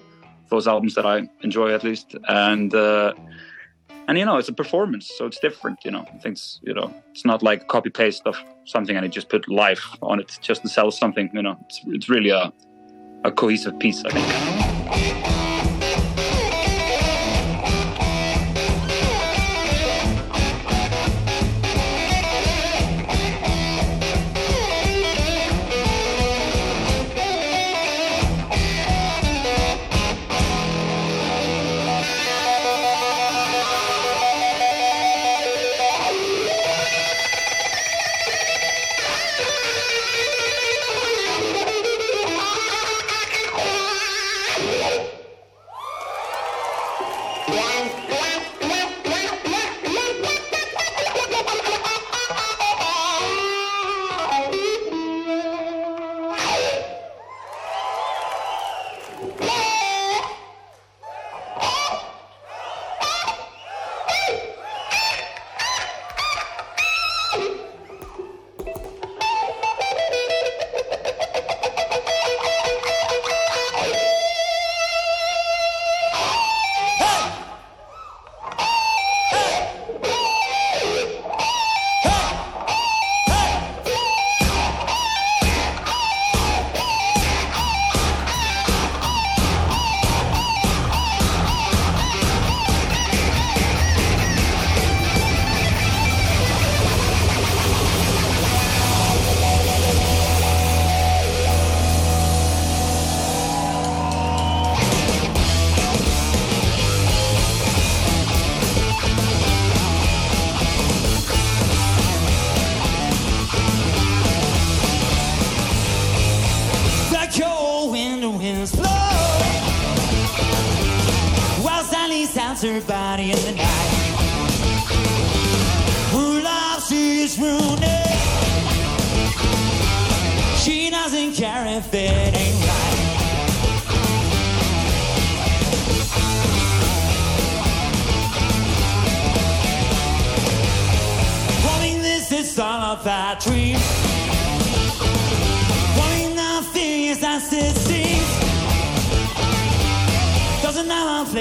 those 0.51 0.67
albums 0.67 0.95
that 0.95 1.05
I 1.05 1.29
enjoy 1.43 1.75
at 1.75 1.85
least. 1.85 2.17
And 2.29 2.75
uh 2.75 3.13
and 4.09 4.17
you 4.17 4.25
know, 4.25 4.39
it's 4.39 4.49
a 4.49 4.55
performance, 4.55 5.11
so 5.19 5.27
it's 5.27 5.39
different, 5.39 5.85
you 5.85 5.91
know. 5.91 6.01
I 6.01 6.19
think 6.19 6.37
it's, 6.37 6.61
you 6.63 6.73
know, 6.73 6.95
it's 7.11 7.27
not 7.27 7.43
like 7.43 7.69
copy 7.69 7.91
paste 7.91 8.23
of 8.25 8.39
something 8.65 8.97
and 8.97 9.05
you 9.05 9.11
just 9.11 9.29
put 9.29 9.47
life 9.51 9.85
on 10.01 10.19
it 10.19 10.39
just 10.41 10.63
to 10.63 10.69
sell 10.69 10.91
something, 10.91 11.29
you 11.35 11.43
know. 11.43 11.59
It's 11.67 11.81
it's 11.87 12.09
really 12.09 12.31
a 12.31 12.51
a 13.25 13.31
cohesive 13.31 13.79
piece, 13.79 14.05
I 14.05 14.11
think. 14.11 15.18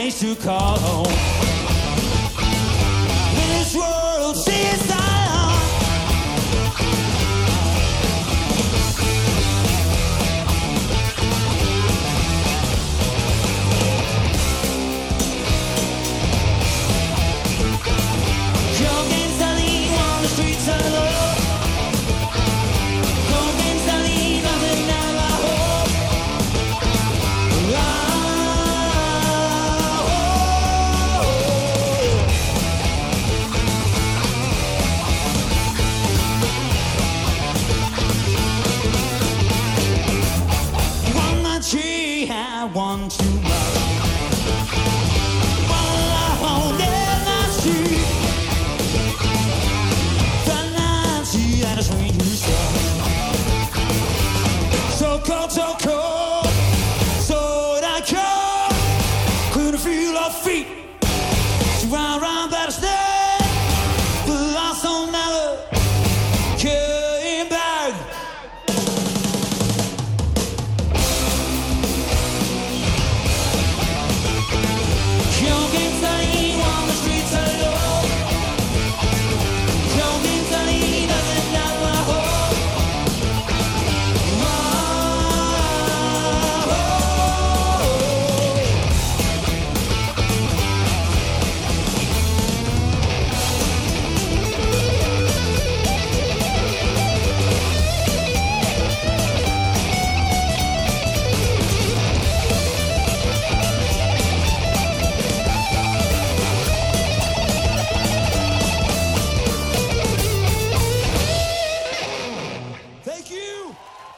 place 0.10 0.22
to 0.22 0.42
call 0.42 0.80
home. 0.80 1.37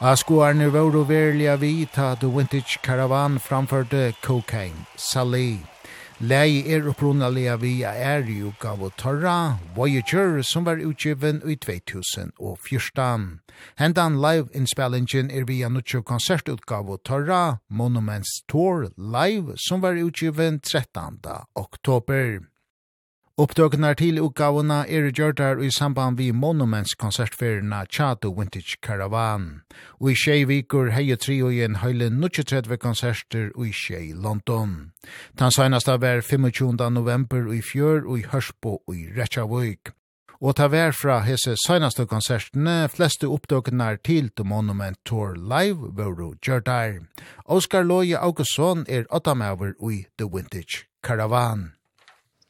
Askoarne 0.10 0.72
vore 0.72 1.04
verliga 1.06 1.56
vita 1.56 2.16
The 2.16 2.28
Vintage 2.28 2.80
Caravan 2.82 3.38
framførte 3.38 4.16
Cocaine, 4.24 4.88
Sally. 4.98 5.60
Lei 6.20 6.64
er 6.66 6.88
upprunnalega 6.90 7.56
via 7.62 7.92
er 7.94 8.26
i 8.26 8.42
gav 8.60 8.82
og 8.82 8.96
torra 8.98 9.60
Voyager 9.76 10.42
som 10.42 10.66
var 10.66 10.82
utgiven 10.82 11.44
i 11.46 11.56
2014. 11.56 13.40
Hendan 13.78 14.18
live-innspillingen 14.18 15.30
er 15.30 15.46
via 15.46 15.70
nutjo 15.70 16.02
konsertutgav 16.02 16.90
og 16.90 17.04
torra 17.06 17.60
Monuments 17.70 18.42
Tour 18.50 18.90
Live 18.98 19.58
som 19.58 19.82
var 19.82 19.94
utgiven 19.94 20.60
13. 20.60 21.20
oktober. 21.56 22.49
Opptøkene 23.40 23.94
til 23.96 24.18
utgavene 24.20 24.82
er 24.92 25.06
gjørdar 25.16 25.62
i 25.64 25.70
samband 25.72 26.18
vi 26.20 26.26
Monuments 26.36 26.92
konsertferierna 27.00 27.86
Chato 27.88 28.34
Vintage 28.36 28.76
Caravan. 28.84 29.62
Og 30.02 30.10
i 30.12 30.16
tjei 30.20 30.42
vikur 30.44 30.92
heie 30.92 31.16
tri 31.16 31.38
og 31.48 31.56
en 31.56 31.78
heile 31.80 32.10
33 32.12 32.78
konserter 32.84 33.54
og 33.56 33.70
i 33.70 33.72
tjei 33.72 34.12
London. 34.12 34.92
Den 35.40 35.56
seneste 35.56 35.96
var 36.02 36.20
25. 36.20 36.76
november 36.92 37.48
i 37.56 37.62
fjør 37.62 38.10
og 38.10 38.20
i 38.20 38.28
Hørsbo 38.28 38.76
og 38.84 38.98
i 38.98 39.08
Rechavøyk. 39.16 39.94
Og 40.42 40.60
ta 40.60 40.68
vær 40.68 40.92
fra 40.92 41.22
hese 41.24 41.56
seneste 41.64 42.10
konsertene, 42.12 42.90
fleste 42.92 43.28
opptøkene 43.28 43.96
til 44.04 44.32
The 44.36 44.44
Monument 44.44 45.00
Tour 45.06 45.40
Live 45.40 45.96
var 45.96 46.12
gjørdar. 46.44 47.06
Oskar 47.46 47.88
Loje 47.88 48.20
Augustsson 48.20 48.86
er 48.90 49.08
åttamøver 49.08 49.78
i 49.92 50.06
The 50.20 50.28
Vintage 50.28 50.90
Caravan 51.04 51.79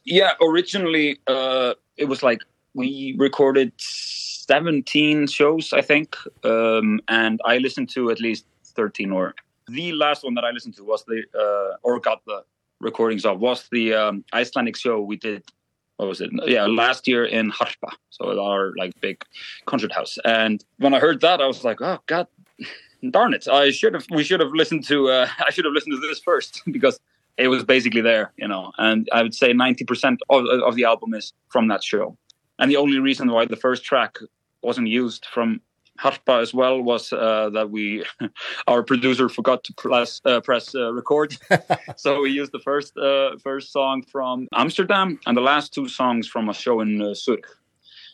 yeah 0.04 0.32
originally 0.42 1.18
uh 1.26 1.74
it 1.96 2.06
was 2.06 2.22
like 2.22 2.40
we 2.74 3.14
recorded 3.18 3.72
17 3.78 5.26
shows 5.26 5.72
i 5.72 5.80
think 5.80 6.16
um 6.44 7.00
and 7.08 7.40
i 7.44 7.58
listened 7.58 7.88
to 7.88 8.10
at 8.10 8.20
least 8.20 8.46
13 8.64 9.12
or 9.12 9.34
the 9.68 9.92
last 9.92 10.24
one 10.24 10.34
that 10.34 10.44
i 10.44 10.50
listened 10.50 10.74
to 10.74 10.84
was 10.84 11.04
the 11.04 11.22
uh 11.34 11.76
or 11.82 12.00
got 12.00 12.24
the 12.26 12.42
recordings 12.80 13.24
of 13.24 13.40
was 13.40 13.68
the 13.70 13.92
um 13.92 14.24
icelandic 14.32 14.76
show 14.76 15.00
we 15.00 15.16
did 15.16 15.44
what 16.00 16.08
was 16.08 16.22
it? 16.22 16.30
Yeah 16.46 16.64
last 16.64 17.06
year 17.06 17.26
in 17.26 17.52
harpa. 17.52 17.92
So 18.08 18.30
at 18.32 18.38
our 18.38 18.72
like 18.78 18.98
big 19.02 19.22
concert 19.66 19.92
house. 19.92 20.18
And 20.24 20.64
when 20.78 20.94
i 20.94 20.98
heard 20.98 21.20
that 21.20 21.42
i 21.42 21.46
was 21.46 21.62
like 21.62 21.82
oh 21.82 21.98
god 22.06 22.26
darn 23.10 23.34
it. 23.34 23.46
I 23.46 23.70
should 23.70 23.92
have 23.92 24.06
we 24.10 24.24
should 24.24 24.40
have 24.40 24.52
listened 24.52 24.84
to 24.84 25.10
uh, 25.10 25.28
i 25.46 25.50
should 25.50 25.66
have 25.66 25.74
listened 25.74 26.00
to 26.00 26.08
this 26.08 26.18
first 26.18 26.62
because 26.72 26.98
it 27.40 27.48
was 27.48 27.64
basically 27.64 28.02
there, 28.02 28.32
you 28.36 28.46
know, 28.46 28.72
and 28.78 29.08
I 29.12 29.22
would 29.22 29.34
say 29.34 29.52
90% 29.52 30.18
of, 30.28 30.46
of 30.46 30.74
the 30.76 30.84
album 30.84 31.14
is 31.14 31.32
from 31.48 31.68
that 31.68 31.82
show. 31.82 32.16
And 32.58 32.70
the 32.70 32.76
only 32.76 32.98
reason 32.98 33.30
why 33.30 33.46
the 33.46 33.56
first 33.56 33.84
track 33.84 34.18
wasn't 34.62 34.88
used 34.88 35.26
from 35.26 35.60
Harpa 35.98 36.40
as 36.40 36.54
well 36.54 36.80
was 36.80 37.12
uh, 37.12 37.50
that 37.52 37.70
we 37.70 38.04
our 38.66 38.82
producer 38.82 39.28
forgot 39.28 39.64
to 39.64 39.72
press 39.74 40.20
uh, 40.24 40.40
press 40.40 40.74
uh, 40.74 40.92
record. 40.92 41.36
So 41.96 42.22
we 42.22 42.30
used 42.30 42.52
the 42.52 42.60
first 42.60 42.96
uh, 42.96 43.36
first 43.42 43.72
song 43.72 44.02
from 44.02 44.48
Amsterdam 44.54 45.18
and 45.26 45.36
the 45.36 45.42
last 45.42 45.74
two 45.74 45.88
songs 45.88 46.26
from 46.26 46.48
a 46.48 46.54
show 46.54 46.80
in 46.80 47.02
uh, 47.02 47.14
Zurich. 47.14 47.46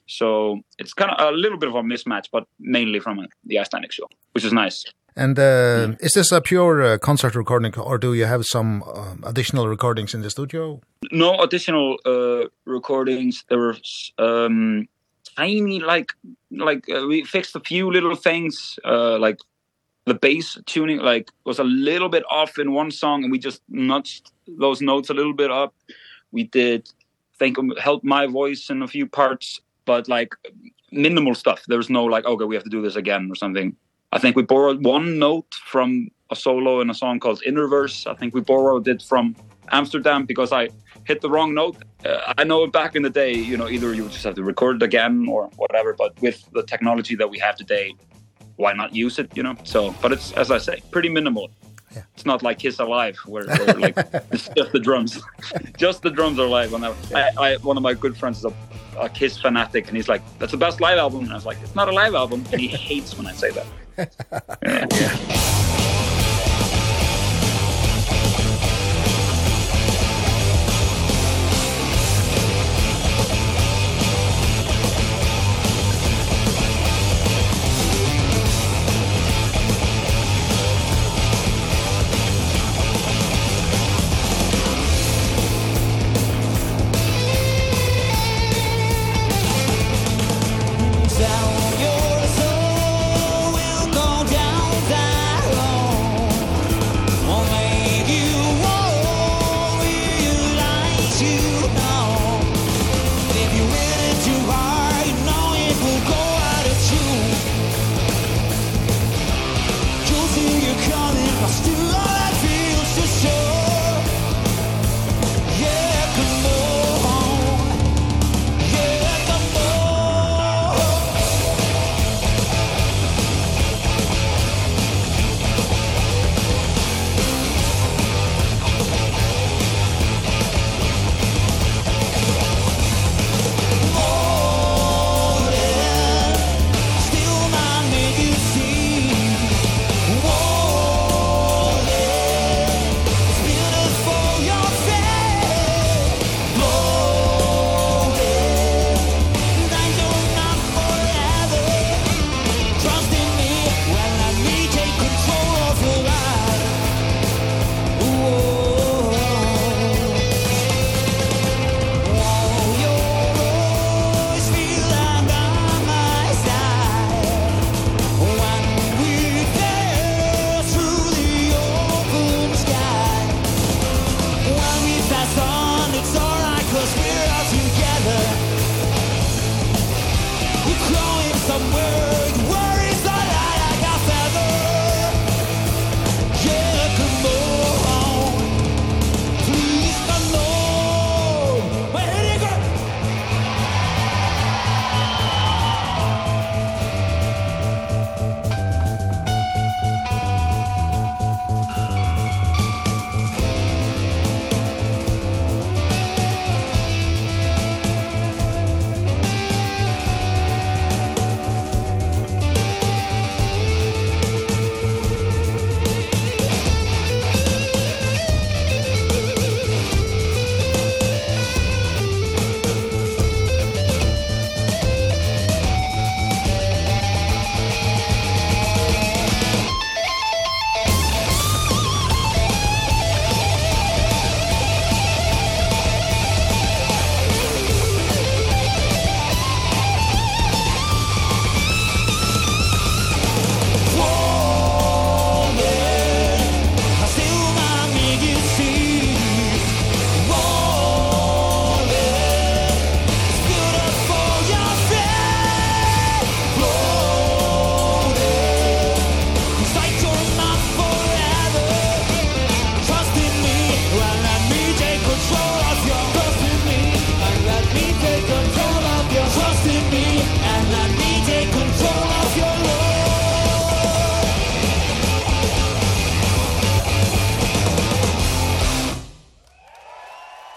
So 0.09 0.61
it's 0.79 0.95
kind 0.95 1.11
of 1.13 1.35
a 1.35 1.37
little 1.37 1.59
bit 1.59 1.69
of 1.69 1.75
a 1.75 1.83
mismatch 1.83 2.27
but 2.33 2.45
mainly 2.59 2.99
from 3.01 3.19
uh, 3.19 3.27
the 3.45 3.59
Icelandic 3.59 3.93
show 3.93 4.09
which 4.33 4.45
is 4.45 4.53
nice. 4.53 4.85
And 5.17 5.39
uh, 5.39 5.95
is 6.01 6.13
this 6.13 6.31
a 6.31 6.43
pure 6.43 6.83
uh, 6.83 6.99
concert 6.99 7.35
recording, 7.35 7.75
or 7.79 7.97
do 7.97 8.13
you 8.13 8.27
have 8.27 8.45
some 8.45 8.83
uh, 8.83 9.15
additional 9.25 9.67
recordings 9.67 10.13
in 10.13 10.21
the 10.21 10.29
studio? 10.29 10.83
No 11.11 11.41
additional 11.41 11.99
uh, 12.05 12.49
recordings. 12.67 13.43
There 13.49 13.59
were 13.59 13.77
um, 14.19 14.87
tiny, 15.37 15.81
like, 15.81 16.13
like 16.51 16.85
uh, 16.91 17.07
we 17.07 17.25
fixed 17.25 17.57
a 17.57 17.61
few 17.61 17.91
little 17.91 18.15
things, 18.15 18.79
uh, 18.85 19.19
like 19.19 19.39
the 20.05 20.15
bass 20.15 20.59
tuning, 20.67 20.99
like 20.99 21.31
was 21.47 21.59
a 21.59 21.65
little 21.65 22.11
bit 22.11 22.25
off 22.31 22.59
in 22.59 22.73
one 22.73 22.91
song, 22.91 23.23
and 23.23 23.33
we 23.33 23.39
just 23.39 23.63
nudged 23.71 24.33
those 24.47 24.83
notes 24.83 25.09
a 25.09 25.15
little 25.15 25.35
bit 25.35 25.51
up. 25.51 25.75
We 26.31 26.45
did 26.45 26.91
think 27.39 27.57
help 27.79 28.05
my 28.05 28.27
voice 28.27 28.69
in 28.69 28.83
a 28.83 28.89
few 28.89 29.07
parts, 29.07 29.63
but 29.87 30.09
like 30.09 30.35
minimal 30.93 31.35
stuff. 31.35 31.65
There 31.69 31.79
was 31.79 31.89
no 31.89 32.05
like, 32.05 32.27
okay, 32.27 32.45
we 32.45 32.55
have 32.55 32.65
to 32.65 32.71
do 32.71 32.83
this 32.83 32.97
again 32.97 33.29
or 33.31 33.35
something. 33.35 33.77
I 34.13 34.19
think 34.19 34.37
we 34.37 34.43
borrowed 34.43 34.85
one 34.85 35.19
note 35.19 35.55
from 35.55 36.09
a 36.31 36.37
solo 36.37 36.81
in 36.81 36.91
a 36.91 36.95
song 36.95 37.21
called 37.21 37.43
In 37.43 37.57
Reverse. 37.57 38.07
I 38.07 38.15
think 38.15 38.35
we 38.35 38.41
borrowed 38.41 38.89
it 38.89 39.03
from 39.03 39.37
Amsterdam 39.71 40.27
because 40.27 40.53
I 40.53 40.69
hit 41.05 41.21
the 41.21 41.31
wrong 41.31 41.55
note. 41.55 41.77
Uh, 42.05 42.35
I 42.39 42.45
know 42.45 42.67
back 42.67 42.97
in 42.97 43.03
the 43.03 43.11
day, 43.11 43.35
you 43.35 43.57
know, 43.57 43.69
either 43.69 43.95
you 43.95 44.09
just 44.09 44.25
have 44.25 44.35
to 44.37 44.43
record 44.43 44.77
it 44.77 44.83
again 44.83 45.27
or 45.29 45.49
whatever, 45.57 45.93
but 45.93 46.21
with 46.21 46.49
the 46.53 46.63
technology 46.63 47.15
that 47.17 47.29
we 47.29 47.39
have 47.39 47.57
today, 47.57 47.95
why 48.57 48.73
not 48.73 48.95
use 48.95 49.19
it, 49.19 49.37
you 49.37 49.43
know? 49.43 49.57
So, 49.65 49.95
but 50.01 50.13
it's 50.13 50.33
as 50.33 50.51
I 50.51 50.59
say, 50.59 50.83
pretty 50.91 51.09
minimal. 51.09 51.51
Yeah. 51.95 52.03
It's 52.15 52.27
not 52.27 52.43
like 52.43 52.59
Kiss 52.59 52.79
Alive 52.79 53.17
where 53.27 53.47
where 53.47 53.75
like 53.75 53.97
it's 54.33 54.49
just 54.49 54.73
the 54.73 54.81
drums. 54.81 55.23
just 55.77 56.03
the 56.03 56.11
drums 56.11 56.39
are 56.39 56.47
live 56.47 56.75
on 56.75 56.81
that. 56.83 56.95
Yeah. 57.11 57.31
I 57.39 57.53
I 57.53 57.57
one 57.59 57.77
of 57.77 57.83
my 57.83 57.95
good 57.95 58.17
friends 58.17 58.39
is 58.39 58.45
a 58.45 58.53
a 58.99 59.09
Kiss 59.09 59.39
fanatic 59.39 59.89
and 59.89 59.97
he's 59.97 60.09
like, 60.09 60.23
"That's 60.39 60.53
the 60.53 60.59
best 60.59 60.81
live 60.81 60.99
album." 60.99 61.21
And 61.25 61.33
I 61.33 61.35
was 61.35 61.47
like, 61.47 61.59
"It's 61.63 61.75
not 61.75 61.89
a 61.89 61.93
live 61.93 62.15
album." 62.15 62.45
And 62.51 62.61
he 62.61 62.67
hates 62.89 63.17
when 63.17 63.27
I 63.27 63.33
say 63.33 63.51
that. 63.51 63.67
ja. 65.01 65.66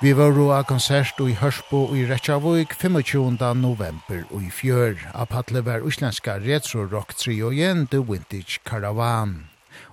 Vi 0.10 0.14
var 0.14 0.32
roa 0.34 0.64
konsert 0.66 1.20
i 1.22 1.36
Hørsbo 1.38 1.84
i 1.93 2.01
Rechavik 2.10 2.72
25. 2.74 3.36
november 3.62 4.24
og 4.32 4.41
i 4.41 4.47
fjør. 4.49 4.95
Apatle 5.14 5.62
var 5.62 5.86
uslenska 5.86 6.39
retro-rock 6.41 7.14
trio 7.14 7.51
igjen 7.53 7.86
The 7.91 8.01
Vintage 8.01 8.57
Caravan. 8.66 9.36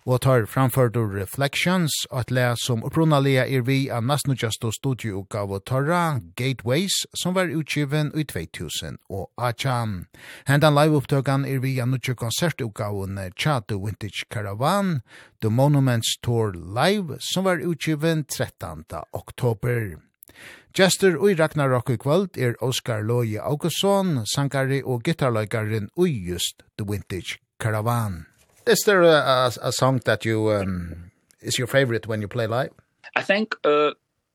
Og 0.07 0.23
tar 0.25 0.47
framført 0.49 0.97
Reflections, 0.97 1.93
at 2.13 2.31
lea 2.31 2.55
som 2.57 2.85
opprunalia 2.85 3.45
er 3.45 3.61
vi 3.67 3.91
av 3.93 4.07
Nasnudjasto 4.09 4.71
studio 4.73 5.19
og 5.19 5.29
gav 5.29 5.53
torra 5.69 6.21
Gateways, 6.41 6.97
som 7.13 7.37
var 7.37 7.53
utgiven 7.53 8.09
i 8.17 8.25
2000 8.25 8.97
og 9.11 9.29
Achan. 9.37 10.07
Hendan 10.49 10.79
live-opptøkan 10.79 11.45
er 11.45 11.61
vi 11.61 11.77
av 11.77 11.93
nudja 11.93 12.17
konsertutgavene 12.17 13.29
Tja 13.37 13.61
The 13.69 13.77
Vintage 13.77 14.25
Caravan, 14.33 15.03
The 15.43 15.51
Monuments 15.51 16.17
Tour 16.23 16.57
Live, 16.57 17.21
som 17.21 17.45
var 17.45 17.61
utgiven 17.61 18.25
13. 18.25 18.87
oktober. 19.13 20.06
Gjester 20.77 21.15
i 21.31 21.35
Ragnarok 21.35 21.91
i 21.91 21.97
kvöld 21.97 22.37
er 22.37 22.57
Oskar 22.61 23.01
Loje 23.03 23.41
Augustsson, 23.41 24.27
sankari 24.29 24.83
og 24.85 25.07
gitarløykarin 25.09 25.89
og 25.97 26.09
just 26.09 26.65
The 26.77 26.85
Vintage 26.85 27.39
Caravan. 27.59 28.27
Is 28.67 28.85
there 28.85 29.01
a, 29.03 29.47
a, 29.47 29.51
a 29.63 29.73
song 29.73 30.01
that 30.05 30.27
you 30.27 30.51
um, 30.53 31.13
is 31.41 31.59
your 31.59 31.67
favorite 31.67 32.07
when 32.07 32.21
you 32.21 32.29
play 32.29 32.47
live? 32.47 32.75
I 33.17 33.23
think 33.23 33.55
uh, 33.65 33.93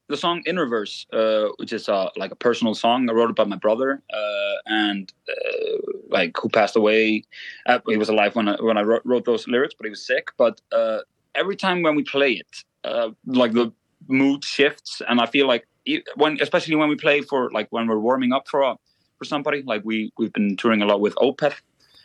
the 0.08 0.18
song 0.18 0.42
In 0.48 0.58
Reverse, 0.58 1.06
uh, 1.14 1.50
which 1.58 1.72
is 1.74 1.88
uh, 1.88 2.10
like 2.18 2.32
a 2.32 2.36
personal 2.36 2.74
song 2.74 3.08
I 3.08 3.14
wrote 3.14 3.30
about 3.30 3.48
my 3.48 3.58
brother, 3.58 4.02
uh, 4.12 4.56
and 4.66 5.14
uh, 5.30 5.78
like 6.10 6.32
who 6.42 6.50
passed 6.50 6.76
away. 6.76 7.24
Uh, 7.68 7.82
he 7.88 7.98
was 7.98 8.10
alive 8.10 8.36
when 8.36 8.48
I, 8.48 8.56
when 8.60 8.80
I 8.80 8.82
wrote, 8.82 9.04
wrote 9.06 9.26
those 9.26 9.48
lyrics, 9.48 9.76
but 9.78 9.86
he 9.86 9.92
was 9.92 10.08
sick. 10.08 10.32
But 10.40 10.60
uh, 10.72 11.02
every 11.36 11.56
time 11.56 11.84
when 11.84 11.96
we 11.96 12.04
play 12.04 12.32
it, 12.32 12.64
uh, 12.84 13.10
like 13.28 13.52
the 13.54 13.72
mood 14.08 14.44
shifts, 14.44 15.04
and 15.08 15.22
I 15.22 15.28
feel 15.28 15.46
like 15.46 15.68
when 16.16 16.40
especially 16.42 16.76
when 16.76 16.90
we 16.90 16.96
play 16.96 17.22
for 17.22 17.50
like 17.52 17.68
when 17.72 17.88
we're 17.88 18.00
warming 18.00 18.32
up 18.34 18.48
for 18.48 18.62
a, 18.62 18.76
for 19.18 19.26
somebody 19.26 19.64
like 19.64 19.82
we 19.84 20.12
we've 20.18 20.34
been 20.34 20.56
touring 20.58 20.82
a 20.82 20.86
lot 20.86 21.02
with 21.02 21.16
Opeth 21.16 21.56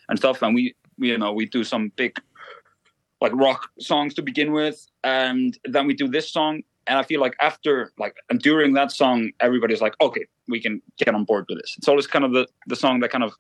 and 0.09 0.19
stuff 0.19 0.43
and 0.43 0.55
we, 0.55 0.74
we 0.98 1.09
you 1.09 1.19
know 1.19 1.32
we 1.32 1.47
do 1.47 1.65
some 1.65 1.93
big 1.97 2.19
like 3.20 3.32
rock 3.35 3.70
songs 3.78 4.15
to 4.15 4.23
begin 4.23 4.53
with 4.53 4.86
and 5.05 5.59
then 5.65 5.86
we 5.86 5.94
do 5.94 6.09
this 6.09 6.31
song 6.31 6.62
and 6.86 6.98
I 6.98 7.03
feel 7.03 7.20
like 7.20 7.35
after 7.40 7.93
like 7.98 8.16
and 8.31 8.40
during 8.40 8.74
that 8.74 8.93
song 8.93 9.31
everybody's 9.40 9.81
like 9.81 9.94
okay 10.01 10.27
we 10.48 10.61
can 10.61 10.81
get 10.98 11.15
on 11.15 11.24
board 11.24 11.47
with 11.48 11.59
this. 11.61 11.74
It's 11.77 11.89
always 11.89 12.07
kind 12.07 12.24
of 12.24 12.32
the 12.32 12.47
the 12.66 12.77
song 12.77 13.01
that 13.01 13.11
kind 13.11 13.24
of 13.24 13.35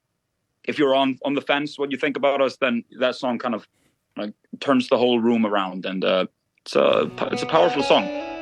if 0.64 0.78
you're 0.78 0.94
on 0.94 1.18
on 1.24 1.34
the 1.34 1.42
fence 1.42 1.78
what 1.78 1.90
you 1.90 1.96
think 1.96 2.16
about 2.16 2.40
us 2.40 2.56
then 2.56 2.84
that 2.98 3.14
song 3.14 3.38
kind 3.38 3.54
of 3.54 3.66
like 4.16 4.34
turns 4.60 4.88
the 4.88 4.98
whole 4.98 5.20
room 5.20 5.46
around 5.46 5.86
and 5.86 6.04
uh 6.04 6.26
it's 6.66 6.74
a 6.74 7.08
it's 7.30 7.42
a 7.44 7.46
powerful 7.46 7.84
song. 7.84 8.35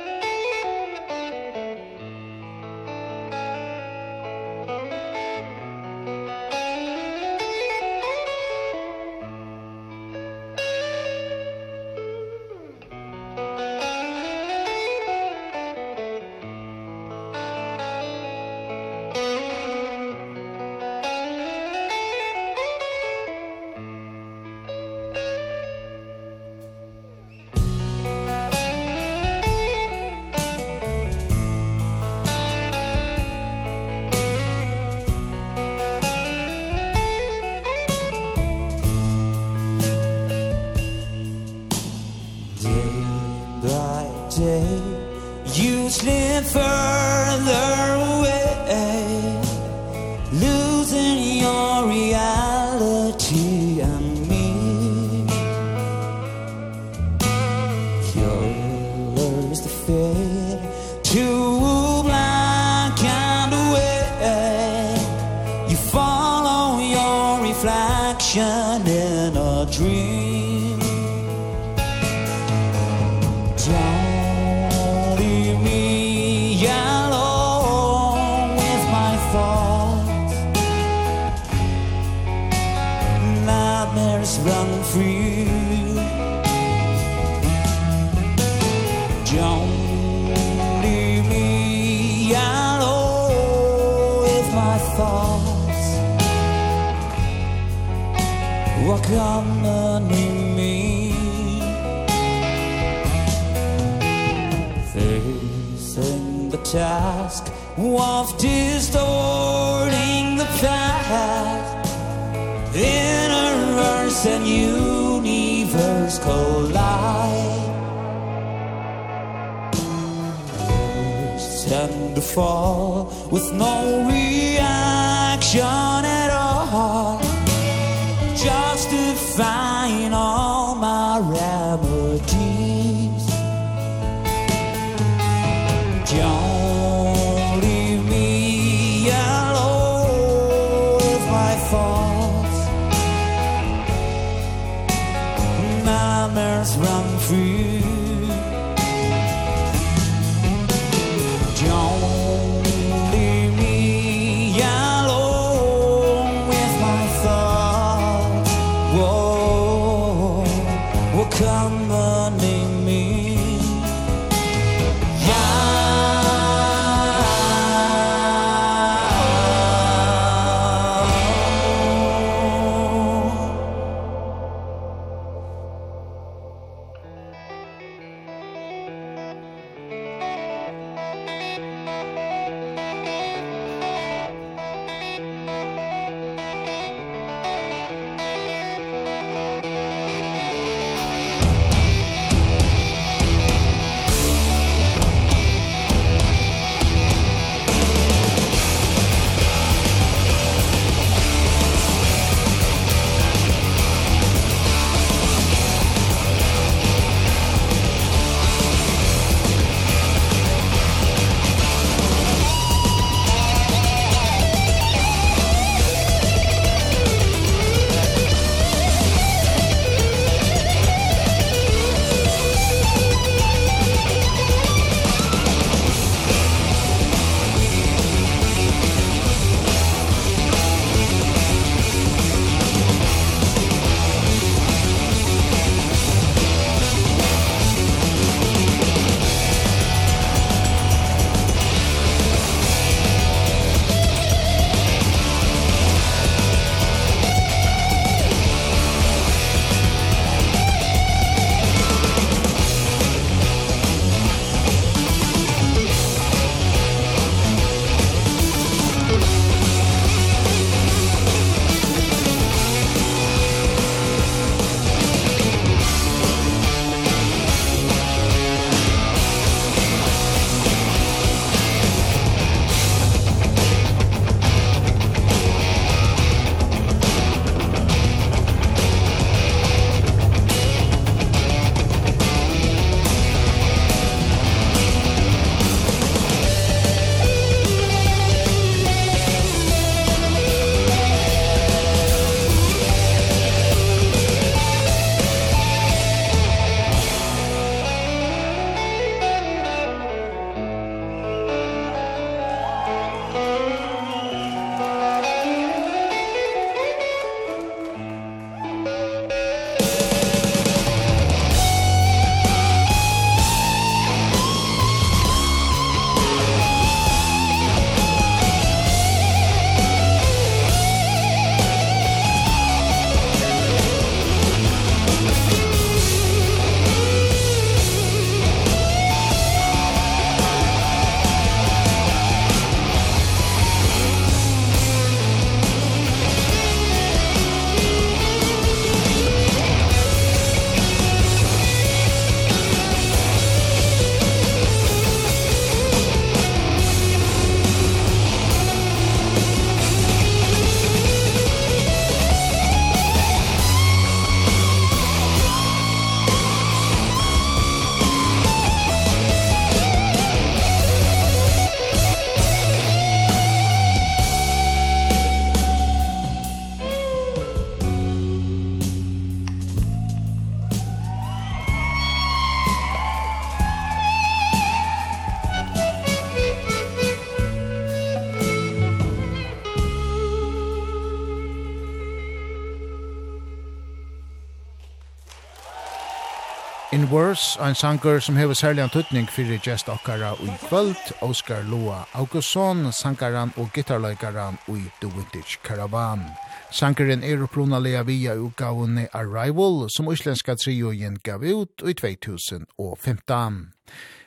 Worse, 387.15 387.57
ein 387.61 387.75
sanger 387.75 388.19
som 388.19 388.35
hever 388.35 388.53
særlig 388.53 388.81
en 388.83 389.27
fyrir 389.27 389.59
gest 389.63 389.87
okkara 389.89 390.33
ui 390.41 390.51
kvöld, 390.67 391.13
Oscar 391.21 391.63
Loa 391.63 392.05
Augustsson, 392.13 392.91
sangaran 392.91 393.53
og 393.57 393.69
gitarløykaran 393.73 394.57
ui 394.67 394.81
The 395.01 395.07
Vintage 395.07 395.59
Caravan. 395.63 396.23
Sangeren 396.71 397.23
er 397.23 397.43
opplona 397.43 397.79
via 398.03 398.35
utgavene 398.35 399.07
Arrival, 399.13 399.87
som 399.89 400.07
uslenska 400.07 400.55
trioen 400.55 401.17
gav 401.23 401.41
ut 401.43 401.81
i 401.87 401.93
2015. 401.93 403.71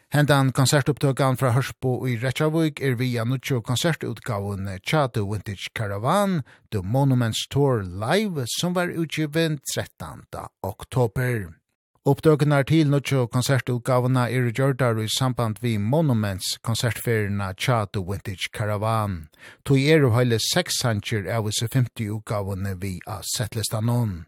Hendan 0.09 0.52
konsertupptøkan 0.52 1.36
fra 1.36 1.51
Hørsbo 1.51 2.06
i 2.06 2.16
Rechavik 2.16 2.81
er 2.81 2.94
via 2.94 3.24
nutjo 3.24 3.60
konsertutgaven 3.60 4.81
Chato 4.86 5.31
Vintage 5.31 5.69
Caravan, 5.74 6.43
The 6.70 6.81
Monuments 6.82 7.47
Tour 7.51 7.82
Live, 7.82 8.47
som 8.47 8.74
var 8.74 8.89
utgiven 8.89 9.60
13. 9.74 10.24
oktober. 10.62 11.57
Oppdøkene 12.07 12.62
til 12.62 12.87
nødvendig 12.87 13.27
konsertutgavene 13.35 14.20
er 14.31 14.53
gjørdar 14.55 15.01
i 15.03 15.09
samband 15.11 15.57
vi 15.61 15.77
Monuments 15.77 16.59
konsertferierna 16.62 17.53
Chato 17.59 18.03
Vintage 18.03 18.49
Caravan. 18.55 19.29
Tog 19.65 19.77
er 19.79 19.99
jo 19.99 20.12
hele 20.15 20.39
seks 20.39 20.79
sanger 20.81 21.27
av 21.27 21.49
disse 21.51 21.66
50 21.69 22.12
utgavene 22.15 22.77
vi 22.79 23.01
av 23.07 23.27
settlista 23.27 23.81
noen. 23.81 24.27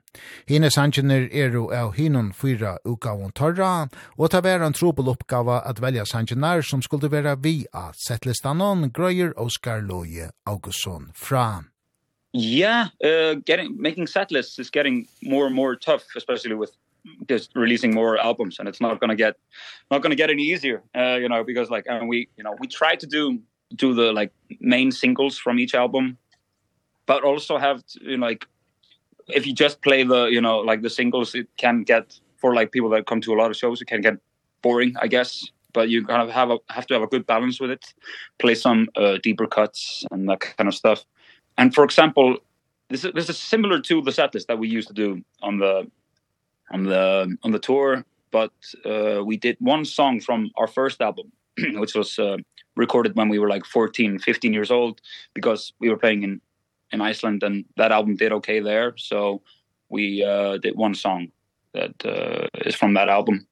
Hine 0.49 0.71
sangene 0.71 1.29
er 1.31 1.55
jo 1.55 1.71
av 1.71 1.95
hinon 1.95 2.33
fyra 2.33 2.77
utgavene 2.85 3.33
torra, 3.33 3.87
og 4.19 4.31
ta 4.31 4.43
være 4.43 4.67
en 4.67 4.75
trobel 4.75 5.09
oppgave 5.15 5.63
at 5.63 5.81
velja 5.81 6.05
sangene 6.05 6.63
som 6.67 6.83
skulle 6.83 7.11
være 7.11 7.39
vi 7.39 7.65
av 7.73 7.95
settlista 7.95 8.53
noen, 8.53 8.91
grøyer 8.91 9.33
Oskar 9.39 9.81
Loje 9.81 10.33
Augustsson 10.45 11.13
fra. 11.15 11.63
Yeah, 12.35 12.89
uh, 13.05 13.35
getting 13.47 13.81
making 13.81 14.07
set 14.07 14.31
lists 14.31 14.59
is 14.59 14.71
getting 14.71 15.07
more 15.23 15.47
and 15.47 15.55
more 15.55 15.77
tough, 15.77 16.05
especially 16.17 16.55
with 16.55 16.71
just 17.29 17.51
releasing 17.55 17.95
more 17.95 18.19
albums 18.19 18.59
and 18.59 18.69
it's 18.69 18.81
not 18.81 19.01
going 19.01 19.11
to 19.11 19.17
get 19.17 19.37
not 19.91 20.03
going 20.03 20.11
to 20.11 20.17
get 20.17 20.31
any 20.31 20.43
easier 20.43 20.83
uh 20.97 21.17
you 21.21 21.29
know 21.29 21.43
because 21.45 21.71
like 21.71 21.85
and 21.89 22.09
we 22.09 22.29
you 22.37 22.45
know 22.45 22.55
we 22.61 22.67
try 22.67 22.95
to 22.95 23.07
do 23.07 23.39
do 23.77 23.95
the 23.95 24.13
like 24.13 24.33
main 24.61 24.91
singles 24.91 25.39
from 25.39 25.59
each 25.59 25.75
album 25.75 26.19
but 27.07 27.25
also 27.25 27.59
have 27.59 27.85
to, 27.87 27.99
you 28.03 28.17
know, 28.17 28.27
like 28.27 28.47
if 29.29 29.47
you 29.47 29.55
just 29.55 29.81
play 29.83 30.03
the 30.03 30.27
you 30.27 30.41
know 30.41 30.59
like 30.59 30.83
the 30.83 30.91
singles 30.91 31.35
it 31.35 31.49
can 31.57 31.83
get 31.83 32.19
for 32.37 32.55
like 32.55 32.73
people 32.73 32.91
that 32.91 33.07
come 33.07 33.21
to 33.21 33.33
a 33.33 33.37
lot 33.37 33.51
of 33.51 33.57
shows 33.57 33.81
it 33.81 33.87
can 33.87 34.01
get 34.01 34.15
boring 34.63 34.95
i 35.01 35.07
guess 35.07 35.51
but 35.73 35.89
you 35.89 36.05
kind 36.05 36.23
of 36.23 36.31
have 36.31 36.51
a, 36.51 36.59
have 36.69 36.87
to 36.87 36.95
have 36.95 37.03
a 37.03 37.07
good 37.07 37.27
balance 37.27 37.61
with 37.61 37.71
it. 37.71 37.95
Play 38.39 38.55
some 38.55 38.89
uh, 38.97 39.19
deeper 39.23 39.47
cuts 39.47 40.05
and 40.11 40.29
that 40.29 40.41
kind 40.41 40.69
of 40.69 40.75
stuff. 40.75 41.05
And 41.59 41.75
for 41.75 41.85
example 41.85 42.39
this 42.89 43.05
is 43.05 43.13
this 43.15 43.31
is 43.31 43.39
similar 43.39 43.81
to 43.81 44.03
the 44.03 44.13
set 44.13 44.35
list 44.35 44.49
that 44.49 44.59
we 44.59 44.69
used 44.69 44.89
to 44.89 44.95
do 44.95 45.23
on 45.43 45.59
the 45.59 45.89
on 46.71 46.85
the 46.85 47.37
on 47.43 47.51
the 47.51 47.59
tour 47.59 48.05
but 48.31 48.53
uh 48.85 49.23
we 49.25 49.37
did 49.37 49.57
one 49.61 49.85
song 49.85 50.21
from 50.21 50.51
our 50.57 50.67
first 50.67 51.01
album 51.01 51.33
which 51.75 51.95
was 51.95 52.19
uh, 52.19 52.37
recorded 52.77 53.17
when 53.17 53.29
we 53.29 53.39
were 53.39 53.49
like 53.49 53.65
14 53.65 54.19
15 54.19 54.53
years 54.53 54.71
old 54.71 55.01
because 55.35 55.73
we 55.81 55.89
were 55.89 55.97
playing 55.97 56.23
in 56.23 56.41
in 56.93 57.01
Iceland 57.01 57.43
and 57.43 57.65
that 57.77 57.93
album 57.93 58.17
did 58.17 58.33
okay 58.33 58.61
there. 58.61 58.95
So 58.97 59.43
we 59.89 60.25
uh 60.25 60.59
did 60.59 60.77
one 60.77 60.95
song 60.95 61.29
that 61.73 61.95
uh, 62.05 62.49
is 62.67 62.75
from 62.75 62.95
that 62.95 63.09
album. 63.09 63.47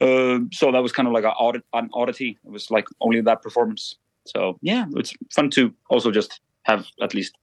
Uh 0.00 0.38
so 0.52 0.72
that 0.72 0.82
was 0.82 0.92
kind 0.92 1.08
of 1.08 1.14
like 1.14 1.24
a 1.24 1.32
audit 1.32 1.64
an 1.72 1.90
oddity. 1.92 2.38
It 2.44 2.50
was 2.50 2.70
like 2.70 2.86
only 3.00 3.20
that 3.22 3.42
performance. 3.42 3.96
So 4.26 4.58
yeah 4.62 4.86
it's 4.96 5.14
fun 5.30 5.50
to 5.50 5.74
also 5.90 6.10
just 6.10 6.40
have 6.62 6.86
at 7.02 7.14
least 7.14 7.36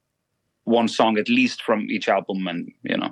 one 0.64 0.88
song 0.88 1.18
at 1.18 1.28
least 1.28 1.62
from 1.62 1.90
each 1.90 2.08
album 2.08 2.46
and 2.46 2.72
you 2.82 2.96
know. 2.96 3.10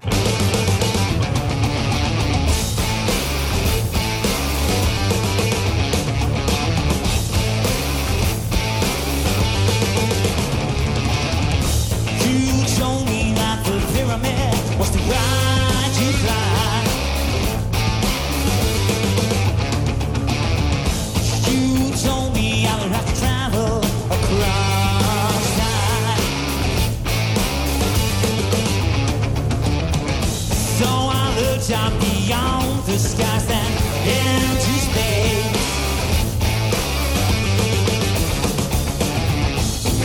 up 31.72 31.92
beyond 32.00 32.84
the 32.84 32.98
skies 32.98 33.46
and 33.48 33.74
into 34.02 34.72
space 34.86 35.70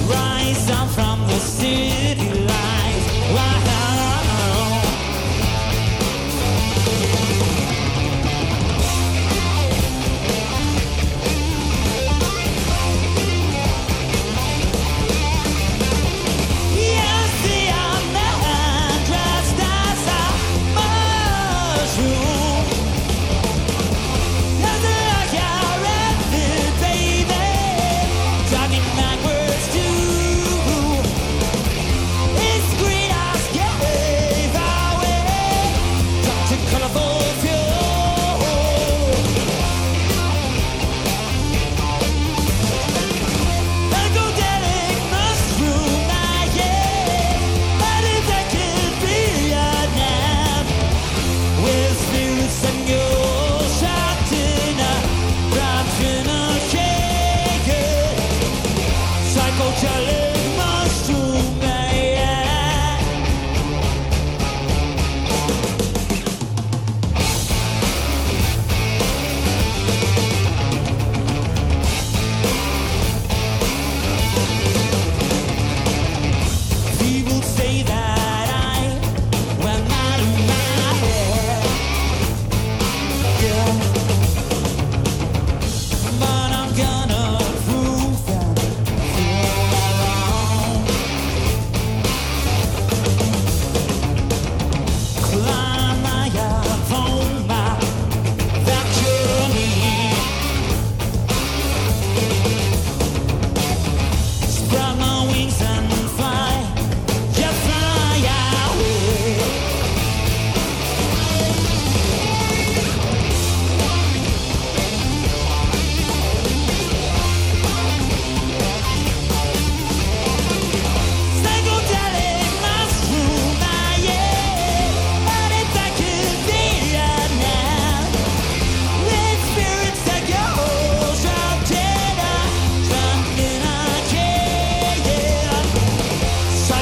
Rise 0.07 0.69
up 0.69 0.89
from 0.89 1.21
the 1.27 1.39
city. 1.39 2.35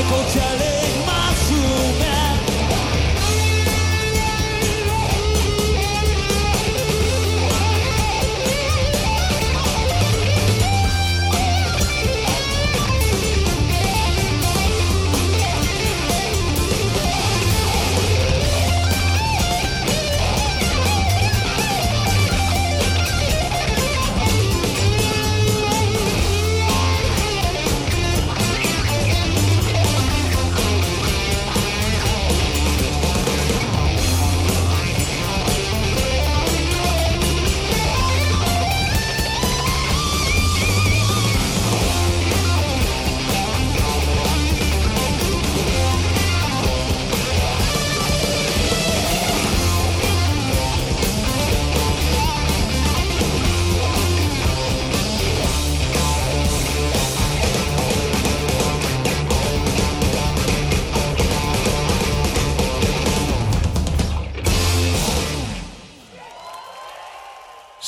Michael 0.03 0.23
Jackson. 0.33 0.52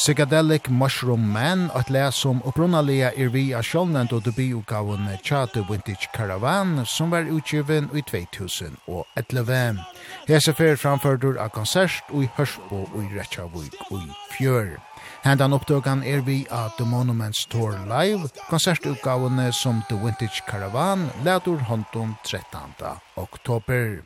Psychedelic 0.05 0.69
Mushroom 0.69 1.31
Man, 1.33 1.71
at 1.73 1.89
le 1.89 2.11
som 2.13 2.41
opprunalega 2.45 3.07
er 3.17 3.31
vi 3.33 3.47
av 3.57 3.65
sjålnend 3.65 4.11
og 4.13 4.21
debiutgaven 4.27 5.07
Tjate 5.25 5.63
Vintage 5.65 6.11
Caravan, 6.13 6.83
som 6.85 7.09
var 7.09 7.25
utgiven 7.25 7.87
i 7.89 8.03
2011. 8.05 9.81
Hese 10.29 10.53
fer 10.53 10.77
framførdur 10.77 11.41
av 11.41 11.49
konsert 11.57 12.05
og 12.13 12.21
i 12.21 12.29
Hørsbo 12.37 12.85
og 12.85 13.01
i 13.01 13.09
Rechavik 13.17 13.81
og 13.89 13.97
i 14.03 14.13
Fjør. 14.37 14.75
Hendan 15.25 15.57
oppdøkan 15.57 16.05
er 16.05 16.21
vi 16.21 16.43
av 16.53 16.77
The 16.77 16.85
Monuments 16.85 17.47
Tour 17.49 17.73
Live, 17.89 18.29
konsertutgavene 18.45 19.49
som 19.57 19.81
The 19.89 19.97
Vintage 20.05 20.45
Caravan, 20.45 21.09
ladur 21.25 21.65
håndom 21.65 22.13
13. 22.21 22.93
oktober. 23.17 24.03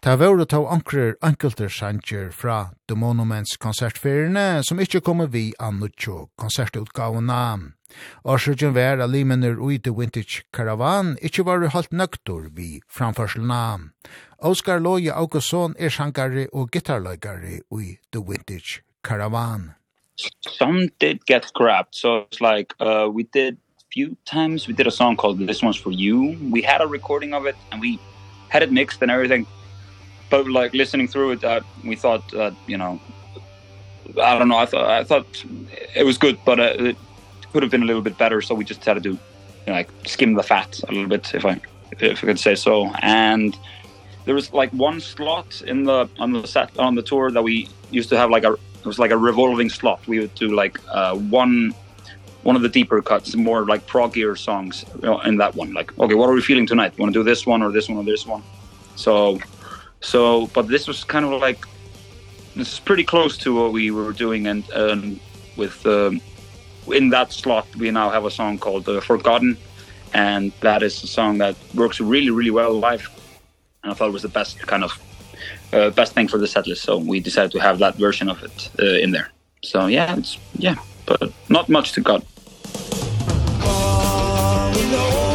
Ta 0.00 0.14
vore 0.14 0.44
ta 0.46 0.58
ankrer 0.70 1.16
ankelter 1.22 1.68
sanger 1.68 2.30
fra 2.30 2.70
The 2.86 2.94
Monuments 2.94 3.56
konsertferiene 3.58 4.62
som 4.62 4.78
ikkje 4.78 5.00
kommer 5.02 5.26
vi 5.26 5.50
annutjo 5.58 6.28
konsertutgavna. 6.38 7.58
Årsøkjen 8.22 8.76
vær 8.76 9.02
av 9.02 9.10
limener 9.10 9.58
ui 9.58 9.80
The 9.82 9.90
Vintage 9.90 10.44
Caravan 10.54 11.16
ikkje 11.18 11.46
var 11.48 11.66
halt 11.74 11.90
nøktor 11.90 12.46
vi 12.54 12.78
framførselna. 12.86 13.90
Oskar 14.38 14.78
Loje 14.78 15.10
Augustsson 15.10 15.74
er 15.78 15.90
sangare 15.90 16.46
og 16.52 16.70
gitarløygare 16.70 17.64
ui 17.74 17.98
The 18.12 18.22
Vintage 18.22 18.84
Caravan. 19.02 19.72
Some 20.46 20.90
did 21.00 21.26
get 21.26 21.44
scrapped, 21.44 21.96
so 21.96 22.26
it's 22.30 22.40
like 22.40 22.74
uh, 22.78 23.10
we 23.10 23.24
did 23.24 23.58
few 23.90 24.16
times 24.24 24.68
we 24.68 24.74
did 24.74 24.86
a 24.86 24.92
song 24.92 25.16
called 25.16 25.38
This 25.40 25.62
One's 25.62 25.76
For 25.76 25.90
You. 25.90 26.38
We 26.52 26.62
had 26.62 26.80
a 26.80 26.86
recording 26.86 27.34
of 27.34 27.46
it 27.46 27.56
and 27.72 27.80
we 27.80 27.98
had 28.48 28.62
it 28.62 28.70
mixed 28.70 29.02
and 29.02 29.10
everything 29.10 29.46
but 30.30 30.48
like 30.48 30.74
listening 30.74 31.08
through 31.08 31.32
it 31.32 31.40
that 31.40 31.62
we 31.84 31.96
thought 31.96 32.28
that 32.32 32.54
you 32.66 32.76
know 32.76 33.00
I 34.22 34.38
don't 34.38 34.48
know 34.48 34.58
I 34.58 34.66
thought 34.66 34.90
I 34.90 35.04
thought 35.04 35.44
it 35.94 36.04
was 36.04 36.18
good 36.18 36.38
but 36.44 36.58
uh, 36.60 36.74
it 36.78 36.96
could 37.52 37.62
have 37.62 37.70
been 37.70 37.82
a 37.82 37.86
little 37.86 38.02
bit 38.02 38.16
better 38.18 38.40
so 38.42 38.54
we 38.54 38.64
just 38.64 38.84
had 38.84 38.94
to 38.94 39.00
do 39.00 39.10
you 39.10 39.18
know, 39.66 39.72
like 39.74 39.90
skim 40.06 40.34
the 40.34 40.42
fat 40.42 40.80
a 40.88 40.92
little 40.92 41.08
bit 41.08 41.34
if 41.34 41.44
I 41.44 41.60
if 42.00 42.22
I 42.22 42.26
could 42.26 42.38
say 42.38 42.54
so. 42.54 42.92
And 43.02 43.56
there 44.24 44.34
was 44.34 44.52
like 44.52 44.70
one 44.72 45.00
slot 45.00 45.62
in 45.62 45.84
the 45.84 46.08
on 46.18 46.32
the 46.32 46.46
set 46.46 46.76
on 46.78 46.94
the 46.94 47.02
tour 47.02 47.30
that 47.30 47.42
we 47.42 47.68
used 47.90 48.08
to 48.10 48.16
have 48.16 48.30
like 48.30 48.44
a 48.44 48.52
it 48.52 48.86
was 48.86 48.98
like 48.98 49.10
a 49.10 49.18
revolving 49.18 49.68
slot. 49.68 50.06
We 50.06 50.20
would 50.20 50.34
do 50.34 50.54
like 50.54 50.78
uh 50.88 51.16
one 51.16 51.74
one 52.42 52.56
of 52.56 52.62
the 52.62 52.68
deeper 52.68 53.02
cuts 53.02 53.34
more 53.34 53.66
like 53.66 53.86
proggier 53.86 54.38
songs 54.38 54.84
you 55.02 55.08
know, 55.08 55.20
in 55.20 55.36
that 55.38 55.54
one. 55.54 55.72
Like 55.74 55.96
okay 55.98 56.14
what 56.14 56.28
are 56.28 56.34
we 56.34 56.42
feeling 56.42 56.66
tonight? 56.66 56.98
Want 56.98 57.12
to 57.12 57.20
do 57.20 57.24
this 57.24 57.46
one 57.46 57.62
or 57.62 57.72
this 57.72 57.88
one 57.88 57.98
or 57.98 58.04
this 58.04 58.26
one? 58.26 58.42
So 58.96 59.38
So, 60.00 60.46
but 60.48 60.68
this 60.68 60.86
was 60.86 61.04
kind 61.04 61.24
of 61.24 61.40
like 61.40 61.64
this 62.56 62.72
is 62.72 62.80
pretty 62.80 63.04
close 63.04 63.36
to 63.38 63.54
what 63.54 63.72
we 63.72 63.90
were 63.90 64.12
doing 64.12 64.46
and 64.46 64.64
um 64.72 65.20
with 65.56 65.86
um 65.86 66.20
in 66.92 67.10
that 67.10 67.32
slot 67.32 67.66
we 67.76 67.90
now 67.90 68.10
have 68.10 68.24
a 68.24 68.30
song 68.30 68.58
called 68.58 68.88
uh, 68.88 69.00
Forgotten 69.00 69.56
and 70.14 70.52
that 70.60 70.82
is 70.82 71.04
a 71.04 71.06
song 71.06 71.38
that 71.38 71.54
works 71.74 72.00
really 72.00 72.30
really 72.30 72.50
well 72.50 72.72
live 72.72 73.08
and 73.82 73.92
I 73.92 73.94
thought 73.94 74.08
it 74.08 74.12
was 74.12 74.22
the 74.22 74.28
best 74.28 74.58
kind 74.66 74.84
of 74.84 74.98
uh, 75.72 75.90
best 75.90 76.14
thing 76.14 76.28
for 76.28 76.38
the 76.38 76.46
setlist 76.46 76.78
so 76.78 76.98
we 76.98 77.20
decided 77.20 77.52
to 77.52 77.58
have 77.58 77.78
that 77.78 77.94
version 77.96 78.28
of 78.28 78.42
it 78.42 78.70
uh, 78.80 78.84
in 78.84 79.10
there. 79.12 79.30
So 79.62 79.86
yeah, 79.86 80.16
it's 80.16 80.38
yeah, 80.54 80.76
but 81.06 81.32
not 81.48 81.68
much 81.68 81.92
to 81.92 82.00
God. 82.00 82.24
All 83.62 84.70
we 84.70 85.27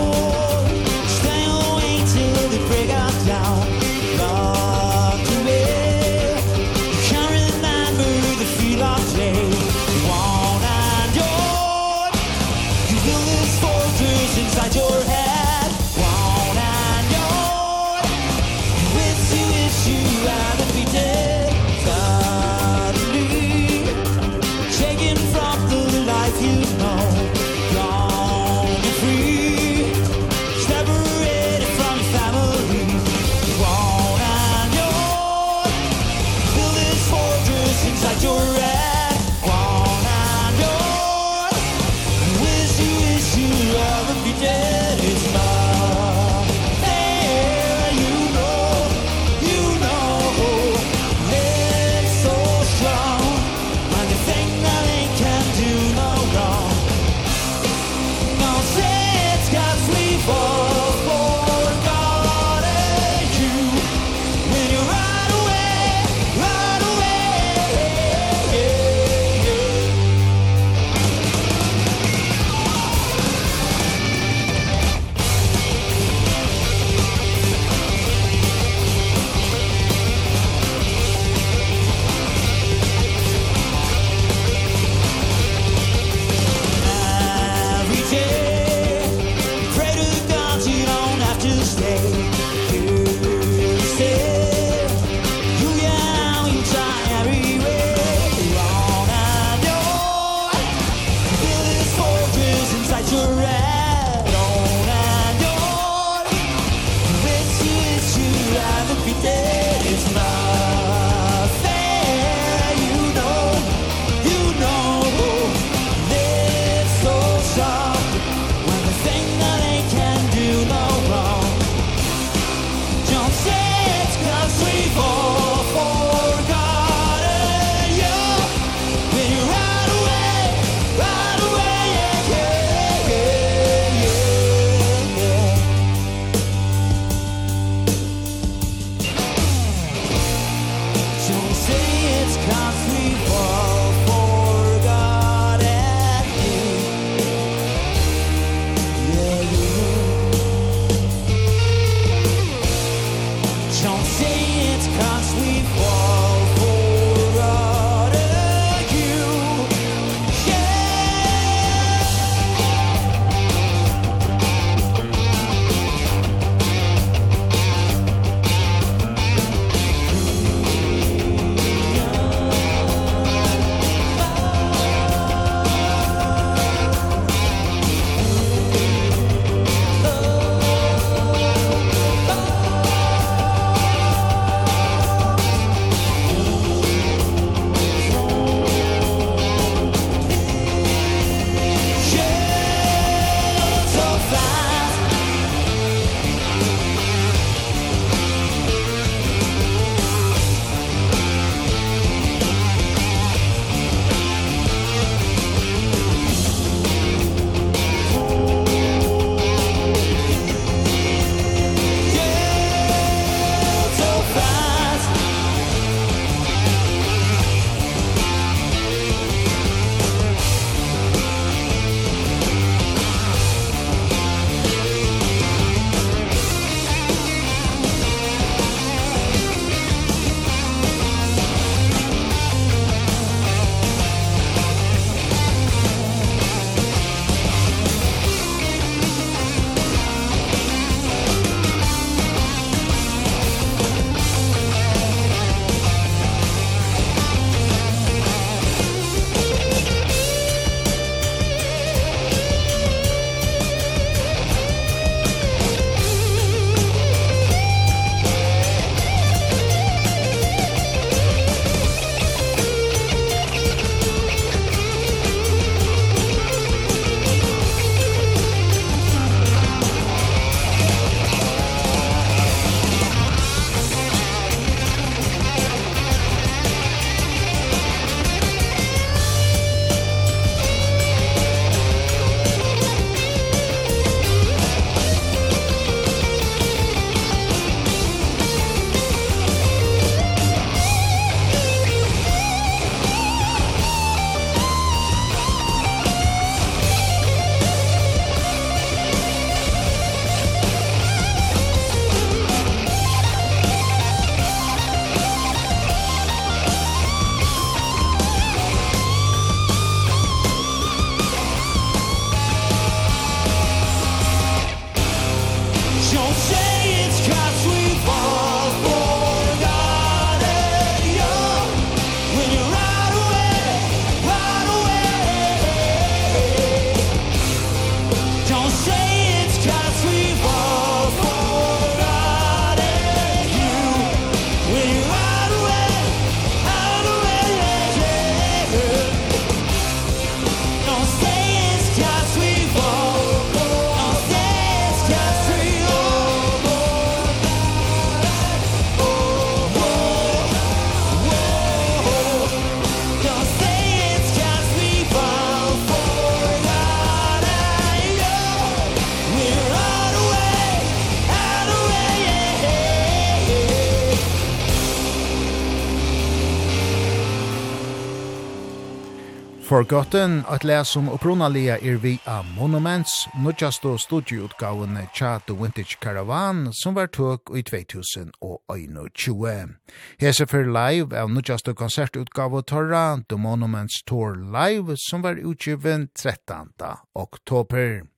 Forgotten, 369.73 370.43
at 370.53 370.61
les 370.63 370.85
som 370.85 371.09
opprunalega 371.09 371.79
er 371.81 371.95
vi 371.97 372.19
av 372.29 372.45
Monuments, 372.53 373.09
nødjast 373.41 373.87
og 373.89 373.97
studieutgavene 374.03 375.07
tja 375.17 375.39
The 375.47 375.55
Vintage 375.57 375.97
Caravan, 375.97 376.67
som 376.77 376.93
var 376.93 377.09
tøk 377.09 377.49
i 377.57 377.65
2021. 377.65 379.73
Hese 380.21 380.45
for 380.45 380.69
live 380.77 381.17
av 381.17 381.33
nødjast 381.33 381.73
og 381.73 381.81
konsertutgave 381.81 382.61
torra 382.69 383.17
The 383.25 383.37
Monuments 383.37 384.03
Tour 384.05 384.37
Live, 384.37 384.93
som 385.09 385.25
var 385.25 385.41
utgiven 385.41 386.09
13. 386.13 386.69
oktober. 387.15 388.12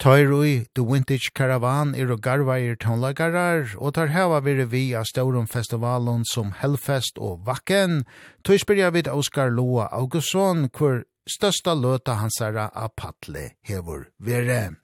Tøyrui, 0.00 0.64
The 0.74 0.82
Vintage 0.82 1.28
Caravan 1.34 1.94
er 1.94 2.08
og 2.08 2.22
garvair 2.24 2.78
tónlagarar, 2.80 3.74
og 3.76 3.92
tar 3.98 4.08
heva 4.08 4.38
vire 4.40 4.64
vi 4.72 4.94
av 4.96 5.04
staurum 5.04 5.44
festivalen 5.44 6.22
som 6.24 6.54
Hellfest 6.56 7.20
og 7.20 7.42
Vakken. 7.44 8.06
Tøy 8.40 8.56
spyrja 8.62 8.88
vid 8.96 9.10
Oskar 9.12 9.52
Loa 9.52 9.90
Augustsson, 9.92 10.70
hvor 10.72 11.02
størsta 11.28 11.76
løta 11.76 12.16
hansara 12.16 12.70
av 12.72 12.94
Patle 12.96 13.50
hevur 13.68 14.06
vire. 14.16 14.78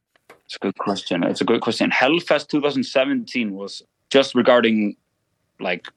It's 0.45 0.61
a 0.61 0.61
good 0.61 0.77
question. 0.77 1.25
It's 1.25 1.41
a 1.41 1.49
good 1.49 1.63
question. 1.63 1.91
Hellfest 1.91 2.51
2017 2.53 3.55
was 3.57 3.83
just 4.11 4.35
regarding 4.35 4.99
like 5.61 5.89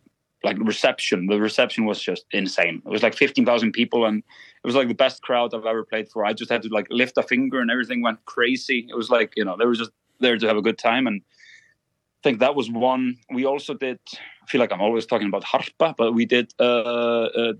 like 0.46 0.58
reception. 0.60 1.28
The 1.28 1.41
reception 1.41 1.84
was 1.84 2.00
just 2.00 2.24
insane. 2.32 2.82
It 2.86 2.90
was 2.90 3.04
like 3.04 3.16
15,000 3.16 3.74
people 3.74 4.06
and 4.06 4.24
it 4.64 4.68
was 4.68 4.76
like 4.76 4.88
the 4.88 4.94
best 4.94 5.22
crowd 5.22 5.53
I've 5.53 5.65
ever 5.65 5.86
played 5.86 6.10
for. 6.10 6.26
I 6.26 6.34
just 6.34 6.52
had 6.52 6.61
to 6.64 6.69
like 6.69 6.88
lift 6.90 7.18
a 7.18 7.23
finger 7.23 7.60
and 7.60 7.72
everything 7.72 8.02
went 8.02 8.23
crazy. 8.26 8.88
It 8.90 8.95
was 8.95 9.10
like, 9.10 9.34
you 9.38 9.45
know, 9.45 9.56
they 9.57 9.65
were 9.65 9.76
just 9.76 9.91
there 10.19 10.38
to 10.38 10.48
have 10.48 10.57
a 10.57 10.61
good 10.61 10.77
time 10.77 11.07
and 11.07 11.22
I 11.22 12.22
think 12.23 12.40
that 12.40 12.56
was 12.56 12.69
one 12.69 13.15
we 13.34 13.45
also 13.45 13.73
did 13.73 13.99
I 14.14 14.45
feel 14.48 14.60
like 14.60 14.73
I'm 14.73 14.81
always 14.81 15.06
talking 15.06 15.27
about 15.27 15.44
Harpa, 15.44 15.95
but 15.95 16.14
we 16.14 16.26
did 16.26 16.53
uh, 16.60 17.30
a, 17.34 17.53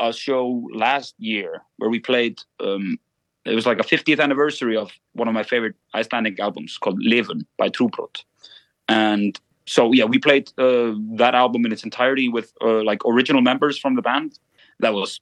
a 0.00 0.12
show 0.12 0.66
last 0.72 1.14
year 1.18 1.62
where 1.76 1.90
we 1.90 2.00
played 2.00 2.40
um 2.60 2.98
it 3.44 3.54
was 3.54 3.66
like 3.66 3.78
a 3.78 3.84
50th 3.84 4.20
anniversary 4.20 4.76
of 4.76 4.90
one 5.12 5.28
of 5.28 5.34
my 5.34 5.42
favorite 5.42 5.76
Icelandic 5.94 6.40
albums 6.40 6.78
called 6.78 7.00
Leven 7.00 7.46
by 7.58 7.68
Trubrot. 7.68 8.24
And 8.88 9.38
so 9.66 9.92
yeah, 9.92 10.04
we 10.04 10.18
played 10.18 10.48
uh, 10.58 10.94
that 11.16 11.34
album 11.34 11.64
in 11.64 11.72
its 11.72 11.84
entirety 11.84 12.28
with 12.28 12.52
uh, 12.60 12.82
like 12.82 13.04
original 13.06 13.42
members 13.42 13.78
from 13.78 13.94
the 13.94 14.02
band. 14.02 14.38
That 14.80 14.94
was 14.94 15.20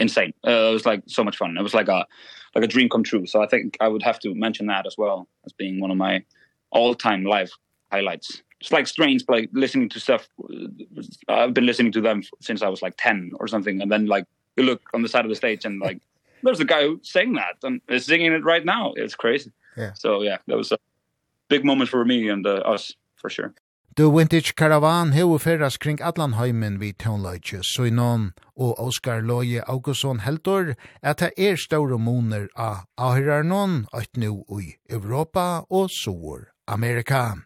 insane. 0.00 0.32
Uh, 0.46 0.50
it 0.50 0.72
was 0.72 0.86
like 0.86 1.02
so 1.06 1.22
much 1.22 1.36
fun. 1.36 1.56
It 1.56 1.62
was 1.62 1.74
like 1.74 1.88
a 1.88 2.06
like 2.54 2.64
a 2.64 2.66
dream 2.66 2.88
come 2.88 3.04
true. 3.04 3.26
So 3.26 3.42
I 3.42 3.46
think 3.46 3.76
I 3.80 3.86
would 3.86 4.02
have 4.02 4.18
to 4.20 4.34
mention 4.34 4.66
that 4.66 4.86
as 4.86 4.96
well 4.98 5.28
as 5.46 5.52
being 5.52 5.80
one 5.80 5.90
of 5.92 5.96
my 5.96 6.24
all-time 6.70 7.24
live 7.24 7.50
highlights. 7.92 8.42
It's 8.60 8.72
like 8.72 8.86
strange 8.86 9.24
like 9.28 9.48
listening 9.52 9.88
to 9.90 10.00
stuff 10.00 10.28
I've 11.28 11.54
been 11.54 11.66
listening 11.66 11.92
to 11.92 12.00
them 12.00 12.22
since 12.40 12.62
I 12.62 12.68
was 12.68 12.82
like 12.82 12.94
10 12.98 13.32
or 13.40 13.48
something 13.48 13.80
and 13.80 13.90
then 13.90 14.06
like 14.06 14.26
you 14.56 14.64
look 14.64 14.82
on 14.92 15.02
the 15.02 15.08
side 15.08 15.24
of 15.24 15.30
the 15.30 15.34
stage 15.34 15.64
and 15.64 15.80
like 15.80 16.00
there's 16.42 16.60
a 16.60 16.64
guy 16.64 16.82
who 16.82 17.00
sang 17.02 17.34
that 17.34 17.56
and 17.62 17.80
is 17.88 18.06
singing 18.06 18.32
it 18.32 18.44
right 18.44 18.64
now. 18.64 18.92
It's 18.96 19.14
crazy. 19.14 19.52
Yeah. 19.76 19.92
So 19.94 20.22
yeah, 20.22 20.38
that 20.46 20.56
was 20.56 20.72
a 20.72 20.78
big 21.48 21.64
moment 21.64 21.90
for 21.90 22.04
me 22.04 22.28
and 22.28 22.46
uh, 22.46 22.56
us 22.74 22.92
for 23.16 23.30
sure. 23.30 23.54
The 23.96 24.08
Vintage 24.08 24.54
Caravan 24.54 25.10
hefur 25.10 25.40
ferðast 25.42 25.80
kring 25.82 25.98
allan 25.98 26.36
heimin 26.38 26.76
við 26.78 26.92
tónleikje, 27.02 27.58
Søynon 27.66 28.28
og 28.54 28.78
Oskar 28.78 29.18
Loje 29.26 29.64
Augustsson 29.66 30.20
heldur 30.22 30.76
at 31.02 31.18
det 31.18 31.32
er 31.34 31.58
ståre 31.58 31.98
moner 31.98 32.46
av 32.54 32.84
ahyrarnon 32.94 33.88
at 33.92 34.06
nu 34.14 34.44
i 34.60 34.76
Europa 34.88 35.64
og 35.68 35.90
Sur 35.90 36.52
Amerika. 36.68 37.42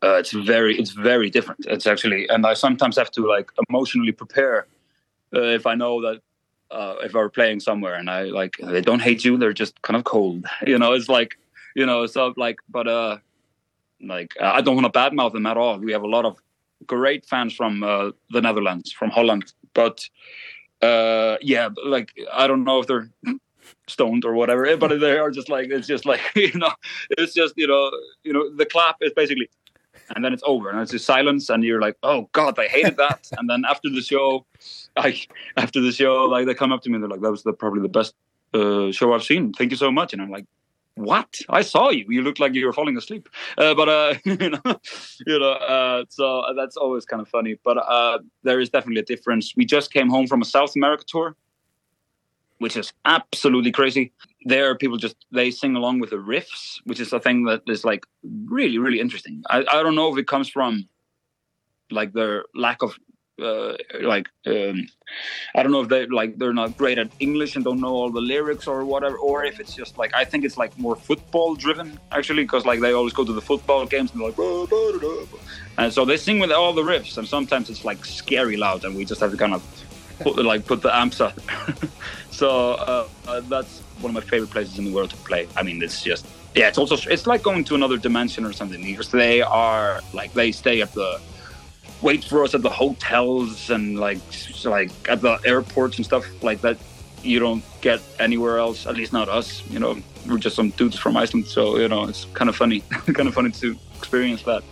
Uh, 0.00 0.16
it's 0.16 0.32
very 0.32 0.78
it's 0.80 0.92
very 0.92 1.28
different 1.28 1.66
it's 1.66 1.86
actually 1.86 2.26
and 2.30 2.46
I 2.46 2.54
sometimes 2.54 2.96
have 2.96 3.10
to 3.10 3.26
like 3.26 3.52
emotionally 3.68 4.12
prepare 4.12 4.66
uh, 5.34 5.52
if 5.60 5.66
I 5.66 5.74
know 5.74 6.00
that 6.00 6.22
uh, 6.70 6.94
if 7.04 7.14
I'm 7.14 7.28
playing 7.28 7.60
somewhere 7.60 7.96
and 7.96 8.08
I 8.08 8.24
like 8.32 8.56
they 8.62 8.80
don't 8.80 9.02
hate 9.02 9.26
you 9.26 9.36
they're 9.36 9.52
just 9.52 9.82
kind 9.82 9.96
of 9.96 10.04
cold 10.04 10.46
you 10.66 10.78
know 10.78 10.94
it's 10.94 11.10
like 11.10 11.36
you 11.74 11.84
know 11.84 12.06
so 12.06 12.32
like 12.36 12.56
but 12.70 12.88
uh 12.88 13.18
like 14.02 14.34
uh, 14.40 14.52
I 14.54 14.60
don't 14.60 14.76
want 14.76 14.92
to 14.92 14.98
badmouth 14.98 15.32
them 15.32 15.46
at 15.46 15.56
all. 15.56 15.78
We 15.78 15.92
have 15.92 16.02
a 16.02 16.08
lot 16.08 16.24
of 16.24 16.36
great 16.86 17.26
fans 17.26 17.54
from 17.54 17.82
uh, 17.82 18.10
the 18.30 18.40
Netherlands, 18.40 18.92
from 18.92 19.10
Holland, 19.10 19.52
but 19.74 20.08
uh 20.82 21.36
yeah, 21.40 21.70
like 21.84 22.12
I 22.32 22.46
don't 22.46 22.64
know 22.64 22.80
if 22.80 22.86
they're 22.86 23.08
stoned 23.88 24.24
or 24.24 24.34
whatever, 24.34 24.76
but 24.76 25.00
they 25.00 25.18
are 25.18 25.30
just 25.30 25.48
like 25.48 25.68
it's 25.70 25.86
just 25.86 26.04
like 26.04 26.20
you 26.36 26.52
know, 26.54 26.72
it's 27.10 27.34
just 27.34 27.54
you 27.56 27.66
know, 27.66 27.90
you 28.22 28.32
know 28.32 28.54
the 28.54 28.66
clap 28.66 28.96
is 29.00 29.12
basically 29.14 29.48
and 30.14 30.24
then 30.24 30.32
it's 30.32 30.42
over 30.46 30.70
and 30.70 30.80
it's 30.80 30.92
just 30.92 31.06
silence 31.06 31.48
and 31.48 31.64
you're 31.64 31.80
like 31.80 31.96
oh 32.02 32.28
god 32.32 32.58
i 32.58 32.66
hated 32.66 32.96
that. 32.96 33.28
And 33.38 33.48
then 33.48 33.64
after 33.68 33.88
the 33.88 34.02
show 34.02 34.44
i 34.96 35.18
after 35.56 35.80
the 35.80 35.92
show 35.92 36.24
like 36.24 36.46
they 36.46 36.54
come 36.54 36.72
up 36.72 36.82
to 36.82 36.90
me 36.90 36.96
and 36.96 37.02
they're 37.02 37.10
like 37.10 37.22
that 37.22 37.30
was 37.30 37.42
the 37.42 37.52
probably 37.52 37.80
the 37.80 37.88
best 37.88 38.14
uh 38.54 38.92
show 38.92 39.12
i've 39.14 39.24
seen. 39.24 39.52
Thank 39.52 39.70
you 39.70 39.76
so 39.76 39.90
much. 39.90 40.12
And 40.12 40.22
i'm 40.22 40.30
like 40.30 40.46
what? 40.96 41.38
I 41.50 41.62
saw 41.62 41.90
you. 41.90 42.06
You 42.08 42.22
looked 42.22 42.40
like 42.40 42.54
you 42.54 42.66
were 42.66 42.72
falling 42.72 42.96
asleep. 42.96 43.28
Uh, 43.56 43.74
but 43.74 43.88
uh 43.88 44.14
you 44.24 44.50
know 44.50 44.80
you 45.26 45.38
know 45.38 45.52
uh 45.52 46.04
so 46.08 46.42
that's 46.56 46.76
always 46.76 47.04
kind 47.04 47.22
of 47.22 47.28
funny. 47.28 47.56
But 47.64 47.78
uh 47.78 48.18
there 48.42 48.60
is 48.60 48.70
definitely 48.70 49.00
a 49.00 49.04
difference. 49.04 49.54
We 49.56 49.64
just 49.64 49.92
came 49.92 50.08
home 50.08 50.26
from 50.26 50.42
a 50.42 50.44
south 50.44 50.74
america 50.74 51.04
tour 51.06 51.36
which 52.58 52.74
is 52.74 52.90
absolutely 53.04 53.70
crazy. 53.70 54.12
There 54.46 54.74
people 54.74 54.96
just 54.96 55.16
they 55.30 55.50
sing 55.50 55.76
along 55.76 56.00
with 56.00 56.10
the 56.10 56.16
riffs 56.16 56.80
which 56.84 57.00
is 57.00 57.12
a 57.12 57.20
thing 57.20 57.44
that 57.44 57.62
is 57.66 57.84
like 57.84 58.06
really 58.46 58.78
really 58.78 59.00
interesting. 59.00 59.42
I 59.50 59.58
i 59.70 59.82
don't 59.82 59.94
know 59.94 60.10
if 60.12 60.18
it 60.18 60.26
comes 60.26 60.48
from 60.48 60.88
like 61.90 62.12
their 62.14 62.44
lack 62.54 62.82
of 62.82 62.98
uh, 63.42 63.76
like 64.02 64.28
um 64.46 64.88
i 65.54 65.62
don't 65.62 65.72
know 65.72 65.82
if 65.82 65.88
they 65.88 66.06
like 66.06 66.38
they're 66.38 66.52
not 66.52 66.76
great 66.76 66.98
at 66.98 67.10
english 67.20 67.54
and 67.56 67.64
don't 67.64 67.80
know 67.80 67.94
all 67.94 68.10
the 68.10 68.20
lyrics 68.20 68.66
or 68.66 68.84
whatever 68.84 69.16
or 69.18 69.44
if 69.44 69.60
it's 69.60 69.74
just 69.74 69.98
like 69.98 70.14
i 70.14 70.24
think 70.24 70.44
it's 70.44 70.56
like 70.56 70.76
more 70.78 70.96
football 70.96 71.54
driven 71.54 71.98
actually 72.12 72.44
because 72.44 72.64
like 72.64 72.80
they 72.80 72.92
always 72.92 73.12
go 73.12 73.24
to 73.24 73.32
the 73.32 73.42
football 73.42 73.84
games 73.86 74.10
and 74.12 74.20
they're 74.20 74.28
like 74.28 74.36
bah, 74.36 74.66
bah, 74.70 74.92
da, 74.92 74.98
da, 74.98 75.24
bah. 75.30 75.38
and 75.78 75.92
so 75.92 76.04
they 76.04 76.16
sing 76.16 76.38
with 76.38 76.50
all 76.50 76.72
the 76.72 76.82
riffs 76.82 77.18
and 77.18 77.28
sometimes 77.28 77.68
it's 77.68 77.84
like 77.84 78.04
scary 78.04 78.56
loud 78.56 78.84
and 78.84 78.96
we 78.96 79.04
just 79.04 79.20
have 79.20 79.30
to 79.30 79.36
kind 79.36 79.54
of 79.54 79.62
put 80.20 80.36
like 80.44 80.66
put 80.66 80.82
the 80.82 80.94
amps 80.94 81.20
up. 81.20 81.38
So 82.30 82.72
uh, 82.72 83.08
uh 83.26 83.40
that's 83.48 83.80
one 84.02 84.14
of 84.14 84.14
my 84.14 84.20
favorite 84.20 84.50
places 84.50 84.78
in 84.78 84.84
the 84.84 84.92
world 84.92 85.08
to 85.08 85.16
play. 85.16 85.48
I 85.56 85.62
mean 85.62 85.82
it's 85.82 86.02
just 86.02 86.26
yeah 86.54 86.68
it's 86.68 86.76
also 86.76 86.96
it's 87.10 87.26
like 87.26 87.42
going 87.42 87.64
to 87.64 87.74
another 87.74 87.96
dimension 87.96 88.44
or 88.44 88.52
something. 88.52 88.82
Because 88.82 89.10
they 89.10 89.40
are 89.40 90.02
like 90.12 90.34
they 90.34 90.52
stay 90.52 90.82
at 90.82 90.92
the 90.92 91.18
wait 92.02 92.24
for 92.24 92.44
us 92.44 92.54
at 92.54 92.62
the 92.62 92.70
hotels 92.70 93.70
and 93.70 93.98
like 93.98 94.18
so 94.30 94.70
like 94.70 94.90
at 95.08 95.20
the 95.20 95.38
airports 95.44 95.96
and 95.96 96.04
stuff 96.04 96.24
like 96.42 96.60
that. 96.60 96.76
You 97.22 97.40
don't 97.40 97.64
get 97.80 98.00
anywhere 98.20 98.58
else 98.58 98.86
at 98.86 98.94
least 98.96 99.12
not 99.12 99.28
us 99.28 99.66
you 99.68 99.78
know. 99.78 99.98
We're 100.26 100.38
just 100.38 100.56
some 100.56 100.70
dudes 100.70 100.98
from 100.98 101.16
Iceland 101.16 101.46
so 101.46 101.78
you 101.78 101.88
know 101.88 102.04
it's 102.04 102.26
kind 102.34 102.48
of 102.48 102.56
funny 102.56 102.80
kind 103.14 103.28
of 103.28 103.34
funny 103.34 103.50
to 103.50 103.76
experience 103.96 104.42
that. 104.42 104.62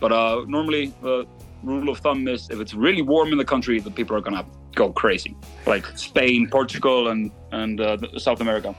But 0.00 0.12
uh 0.12 0.44
normally 0.46 0.92
the 1.02 1.26
rule 1.62 1.88
of 1.90 1.98
thumb 1.98 2.26
is 2.28 2.50
if 2.50 2.60
it's 2.60 2.74
really 2.74 3.02
warm 3.02 3.32
in 3.32 3.38
the 3.38 3.44
country 3.44 3.78
the 3.78 3.90
people 3.90 4.16
are 4.16 4.20
going 4.20 4.36
to 4.36 4.44
go 4.74 4.92
crazy. 4.92 5.36
Like 5.66 5.86
Spain 5.96 6.48
Portugal 6.50 7.08
and 7.08 7.30
and 7.52 7.80
uh, 7.80 7.98
South 8.18 8.40
America. 8.40 8.74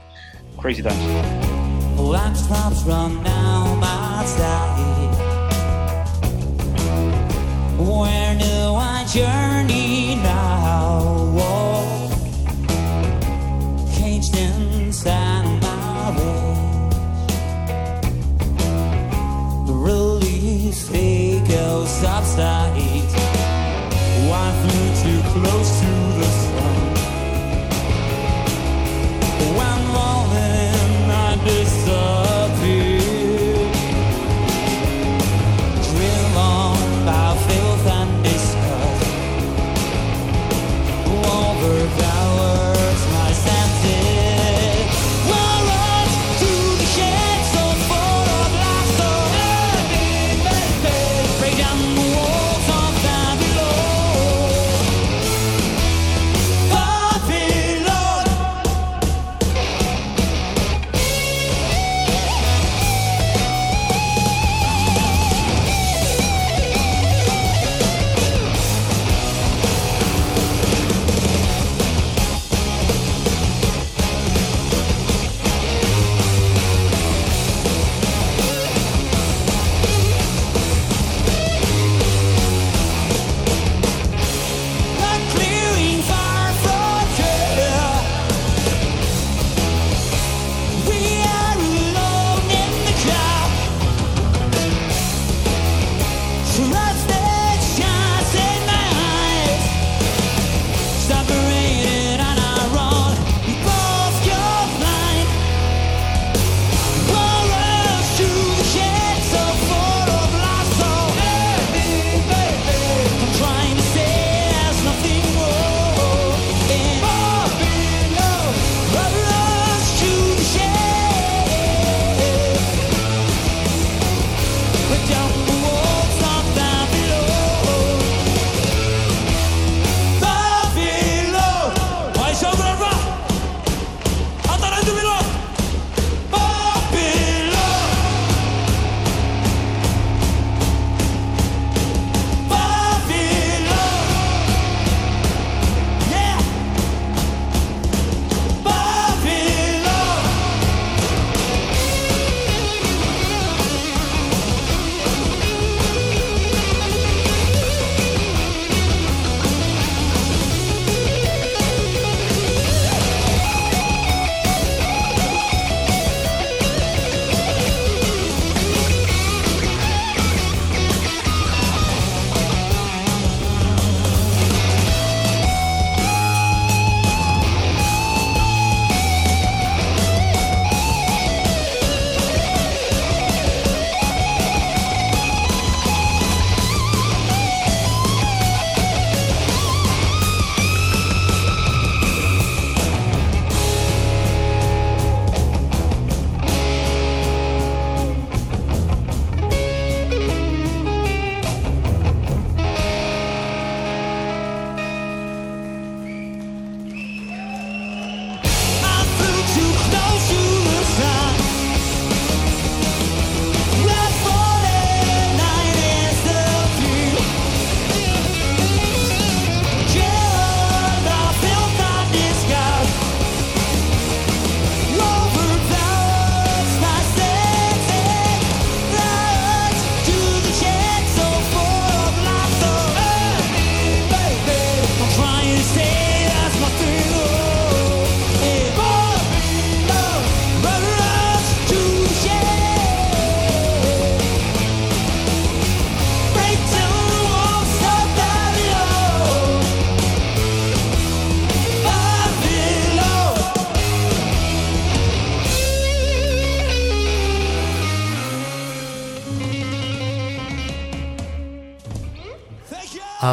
Crazy 0.58 0.84
times. 0.84 0.98
Black 1.96 2.36
drops 2.48 2.84
run 2.84 3.24
down 3.24 3.80
my 3.80 4.26
side. 4.26 5.23
Where 7.84 8.34
do 8.40 8.76
I 8.76 9.06
journey 9.12 10.16
now? 10.16 11.02
Oh, 11.38 12.10
caged 13.94 14.36
inside 14.38 15.46
my 15.62 16.12
way 16.18 16.90
The 19.68 19.74
release, 19.74 20.90
it 20.94 21.46
goes 21.48 22.04
upside. 22.04 22.74
Why 24.30 24.46
flew 24.62 24.88
too 25.04 25.22
close 25.34 25.72
to 25.82 25.93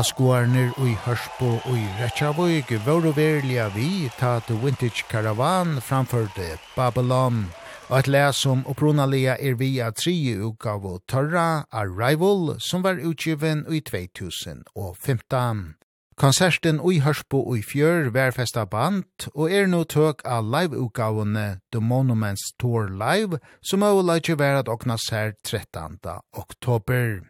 Avskoarner 0.01 0.71
og 0.81 0.87
i 0.89 0.95
Hørsbo 1.05 1.49
og 1.69 1.75
i 1.77 1.89
Rechavik 1.99 2.71
var 2.87 3.05
og 3.05 3.19
verlige 3.19 3.67
vi 3.75 4.09
ta 4.17 4.39
til 4.47 4.57
Vintage 4.63 5.05
Caravan 5.11 5.75
framførte 5.85 6.57
Babylon. 6.77 7.43
Og 7.91 7.99
et 7.99 8.09
les 8.09 8.39
som 8.41 8.63
opprunalia 8.71 9.35
er 9.37 9.59
via 9.61 9.91
tre 9.93 10.15
utgav 10.41 10.87
og 10.89 11.03
tørra 11.09 11.67
Arrival 11.73 12.55
som 12.65 12.85
var 12.87 13.03
utgiven 13.05 13.67
i 13.69 13.81
2015. 13.81 15.75
Konserten 16.17 16.81
i 16.93 17.03
Hørsbo 17.05 17.43
og 17.43 17.59
i 17.59 17.63
fjør 17.63 18.09
var 18.15 18.33
festa 18.33 18.65
band 18.65 19.29
og 19.35 19.53
er 19.53 19.69
nå 19.69 19.83
tøk 19.85 20.25
av 20.25 20.49
live-utgavene 20.49 21.61
The 21.73 21.81
Monuments 21.81 22.55
Tour 22.57 22.89
Live 22.89 23.43
som 23.61 23.85
er 23.85 23.93
å 23.93 24.07
lage 24.07 24.39
være 24.39 24.65
at 24.65 24.73
okna 24.73 24.97
sær 24.97 25.37
13. 25.45 26.01
oktober. 26.33 27.30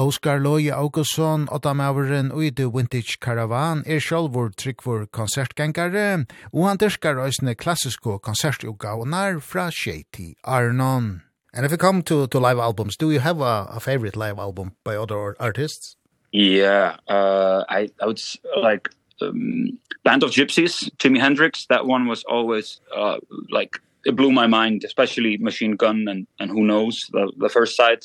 Oskar 0.00 0.38
Loje 0.40 0.72
Augustsson, 0.72 1.48
åttamaveren 1.52 2.30
og 2.32 2.44
i 2.44 2.50
The 2.50 2.70
Vintage 2.72 3.18
Caravan, 3.20 3.82
er 3.86 4.00
sjálfur 4.00 4.48
tryggvur 4.56 5.04
konsertgengare, 5.12 6.24
og 6.52 6.68
han 6.68 6.80
dyrkar 6.80 7.20
òsne 7.20 7.54
klassisko 7.54 8.18
konsertugavnar 8.18 9.40
fra 9.44 9.70
Shady 9.70 10.34
Arnon. 10.44 11.22
And 11.52 11.66
if 11.66 11.72
you 11.72 11.78
come 11.78 12.02
to, 12.02 12.26
to 12.26 12.38
live 12.38 12.58
albums, 12.58 12.96
do 12.96 13.10
you 13.10 13.20
have 13.20 13.40
a, 13.40 13.66
a 13.70 13.80
favorite 13.80 14.16
live 14.16 14.38
album 14.38 14.72
by 14.84 14.96
other 14.96 15.36
artists? 15.38 15.96
Yeah, 16.32 16.96
uh, 17.08 17.64
I, 17.68 17.90
I 18.00 18.06
would 18.06 18.22
like 18.56 18.90
um, 19.20 19.78
Band 20.04 20.22
of 20.22 20.30
Gypsies, 20.30 20.88
Jimi 20.96 21.20
Hendrix, 21.20 21.66
that 21.66 21.86
one 21.86 22.06
was 22.06 22.24
always 22.24 22.80
uh, 22.96 23.18
like, 23.50 23.80
it 24.06 24.16
blew 24.16 24.32
my 24.32 24.46
mind, 24.46 24.84
especially 24.84 25.36
Machine 25.36 25.76
Gun 25.76 26.06
and, 26.08 26.26
and 26.38 26.50
Who 26.50 26.64
Knows, 26.64 27.06
the, 27.12 27.32
the 27.36 27.48
first 27.48 27.76
side. 27.76 28.04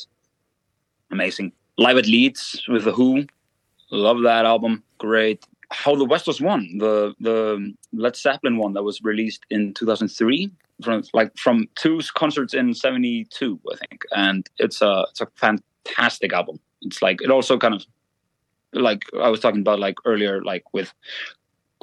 Amazing. 1.11 1.53
Live 1.77 1.97
at 1.97 2.05
Leeds 2.05 2.63
with 2.67 2.85
The 2.85 2.91
Who. 2.91 3.25
Love 3.91 4.21
that 4.23 4.45
album. 4.45 4.83
Great. 4.97 5.45
How 5.71 5.95
the 5.95 6.05
West 6.05 6.27
was 6.27 6.39
won. 6.39 6.77
The 6.77 7.13
the 7.19 7.73
Led 7.93 8.15
Zeppelin 8.15 8.57
one 8.57 8.73
that 8.73 8.83
was 8.83 9.01
released 9.03 9.45
in 9.49 9.73
2003 9.73 10.51
from 10.83 11.03
like 11.13 11.35
from 11.37 11.67
two 11.75 12.01
concerts 12.15 12.53
in 12.53 12.73
72 12.73 13.59
I 13.71 13.75
think 13.77 14.03
and 14.15 14.47
it's 14.57 14.81
a 14.81 15.05
it's 15.09 15.21
a 15.21 15.27
fantastic 15.35 16.33
album. 16.33 16.59
It's 16.81 17.01
like 17.01 17.21
it 17.21 17.31
also 17.31 17.57
kind 17.57 17.73
of 17.73 17.85
like 18.73 19.03
I 19.19 19.29
was 19.29 19.39
talking 19.39 19.61
about 19.61 19.79
like 19.79 19.95
earlier 20.05 20.43
like 20.43 20.63
with 20.73 20.93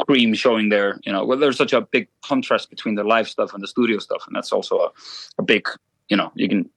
Cream 0.07 0.35
showing 0.35 0.69
there 0.69 1.01
you 1.05 1.13
know 1.13 1.25
well 1.25 1.39
there's 1.39 1.59
such 1.59 1.73
a 1.73 1.83
big 1.83 2.09
contrast 2.23 2.71
between 2.71 2.95
the 2.95 3.05
live 3.05 3.29
stuff 3.29 3.53
and 3.53 3.63
the 3.63 3.69
studio 3.69 3.99
stuff 3.99 4.25
and 4.27 4.35
that's 4.35 4.53
also 4.53 4.79
a, 4.79 4.91
a 5.39 5.43
big 5.43 5.69
you 6.09 6.17
know 6.17 6.33
you 6.35 6.49
can 6.49 6.69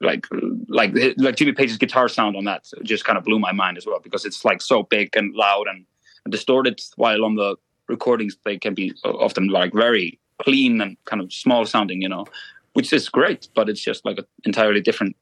like 0.00 0.26
like 0.68 0.92
like 1.16 1.36
Jimmy 1.36 1.52
Page's 1.52 1.78
guitar 1.78 2.08
sound 2.08 2.36
on 2.36 2.44
that 2.44 2.64
just 2.82 3.04
kind 3.04 3.16
of 3.16 3.24
blew 3.24 3.38
my 3.38 3.52
mind 3.52 3.78
as 3.78 3.86
well 3.86 4.00
because 4.02 4.24
it's 4.24 4.44
like 4.44 4.60
so 4.60 4.82
big 4.82 5.16
and 5.16 5.34
loud 5.34 5.66
and, 5.68 5.86
and 6.24 6.32
distorted 6.32 6.80
while 6.96 7.24
on 7.24 7.36
the 7.36 7.56
recordings 7.88 8.36
they 8.44 8.58
can 8.58 8.74
be 8.74 8.92
often 9.04 9.48
like 9.48 9.72
very 9.72 10.18
clean 10.42 10.80
and 10.80 10.96
kind 11.06 11.22
of 11.22 11.32
small 11.32 11.64
sounding 11.64 12.02
you 12.02 12.08
know 12.08 12.26
which 12.74 12.92
is 12.92 13.08
great 13.08 13.48
but 13.54 13.68
it's 13.70 13.80
just 13.80 14.04
like 14.04 14.18
an 14.18 14.26
entirely 14.44 14.80
different 14.82 15.16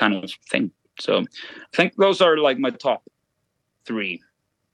kind 0.00 0.14
of 0.14 0.30
thing. 0.50 0.72
So 0.98 1.18
I 1.20 1.76
think 1.76 1.96
those 1.96 2.20
are 2.20 2.36
like 2.38 2.58
my 2.58 2.70
top 2.70 3.02
3 3.86 4.20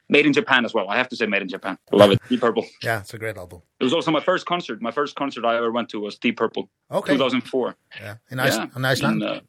Made 0.09 0.25
in 0.27 0.33
Japan 0.33 0.65
as 0.65 0.73
well. 0.73 0.89
I 0.89 0.97
have 0.97 1.09
to 1.09 1.17
say 1.17 1.27
Made 1.27 1.43
in 1.43 1.49
Japan. 1.49 1.77
Love 1.91 2.13
it. 2.13 2.21
Deep 2.29 2.41
Purple. 2.41 2.65
Yeah, 2.83 3.01
it's 3.01 3.13
a 3.15 3.19
great 3.19 3.37
album. 3.37 3.63
It 3.81 3.85
was 3.85 3.93
also 3.93 4.11
my 4.11 4.21
first 4.21 4.47
concert. 4.47 4.81
My 4.81 4.93
first 4.93 5.17
concert 5.17 5.45
I 5.45 5.57
ever 5.57 5.73
went 5.73 5.89
to 5.91 6.01
was 6.01 6.17
Deep 6.17 6.37
Purple. 6.37 6.69
Okay. 6.91 7.15
2004. 7.15 7.77
Yeah. 8.01 8.15
In 8.31 8.39
Iceland. 8.39 8.71
Yeah. 8.73 8.79
In 8.79 8.85
Iceland. 8.85 9.23
In, 9.23 9.29
uh, 9.29 9.41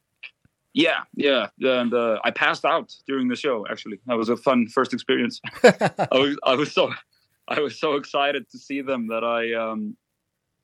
Yeah, 0.74 1.00
yeah, 1.16 1.48
and 1.60 1.92
uh, 1.92 2.20
I 2.24 2.30
passed 2.30 2.64
out 2.64 2.94
during 3.08 3.28
the 3.30 3.36
show 3.36 3.66
actually. 3.68 4.00
That 4.06 4.18
was 4.18 4.30
a 4.30 4.38
fun 4.38 4.68
first 4.68 4.94
experience. 4.94 5.42
I 5.64 6.18
was 6.24 6.38
I 6.44 6.54
was 6.54 6.72
so 6.72 6.92
I 7.48 7.60
was 7.60 7.80
so 7.80 7.96
excited 7.96 8.50
to 8.52 8.58
see 8.60 8.82
them 8.82 9.08
that 9.08 9.24
I 9.24 9.54
um 9.54 9.98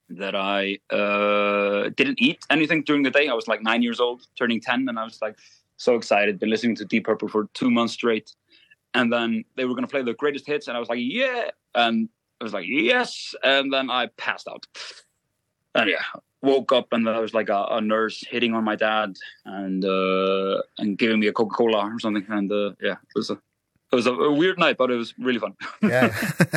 that 0.10 0.36
I 0.36 0.78
uh 0.91 1.90
didn't 1.99 2.20
eat 2.22 2.40
anything 2.49 2.84
during 2.84 3.03
the 3.03 3.10
day. 3.10 3.28
I 3.28 3.34
was 3.34 3.48
like 3.48 3.61
9 3.64 3.82
years 3.82 3.99
old, 3.99 4.28
turning 4.38 4.61
10 4.61 4.88
and 4.90 4.99
I 4.99 5.03
was 5.03 5.20
like 5.22 5.38
so 5.78 5.95
excited. 5.95 6.40
Been 6.40 6.49
listening 6.52 6.76
to 6.78 6.86
Deep 6.86 7.06
Purple 7.06 7.28
for 7.28 7.48
2 7.56 7.72
months 7.72 7.94
straight 7.94 8.36
and 8.94 9.11
then 9.11 9.44
they 9.56 9.65
were 9.65 9.74
going 9.74 9.86
to 9.86 9.91
play 9.91 10.03
the 10.03 10.14
greatest 10.14 10.45
hits 10.45 10.68
and 10.68 10.78
I 10.78 10.80
was 10.80 10.90
like 10.90 10.99
yeah. 11.02 11.49
And 11.76 12.10
I 12.40 12.44
was 12.44 12.53
like 12.53 12.65
yes. 12.68 13.34
And 13.44 13.74
then 13.74 13.90
I 13.90 14.07
passed 14.18 14.48
out. 14.48 14.65
And 15.76 15.90
yeah. 15.90 16.03
woke 16.41 16.72
up 16.72 16.88
and 16.91 17.07
there 17.07 17.20
was 17.22 17.34
like 17.34 17.49
a, 17.49 17.65
a 17.72 17.82
nurse 17.82 18.24
hitting 18.30 18.53
on 18.53 18.64
my 18.64 18.76
dad 18.76 19.15
and 19.45 19.84
uh 19.86 20.61
and 20.78 20.98
giving 20.98 21.20
me 21.20 21.28
a 21.28 21.34
Coca-Cola 21.34 21.91
or 21.94 21.99
something. 21.99 22.26
And 22.30 22.52
uh, 22.52 22.72
yeah 22.82 22.94
it 22.94 23.15
was 23.15 23.30
a 23.30 23.38
it 23.91 23.95
was 23.95 24.07
a, 24.07 24.14
a 24.14 24.32
weird 24.32 24.60
night 24.60 24.78
but 24.78 24.91
it 24.91 24.95
was 24.95 25.14
really 25.18 25.40
fun. 25.40 25.53
Yeah. 25.82 26.14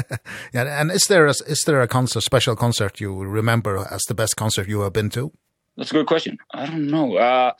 Yeah 0.52 0.80
and 0.80 0.90
is 0.90 1.06
there 1.08 1.26
a, 1.26 1.34
is 1.46 1.62
there 1.66 1.80
a 1.80 1.88
concert 1.88 2.22
special 2.22 2.56
concert 2.56 3.00
you 3.00 3.14
remember 3.24 3.86
as 3.90 4.02
the 4.04 4.14
best 4.14 4.36
concert 4.36 4.68
you 4.68 4.80
have 4.80 4.92
been 4.92 5.10
to? 5.10 5.32
That's 5.76 5.90
a 5.90 5.94
good 5.94 6.06
question. 6.06 6.38
I 6.52 6.66
don't 6.66 6.88
know. 6.88 7.16
Uh 7.16 7.52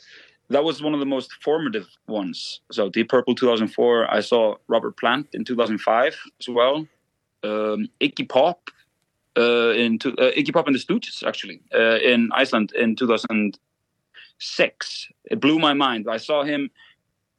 that 0.49 0.63
was 0.63 0.81
one 0.81 0.93
of 0.93 0.99
the 0.99 1.05
most 1.05 1.31
formative 1.43 1.87
ones. 2.07 2.61
So 2.71 2.89
Deep 2.89 3.09
Purple 3.09 3.35
2004, 3.35 4.13
I 4.13 4.21
saw 4.21 4.55
Robert 4.67 4.97
Plant 4.97 5.27
in 5.33 5.43
2005 5.43 6.15
as 6.39 6.49
well. 6.49 6.87
Um 7.43 7.89
Iggy 8.01 8.27
Pop 8.27 8.71
uh 9.37 9.69
in 9.71 9.99
to, 9.99 10.09
uh, 10.17 10.31
Iggy 10.31 10.51
Pop 10.53 10.67
and 10.67 10.75
the 10.75 10.79
Stooges 10.79 11.23
actually 11.23 11.61
uh 11.73 11.97
in 11.97 12.29
Iceland 12.33 12.71
in 12.73 12.95
2006. 12.95 15.07
It 15.25 15.39
blew 15.39 15.59
my 15.59 15.73
mind. 15.73 16.07
I 16.09 16.17
saw 16.17 16.43
him 16.43 16.69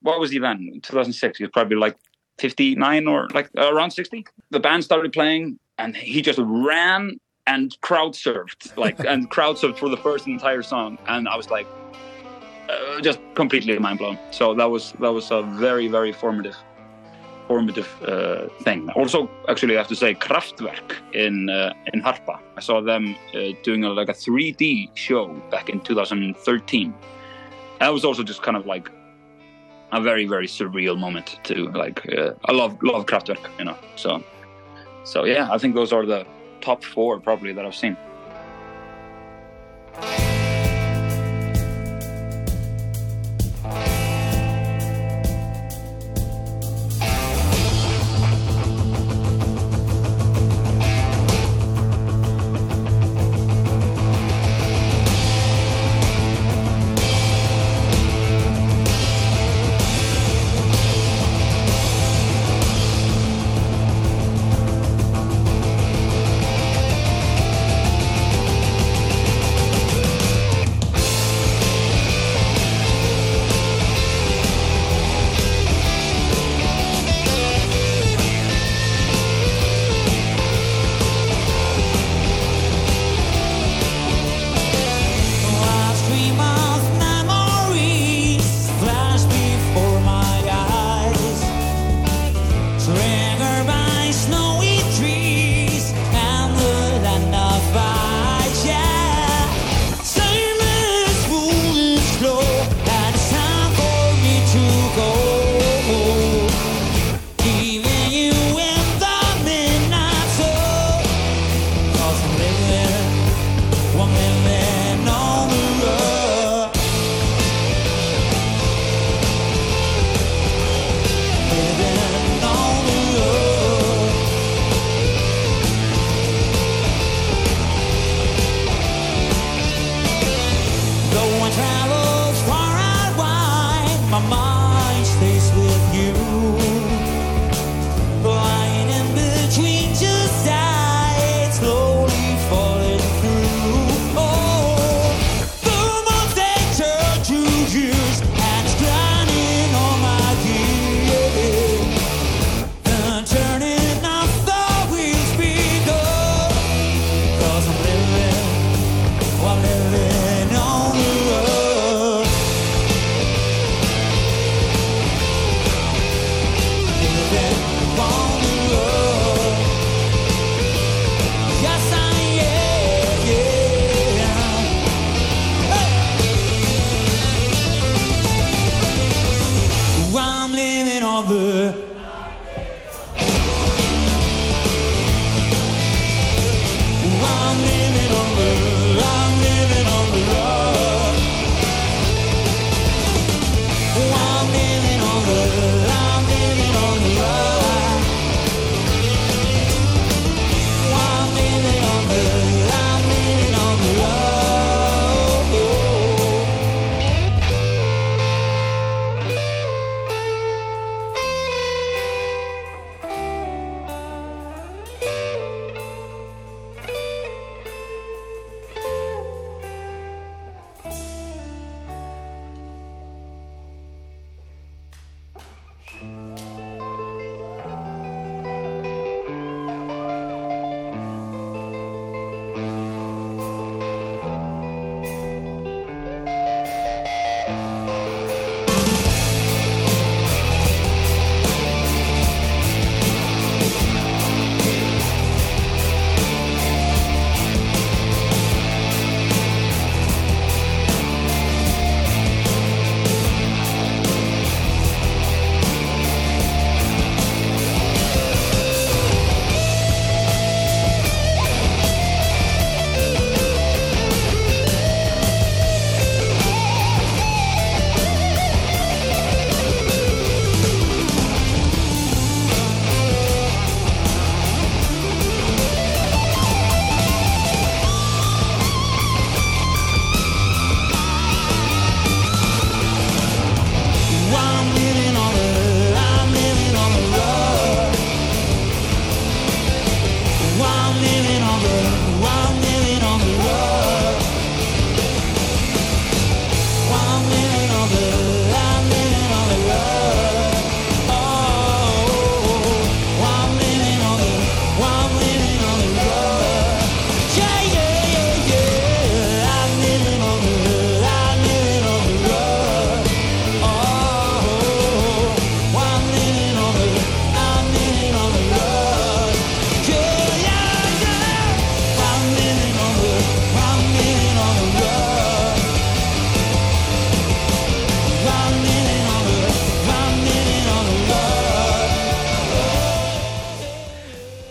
what 0.03 0.21
was 0.21 0.31
he 0.31 0.39
then? 0.39 0.81
2006. 0.83 1.39
He 1.39 1.45
was 1.45 1.51
probably 1.51 1.77
like 1.77 1.97
59 2.39 3.09
or 3.09 3.27
like 3.35 3.51
uh, 3.59 3.73
around 3.73 3.91
60. 3.91 4.25
The 4.51 4.61
band 4.61 4.85
started 4.85 5.13
playing 5.13 5.59
and 5.79 5.97
he 5.97 6.23
just 6.23 6.39
ran 6.43 7.19
and 7.47 7.81
crowd 7.81 8.13
surfed 8.13 8.77
like 8.77 8.99
and 9.01 9.31
crowd 9.31 9.57
surfed 9.57 9.79
for 9.79 9.89
the 9.89 9.97
first 9.97 10.27
entire 10.27 10.63
song 10.63 10.99
and 11.07 11.29
I 11.29 11.37
was 11.37 11.51
like 11.51 11.67
uh, 12.69 13.01
just 13.01 13.21
completely 13.35 13.79
mind 13.79 13.99
blown 13.99 14.19
so 14.31 14.55
that 14.55 14.71
was 14.71 14.93
that 15.01 15.13
was 15.13 15.31
a 15.31 15.43
very 15.43 15.89
very 15.89 16.13
formative 16.13 16.57
formative 17.49 17.91
uh, 18.07 18.47
thing. 18.63 18.91
Also 18.91 19.29
actually 19.49 19.75
I 19.75 19.79
have 19.79 19.89
to 19.89 19.97
say 19.97 20.15
Kraftwerk 20.15 20.89
in 21.15 21.49
uh, 21.49 21.73
in 21.93 22.03
Harpa. 22.03 22.39
I 22.57 22.61
saw 22.61 22.81
them 22.83 23.17
uh, 23.35 23.39
doing 23.65 23.85
a, 23.85 23.91
like 23.91 24.11
a 24.11 24.19
3D 24.25 24.91
show 24.95 25.25
back 25.51 25.71
in 25.71 25.81
2013 25.81 26.95
that 27.81 27.93
was 27.93 28.05
also 28.05 28.23
just 28.23 28.43
kind 28.43 28.57
of 28.57 28.67
like 28.67 28.91
a 29.93 30.01
very 30.01 30.27
very 30.27 30.47
surreal 30.47 30.97
moment 30.99 31.41
to 31.45 31.55
like 31.83 31.99
uh, 32.13 32.35
I 32.45 32.53
love 32.53 32.73
love 32.83 33.07
Kraftwerk 33.07 33.45
you 33.59 33.65
know 33.65 33.79
so 33.97 34.23
so 35.05 35.25
yeah 35.25 35.49
I 35.51 35.59
think 35.59 35.75
those 35.75 35.93
are 35.93 36.05
the 36.05 36.27
top 36.61 36.85
4 36.85 37.21
probably 37.21 37.53
that 37.55 37.65
I've 37.65 37.75
seen. 37.75 37.97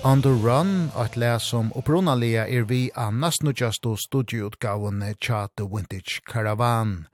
On 0.08 0.22
the 0.22 0.30
Run, 0.30 0.90
at 0.96 1.18
lær 1.20 1.42
som 1.44 1.68
opprunalega 1.76 2.46
er 2.48 2.64
vi 2.64 2.86
annars 2.96 3.42
nudjastu 3.44 3.98
studieutgavene 4.00 5.10
tja 5.20 5.50
The 5.58 5.66
Vintage 5.68 6.22
Caravan. 6.32 7.08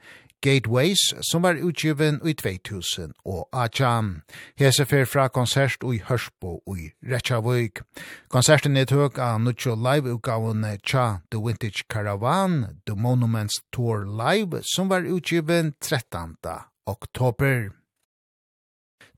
Gateways, 0.46 1.02
som 1.32 1.42
var 1.42 1.58
utgiven 1.58 2.22
i 2.22 2.34
2000 2.34 3.14
og 3.26 3.50
Achan. 3.52 4.22
Hese 4.62 4.86
fer 4.86 5.10
fra 5.10 5.28
konsert 5.28 5.82
i 5.82 6.04
Hørsbo 6.06 6.60
i 6.78 6.92
Rechavøyk. 7.02 7.82
Konserten 8.30 8.78
er 8.78 8.86
tøk 8.86 9.18
av 9.18 9.42
Nuccio 9.42 9.74
Live-utgavene 9.74 10.78
Tja 10.86 11.24
The 11.32 11.42
Vintage 11.42 11.90
Caravan, 11.90 12.78
The 12.86 12.96
Monuments 12.96 13.64
Tour 13.72 14.06
Live, 14.06 14.62
som 14.76 14.94
var 14.94 15.02
utgiven 15.02 15.74
13. 15.82 16.38
oktober. 16.86 17.72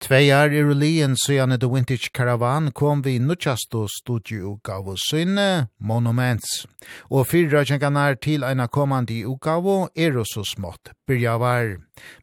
Tveiar 0.03 0.51
er 0.51 0.73
lien 0.75 1.13
siden 1.15 1.55
The 1.59 1.69
Vintage 1.71 2.09
Caravan 2.11 2.71
kom 2.71 3.01
vi 3.05 3.15
nutjastu 3.19 3.85
studio 3.87 4.49
ugavu 4.57 4.97
sinne 4.99 5.67
Monuments. 5.79 6.65
Og 7.09 7.27
fyrra 7.31 7.61
kjenganar 7.63 8.17
til 8.19 8.43
eina 8.43 8.67
kommande 8.67 9.21
utgave 9.23 9.87
er 9.95 10.19
så 10.27 10.43
smått 10.43 10.91
byrja 11.07 11.37
var. 11.39 11.77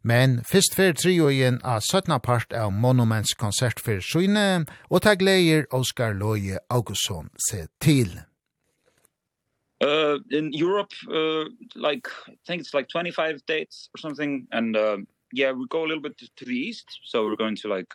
Men 0.04 0.42
fyrst 0.44 0.76
fyrir 0.76 0.98
trio 1.00 1.30
igjen 1.32 1.62
av 1.64 1.80
17. 1.80 2.20
part 2.20 2.52
av 2.52 2.72
Monuments 2.72 3.32
konsert 3.34 3.80
fyrir 3.80 4.04
sinne, 4.04 4.66
og 4.90 5.02
ta 5.02 5.16
gleier 5.16 5.64
Oskar 5.72 6.12
Loje 6.12 6.60
Augustsson 6.68 7.32
se 7.48 7.66
til. 7.80 8.20
Uh, 9.80 10.20
in 10.30 10.52
Europe, 10.52 10.92
uh, 11.08 11.48
like, 11.74 12.06
I 12.28 12.36
think 12.46 12.62
it's 12.62 12.74
like 12.74 12.88
25 12.92 13.40
dates 13.48 13.88
or 13.94 13.98
something, 13.98 14.46
and 14.52 14.76
uh, 14.76 14.98
yeah, 15.32 15.52
we 15.52 15.66
go 15.68 15.84
a 15.84 15.88
little 15.88 16.02
bit 16.02 16.18
to 16.18 16.44
the 16.44 16.54
east. 16.54 16.86
So 17.04 17.24
we're 17.24 17.36
going 17.36 17.56
to 17.56 17.68
like 17.68 17.92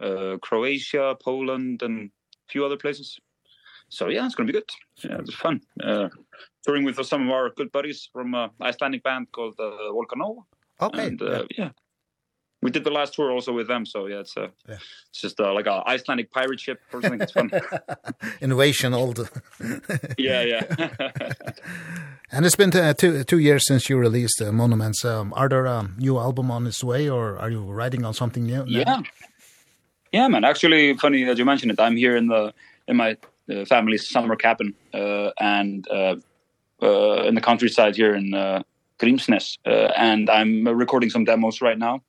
uh 0.00 0.36
Croatia, 0.42 1.16
Poland 1.22 1.82
and 1.82 2.10
a 2.10 2.52
few 2.52 2.64
other 2.64 2.76
places. 2.76 3.18
So 3.88 4.08
yeah, 4.08 4.24
it's 4.26 4.34
going 4.34 4.46
to 4.46 4.52
be 4.52 4.58
good. 4.58 4.70
Yeah, 5.04 5.18
it's 5.20 5.34
fun. 5.34 5.60
Uh 5.82 6.08
touring 6.64 6.84
with 6.84 7.04
some 7.06 7.22
of 7.26 7.30
our 7.30 7.50
good 7.50 7.70
buddies 7.72 8.08
from 8.12 8.34
a 8.34 8.50
Icelandic 8.60 9.02
band 9.02 9.26
called 9.32 9.54
uh, 9.58 9.92
Volcano. 9.92 10.46
Okay. 10.80 11.06
And 11.06 11.22
uh, 11.22 11.44
yeah. 11.56 11.64
yeah, 11.64 11.70
we 12.62 12.70
did 12.70 12.84
the 12.84 12.90
last 12.90 13.14
tour 13.14 13.30
also 13.30 13.52
with 13.52 13.68
them 13.68 13.84
so 13.84 14.06
yeah 14.06 14.20
it's 14.20 14.36
a 14.36 14.50
yeah. 14.68 14.78
it's 15.10 15.20
just 15.20 15.38
uh, 15.40 15.52
like 15.52 15.66
a 15.66 15.82
Icelandic 15.86 16.30
pirate 16.30 16.60
ship 16.60 16.80
or 16.92 17.02
something. 17.02 17.20
It's 17.20 17.32
fun. 17.32 17.50
Innovation 18.40 18.94
old. 18.94 19.28
Yeah 20.18 20.42
yeah. 20.42 20.62
And 22.34 22.46
it's 22.46 22.56
been 22.56 22.74
uh, 22.74 22.94
two 22.94 23.24
two 23.24 23.38
years 23.38 23.66
since 23.66 23.90
you 23.90 23.98
released 23.98 24.40
uh, 24.40 24.52
monuments. 24.52 25.04
Um, 25.04 25.34
are 25.36 25.48
there 25.48 25.66
a 25.66 25.90
new 25.98 26.18
album 26.18 26.50
on 26.50 26.66
its 26.66 26.82
way 26.82 27.10
or 27.10 27.36
are 27.38 27.50
you 27.50 27.60
writing 27.60 28.04
on 28.04 28.14
something 28.14 28.44
new 28.44 28.64
now? 28.64 28.80
yeah. 28.80 29.00
Yeah 30.12 30.28
man. 30.28 30.44
Actually 30.44 30.96
funny 30.96 31.24
that 31.24 31.38
you 31.38 31.44
mentioned 31.44 31.72
it. 31.72 31.80
I'm 31.80 31.96
here 31.96 32.16
in 32.16 32.28
the 32.28 32.54
in 32.88 32.96
my 32.96 33.16
uh, 33.50 33.64
family's 33.64 34.08
summer 34.08 34.36
cabin 34.36 34.74
uh, 34.94 35.30
and 35.38 35.86
uh, 35.88 36.16
uh 36.82 37.28
in 37.28 37.34
the 37.34 37.40
countryside 37.40 37.96
here 37.96 38.14
in 38.14 38.34
uh, 38.34 38.62
Grimsnes 38.98 39.58
uh, 39.66 39.92
and 39.96 40.30
I'm 40.30 40.68
recording 40.68 41.10
some 41.10 41.24
demos 41.24 41.60
right 41.60 41.78
now. 41.78 42.02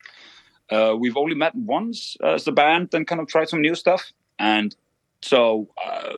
Uh, 0.69 0.95
we've 0.97 1.17
only 1.17 1.35
met 1.35 1.53
once 1.55 2.17
uh, 2.23 2.33
as 2.33 2.47
a 2.47 2.51
band 2.51 2.93
and 2.93 3.07
kind 3.07 3.21
of 3.21 3.27
tried 3.27 3.49
some 3.49 3.61
new 3.61 3.75
stuff. 3.75 4.11
And 4.39 4.75
so, 5.21 5.67
uh, 5.83 6.13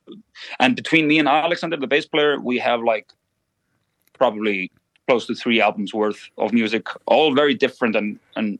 and 0.58 0.76
between 0.76 1.06
me 1.08 1.18
and 1.18 1.28
Alexander, 1.28 1.76
the 1.76 1.86
bass 1.86 2.06
player, 2.06 2.40
we 2.40 2.58
have 2.58 2.80
like 2.82 3.08
probably 4.14 4.70
close 5.06 5.26
to 5.26 5.34
3 5.34 5.60
albums 5.60 5.94
worth 5.94 6.28
of 6.38 6.52
music, 6.52 6.88
all 7.06 7.34
very 7.34 7.54
different. 7.54 7.94
And, 7.94 8.18
and 8.34 8.58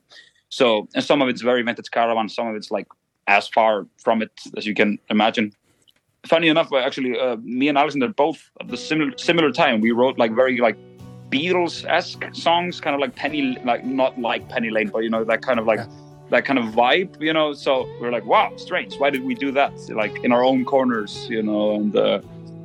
so, 0.49 0.89
and 0.95 1.03
some 1.03 1.23
of 1.23 1.29
it's 1.29 1.43
very 1.43 1.63
vintage 1.63 1.91
caravan, 1.91 2.29
some 2.29 2.47
of 2.49 2.57
it's 2.57 2.71
like 2.71 2.87
as 3.27 3.49
far 3.49 3.87
from 4.03 4.23
it 4.23 4.31
as 4.57 4.67
you 4.67 4.75
can 4.75 4.99
imagine. 5.11 5.53
Funny 6.27 6.49
enough, 6.49 6.73
actually, 6.73 7.19
uh, 7.19 7.37
me 7.43 7.69
and 7.69 7.79
Alexander 7.79 8.09
both 8.09 8.51
at 8.61 8.69
the 8.69 8.77
similar, 8.77 9.17
similar 9.17 9.53
time, 9.53 9.81
we 9.81 9.93
wrote 9.93 10.19
like 10.19 10.35
very 10.35 10.59
like 10.59 10.77
Beatles-esque 11.31 12.25
songs, 12.33 12.81
kind 12.81 12.95
of 12.95 13.01
like 13.01 13.15
Penny, 13.15 13.59
like 13.65 13.85
not 13.85 14.19
like 14.19 14.49
Penny 14.49 14.71
Lane, 14.71 14.89
but 14.89 15.03
you 15.03 15.11
know 15.11 15.25
that 15.25 15.43
kind 15.43 15.59
of 15.59 15.67
like 15.67 15.81
yeah. 15.81 15.87
that 16.31 16.45
kind 16.45 16.59
of 16.59 16.67
vibe, 16.67 17.21
you 17.21 17.33
know. 17.33 17.53
So 17.53 17.89
we're 18.01 18.13
like, 18.13 18.25
wow, 18.25 18.53
strange. 18.57 18.97
Why 18.97 19.11
did 19.11 19.25
we 19.25 19.35
do 19.35 19.51
that? 19.53 19.73
Like 19.91 20.17
in 20.25 20.33
our 20.33 20.45
own 20.45 20.65
corners, 20.65 21.27
you 21.29 21.43
know. 21.43 21.77
And 21.77 21.97
uh, 21.97 22.21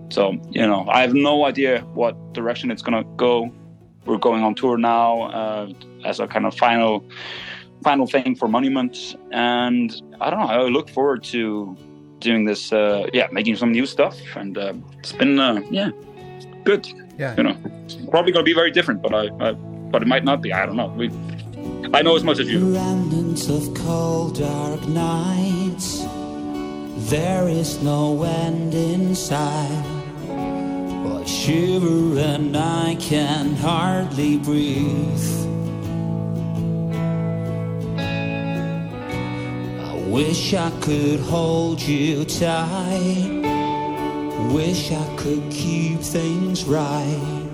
so 0.10 0.34
you 0.50 0.66
know, 0.66 0.88
I 0.90 1.02
have 1.02 1.14
no 1.14 1.46
idea 1.46 1.82
what 1.94 2.34
direction 2.34 2.72
it's 2.72 2.82
gonna 2.82 3.04
go. 3.18 3.52
We're 4.06 4.18
going 4.18 4.44
on 4.44 4.56
tour 4.56 4.78
now 4.78 5.24
uh, 5.24 5.72
as 6.06 6.20
a 6.20 6.28
kind 6.28 6.46
of 6.46 6.56
final 6.56 7.04
final 7.84 8.08
thing 8.08 8.36
for 8.36 8.48
Monument, 8.48 9.16
and 9.32 10.02
I 10.20 10.30
don't 10.30 10.40
know. 10.40 10.48
I 10.48 10.62
look 10.70 10.90
forward 10.90 11.24
to 11.26 11.76
doing 12.20 12.46
this. 12.46 12.72
Uh, 12.72 13.08
yeah, 13.14 13.28
making 13.32 13.56
some 13.56 13.72
new 13.72 13.86
stuff, 13.86 14.18
and 14.36 14.58
uh, 14.58 14.74
it's 15.00 15.12
been 15.14 15.40
uh, 15.40 15.62
yeah 15.72 15.90
good. 16.64 16.88
Yeah. 17.18 17.36
You 17.36 17.44
know, 17.44 17.58
probably 18.10 18.32
going 18.32 18.46
to 18.46 18.50
be 18.50 18.54
very 18.54 18.72
different, 18.72 19.02
but 19.02 19.14
I, 19.14 19.30
I 19.40 19.52
but 19.54 20.02
it 20.02 20.08
might 20.08 20.24
not 20.24 20.42
be. 20.42 20.54
I 20.54 20.66
don't 20.66 20.76
know. 20.76 20.88
We 20.88 21.10
I 21.94 22.02
know 22.02 22.16
as 22.16 22.24
much 22.24 22.40
as 22.40 22.50
you. 22.50 22.74
Remnants 22.74 23.50
of 23.50 23.74
cold 23.76 24.40
dark 24.40 24.88
nights. 24.88 26.06
There 27.10 27.48
is 27.50 27.82
no 27.84 28.24
end 28.24 28.74
inside. 28.74 29.84
But 30.28 31.26
shiver 31.26 32.20
and 32.20 32.56
I 32.56 32.96
can 33.00 33.56
hardly 33.56 34.38
breathe. 34.38 35.28
I 39.90 39.96
wish 40.08 40.54
I 40.54 40.72
could 40.82 41.20
hold 41.20 41.82
you 41.82 42.24
tight 42.24 43.41
Wish 44.54 44.92
I 44.92 45.16
could 45.16 45.50
keep 45.50 46.02
things 46.02 46.66
right. 46.66 47.48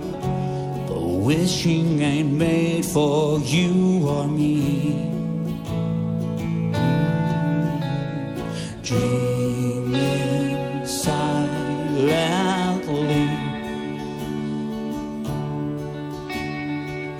But 0.88 0.99
wishing 0.99 2.02
ain't 2.02 2.32
made 2.32 2.86
for 2.86 3.38
you 3.40 4.07
or 4.07 4.28
me. 4.28 5.11
Dreaming 8.82 10.07
silently. 10.88 11.28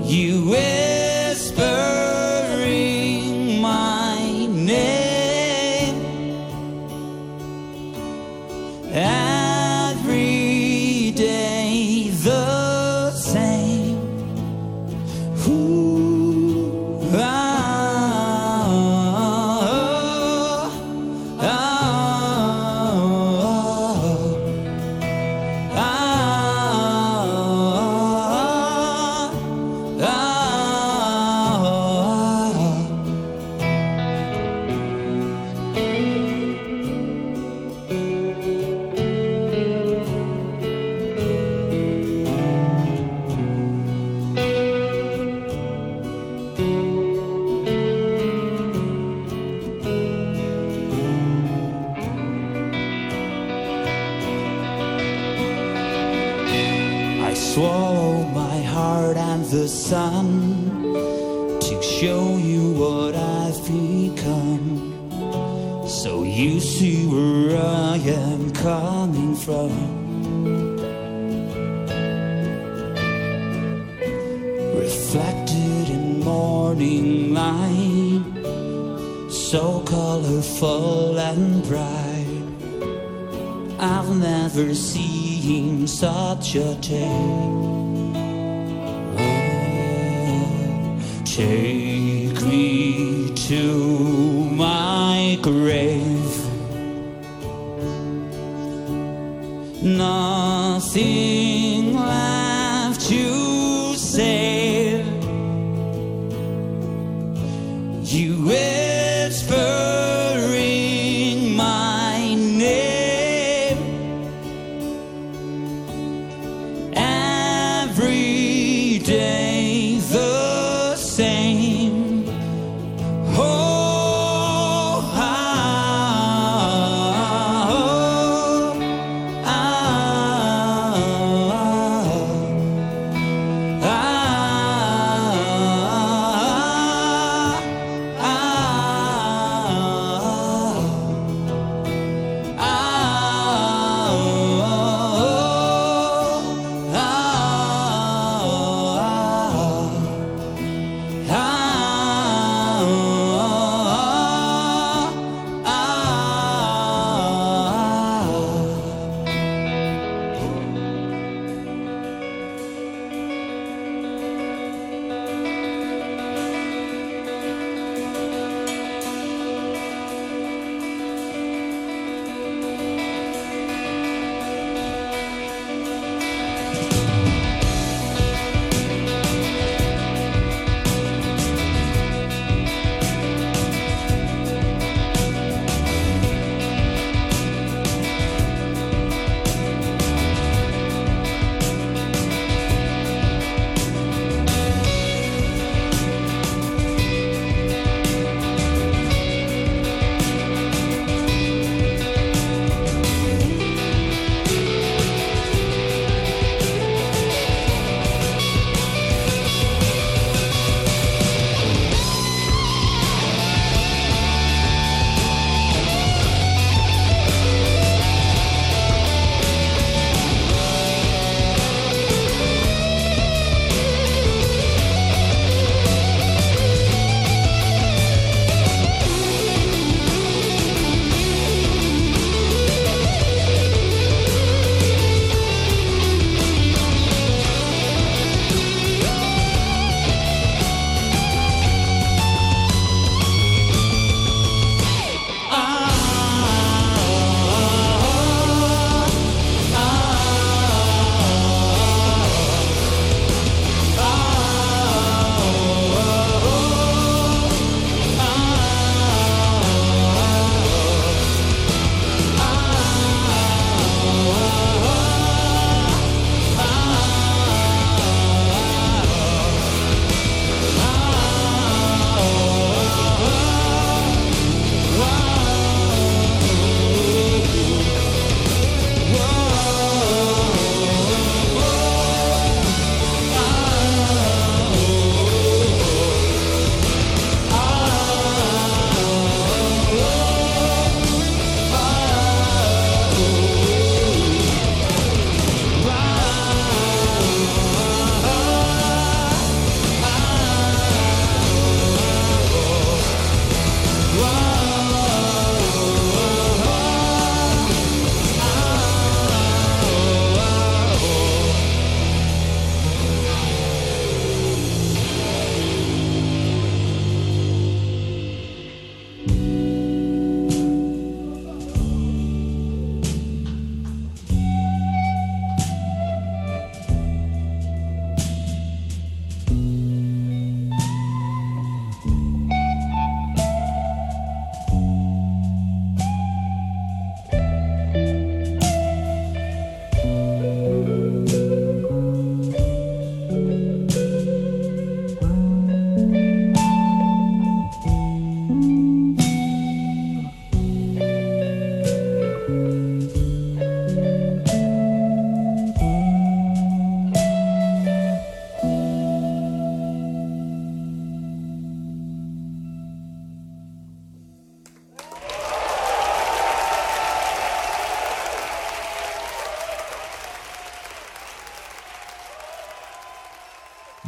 You 0.06 0.46
will 0.46 0.89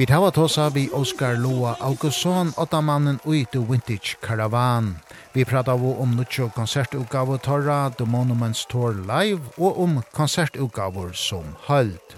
Vi 0.02 0.06
hava 0.10 0.32
tosa 0.32 0.70
vi 0.70 0.90
Oskar 0.94 1.38
Loa 1.38 1.76
Augustsson, 1.80 2.54
åttamannen 2.58 3.20
ui 3.26 3.46
The 3.52 3.60
Vintage 3.60 4.18
Caravan. 4.22 4.96
Vi 5.34 5.46
pratar 5.46 5.78
vo 5.78 6.02
om 6.02 6.16
nutsjo 6.16 6.50
konsertutgave 6.56 7.38
Torra, 7.38 7.92
The 7.98 8.06
Monuments 8.06 8.66
Tour 8.66 8.94
Live 8.94 9.42
og 9.58 9.84
om 9.84 10.02
konsertutgaver 10.12 11.14
som 11.14 11.44
hølt. 11.68 12.18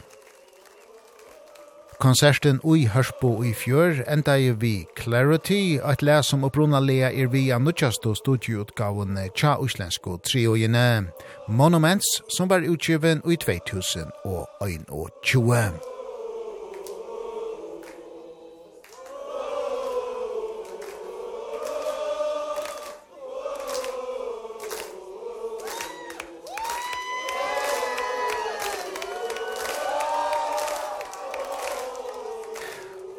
Konserten 1.99 2.59
ui 2.63 2.87
Hørsbo 2.87 3.43
i 3.43 3.53
fjør 3.53 4.03
enda 4.07 4.37
i 4.39 4.51
vi 4.51 4.85
Clarity, 4.95 5.79
et 5.91 6.01
les 6.01 6.25
som 6.25 6.43
opprunna 6.47 6.79
lea 6.79 7.11
er 7.11 7.27
vi 7.27 7.51
av 7.51 7.61
nuttjastu 7.67 8.15
studieutgavene 8.15 9.27
tja 9.35 9.57
uslensko 9.59 10.17
triojene. 10.23 11.03
Monuments 11.47 12.21
som 12.31 12.47
var 12.47 12.63
utgiven 12.63 13.19
ui 13.27 13.35
2021. 13.35 15.92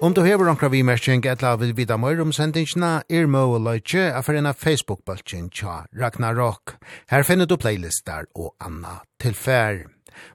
Om 0.04 0.12
du 0.12 0.20
hever 0.20 0.50
onkra 0.52 0.68
vimerskjeng 0.68 1.22
etla 1.24 1.54
vil 1.56 1.70
vida 1.72 1.96
møyr 1.96 2.18
om 2.20 2.32
sendingsna, 2.36 3.06
er 3.08 3.24
møy 3.24 3.54
og 3.54 3.62
løytje 3.64 4.10
af 4.12 4.26
for 4.26 4.36
en 4.36 4.50
av 4.50 4.58
Facebook-bultjen 4.60 5.46
tja 5.48 5.86
Ragnarok. 5.96 6.74
Her 7.08 7.24
finner 7.24 7.48
du 7.48 7.56
playlistar 7.56 8.28
og 8.36 8.52
anna 8.60 8.98
tilfær. 9.24 9.86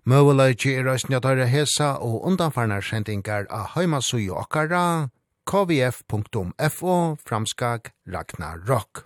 Møy 0.10 0.24
og 0.24 0.34
løytje 0.40 0.74
er 0.74 0.90
røysten 0.90 1.14
jeg 1.14 1.52
hesa 1.54 1.92
og 2.02 2.26
undanfarnar 2.26 2.82
sendingar 2.82 3.46
av 3.52 3.76
heimasui 3.76 4.26
og 4.32 4.42
okkara, 4.48 5.10
kvf.fo, 5.46 6.98
framskag 7.22 7.94
Ragnarok. 8.10 9.06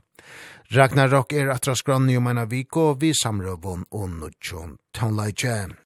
Ragnarok 0.71 1.33
er 1.33 1.51
atras 1.51 1.83
grann 1.83 2.09
i 2.09 2.15
om 2.15 2.27
ena 2.27 2.45
viko, 2.45 2.93
vi 2.95 3.11
samrøvun 3.11 3.83
og 3.91 4.09
nudjon 4.15 4.77
taunleitje. 4.95 5.82